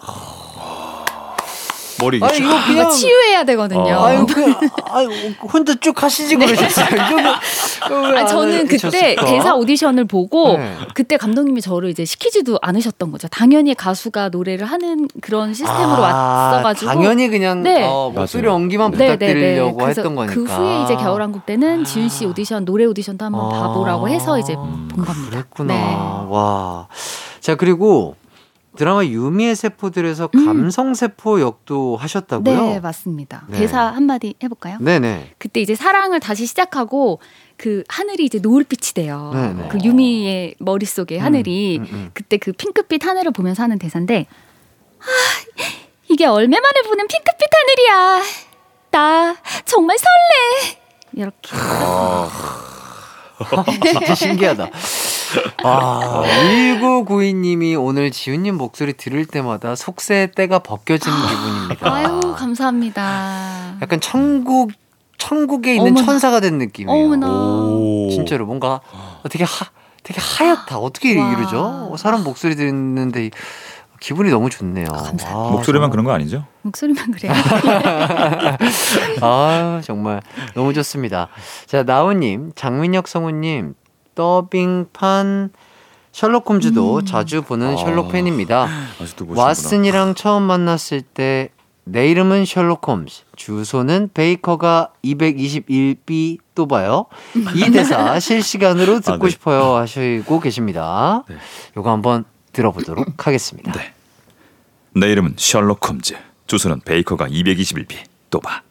[2.01, 2.89] 머리 아니, 이거 그냥.
[2.89, 3.81] 치유해야 되거든요.
[3.81, 4.05] 어.
[4.05, 4.53] 아유, 그,
[4.91, 5.09] 아유,
[5.41, 6.87] 혼자 쭉 하시지 그러셨어요.
[8.17, 10.75] 아니, 저는 그때 대사 오디션을 보고 네.
[10.93, 13.27] 그때 감독님이 저를 이제 시키지도 않으셨던 거죠.
[13.27, 17.83] 당연히 가수가 노래를 하는 그런 시스템으로 왔어가지고 아, 당연히 그냥 네.
[17.87, 18.47] 어, 목소리.
[18.47, 19.11] 연기만 네, 네, 네.
[19.17, 20.33] 부탁드리려고 그래서 했던 거니까.
[20.33, 23.59] 그 후에 이제 겨울왕국 때는 지윤 씨 오디션 노래 오디션도 한번 아.
[23.59, 25.29] 봐보라고 해서 이제 본 겁니다.
[25.29, 25.73] 그랬구나.
[25.73, 25.95] 네.
[26.29, 26.87] 와.
[27.39, 28.15] 자, 그리고
[28.77, 32.55] 드라마 유미의 세포들에서 감성 세포 역도 하셨다고요?
[32.55, 33.43] 네 맞습니다.
[33.49, 33.59] 네.
[33.59, 34.77] 대사 한마디 해볼까요?
[34.79, 35.33] 네네.
[35.37, 37.19] 그때 이제 사랑을 다시 시작하고
[37.57, 39.31] 그 하늘이 이제 노을빛이 돼요.
[39.33, 39.67] 네네.
[39.69, 42.09] 그 유미의 머릿 속에 하늘이 음, 음.
[42.13, 44.25] 그때 그 핑크빛 하늘을 보면서 하는 대사인데
[44.99, 45.03] 아,
[46.09, 48.21] 이게 얼마만에 보는 핑크빛 하늘이야.
[48.91, 49.35] 나
[49.65, 50.77] 정말 설레.
[51.13, 51.55] 이렇게.
[53.91, 54.69] 진짜 신기하다.
[55.63, 61.93] 아, 1992님이 오늘 지훈님 목소리 들을 때마다 속세의 때가 벗겨지는 기분입니다.
[61.93, 63.75] 아유 감사합니다.
[63.81, 64.71] 약간 천국,
[65.17, 66.05] 천국에 있는 어머나.
[66.05, 66.99] 천사가 된 느낌이에요.
[67.05, 67.27] 어머나.
[67.29, 68.09] 오.
[68.11, 68.81] 진짜로 뭔가
[69.29, 69.67] 되게 하,
[70.03, 70.77] 되게 하얗다.
[70.79, 71.31] 어떻게 와.
[71.31, 71.95] 이러죠?
[71.97, 73.29] 사람 목소리 듣는데
[74.01, 74.87] 기분이 너무 좋네요.
[74.87, 75.29] 감사합니다.
[75.29, 75.89] 아, 목소리만 정말.
[75.91, 76.45] 그런 거 아니죠?
[76.63, 77.31] 목소리만 그래요.
[79.21, 80.21] 아 정말
[80.55, 81.29] 너무 좋습니다.
[81.67, 83.75] 자 나우님, 장민혁 성우님
[84.15, 85.51] 더빙판
[86.11, 87.77] 셜록 홈즈도 자주 보는 아.
[87.77, 88.67] 셜록 팬입니다.
[88.99, 91.49] 왓슨이랑 처음 만났을 때
[91.83, 97.05] 내 이름은 셜록 홈즈, 주소는 베이커가 221B 또 봐요.
[97.55, 99.29] 이 대사 실시간으로 듣고 아, 네.
[99.29, 101.23] 싶어요 하시고 계십니다.
[101.27, 101.35] 네.
[101.75, 103.71] 요거 한번 들어보도록 하겠습니다.
[103.73, 103.93] 네.
[104.93, 106.15] 내 이름은 셜록 홈즈.
[106.47, 107.95] 주소는 베이커가 221B.
[108.29, 108.61] 또 봐.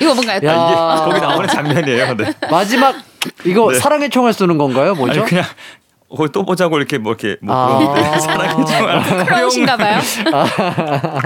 [0.00, 0.40] 이거 뭔가요?
[0.44, 0.52] 야.
[0.60, 2.14] 아, 이게 거기 나오는 장면이에요.
[2.16, 2.32] 네.
[2.50, 2.96] 마지막
[3.44, 3.78] 이거 네.
[3.78, 4.94] 사랑의 총알 쏘는 건가요?
[4.94, 5.20] 뭐죠?
[5.22, 5.44] 아니 그냥
[6.14, 7.94] 거기 또 보자고 이렇게 뭐 이렇게 뭐 아.
[7.94, 10.00] 그런 사랑의 총알 그러신가 봐요.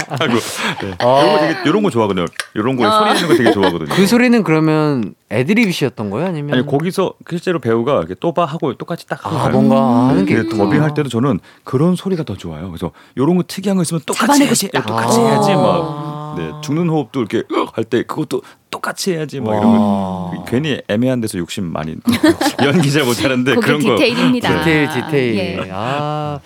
[0.08, 0.34] 하고
[0.82, 0.94] 네.
[0.98, 1.22] 아.
[1.26, 2.26] 요거 되게 요런 거 좋아하거든요.
[2.56, 3.94] 요런 거 소리 내는 거 되게 좋아하거든요.
[3.94, 6.28] 그 소리는 그러면 애드립이셨던 거예요?
[6.28, 9.52] 아니면 아니 거기서 실제로 배우가 이렇게 또봐 하고 똑같이 딱 하고 아 가요.
[9.52, 10.64] 뭔가 하는 게 있구나.
[10.64, 12.68] 더빙할 때도 저는 그런 소리가 더 좋아요.
[12.68, 14.68] 그래서 요런 거 특이한 거 있으면 똑같이 해야지.
[14.70, 15.22] 똑같이 아.
[15.26, 16.20] 해야지 막.
[16.36, 17.42] 네, 죽는 호흡도 이렇게
[17.74, 19.56] 할 때 그것도 똑같이 해야지 막 와.
[19.58, 21.96] 이러면 괜히 애매한 데서 욕심 많이
[22.64, 24.58] 연기 잘 못하는데 그런 거 디테일입니다.
[24.60, 25.36] 디테일 디테일.
[25.36, 25.68] 예.
[25.72, 26.38] 아.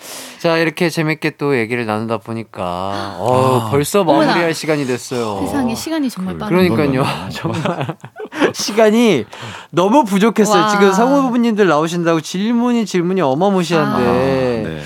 [0.45, 4.53] 자, 이렇게 재밌게 또 얘기를 나누다 보니까 어, 벌써 마무리할 어머나.
[4.53, 5.43] 시간이 됐어요.
[5.43, 6.75] 세상에 시간이 정말 빠르네요.
[6.75, 7.03] 그러니까요.
[7.31, 7.97] 정말
[8.53, 9.25] 시간이
[9.71, 10.61] 너무 부족했어요.
[10.61, 10.67] 와.
[10.69, 14.81] 지금 성우분들 나오신다고 질문이 질문이 어마무시한데 네.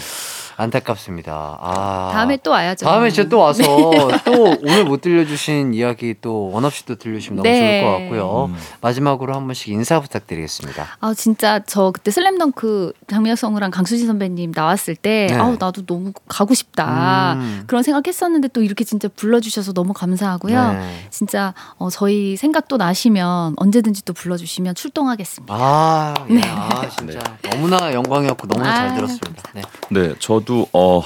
[0.63, 1.57] 안타깝습니다.
[1.61, 2.09] 아.
[2.13, 2.85] 다음에 또 와야죠.
[2.85, 3.63] 다음에 진짜 또 와서
[4.25, 7.81] 또 오늘 못 들려주신 이야기 또 원 없이 또 들려주시면 너무 네.
[7.81, 8.45] 좋을 것 같고요.
[8.45, 8.55] 음.
[8.81, 10.85] 마지막으로 한 번씩 인사 부탁드리겠습니다.
[10.99, 15.35] 아 진짜 저 그때 슬램덩크 장미혁 성우랑 강수지 선배님 나왔을 때 네.
[15.35, 17.63] 아우 나도 너무 가고 싶다 음.
[17.67, 20.73] 그런 생각했었는데 또 이렇게 진짜 불러주셔서 너무 감사하고요.
[20.73, 21.07] 네.
[21.09, 25.53] 진짜 어, 저희 생각도 나시면 언제든지 또 불러주시면 출동하겠습니다.
[25.53, 26.41] 아, 예.
[26.45, 27.19] 아 진짜
[27.49, 29.43] 너무나 영광이었고 너무나 잘 아유, 들었습니다.
[29.53, 29.61] 네.
[29.89, 30.13] 네,
[30.49, 31.03] 저도 어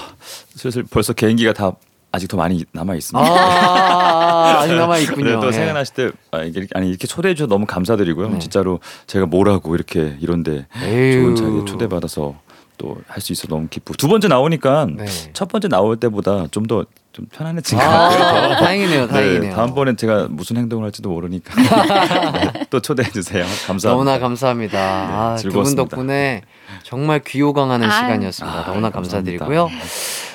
[0.56, 1.74] 슬슬 벌써 개인기가 다
[2.14, 3.28] 아직 더 많이 남아 아, 있습니다.
[3.28, 5.32] 아, 아직 남아 있군요.
[5.32, 5.52] 네, 또 예.
[5.52, 8.30] 생각나실 때 아, 이게 아니 이렇게 초대해 주셔서 너무 감사드리고요.
[8.30, 8.40] 네.
[8.40, 10.68] 진짜로 제가 뭐라고 이렇게 이런데.
[10.80, 12.36] 좋은 자리에 초대받아서
[12.78, 15.06] 또 할 수 있어 너무 기쁘고 두 번째 나오니까 네.
[15.34, 18.56] 첫 번째 나올 때보다 좀 더 좀 편안해진 것 아, 같아요.
[18.56, 19.41] 다행이네요, 다행이네요.
[19.41, 21.54] 네, 다음번엔 제가 무슨 행동을 할지도 모르니까
[22.34, 23.44] 네, 또 초대해 주세요.
[23.68, 23.90] 감사합니다.
[23.91, 24.80] 너무나 감사합니다.
[24.80, 25.84] 아, 두분 즐거웠습니다.
[25.90, 26.41] 덕분에
[26.82, 27.95] 정말 귀호강하는 아유.
[28.00, 28.58] 시간이었습니다.
[28.62, 29.45] 아, 너무나 감사합니다.
[29.45, 29.70] 감사드리고요.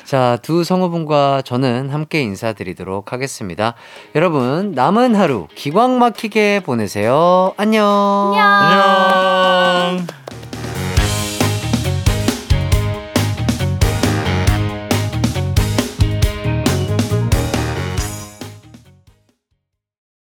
[0.05, 3.75] 자, 두 성우분과 저는 함께 인사드리도록 하겠습니다.
[4.15, 7.55] 여러분, 남은 하루 기광 막히게 보내세요.
[7.57, 8.35] 안녕.
[8.37, 10.18] 안녕.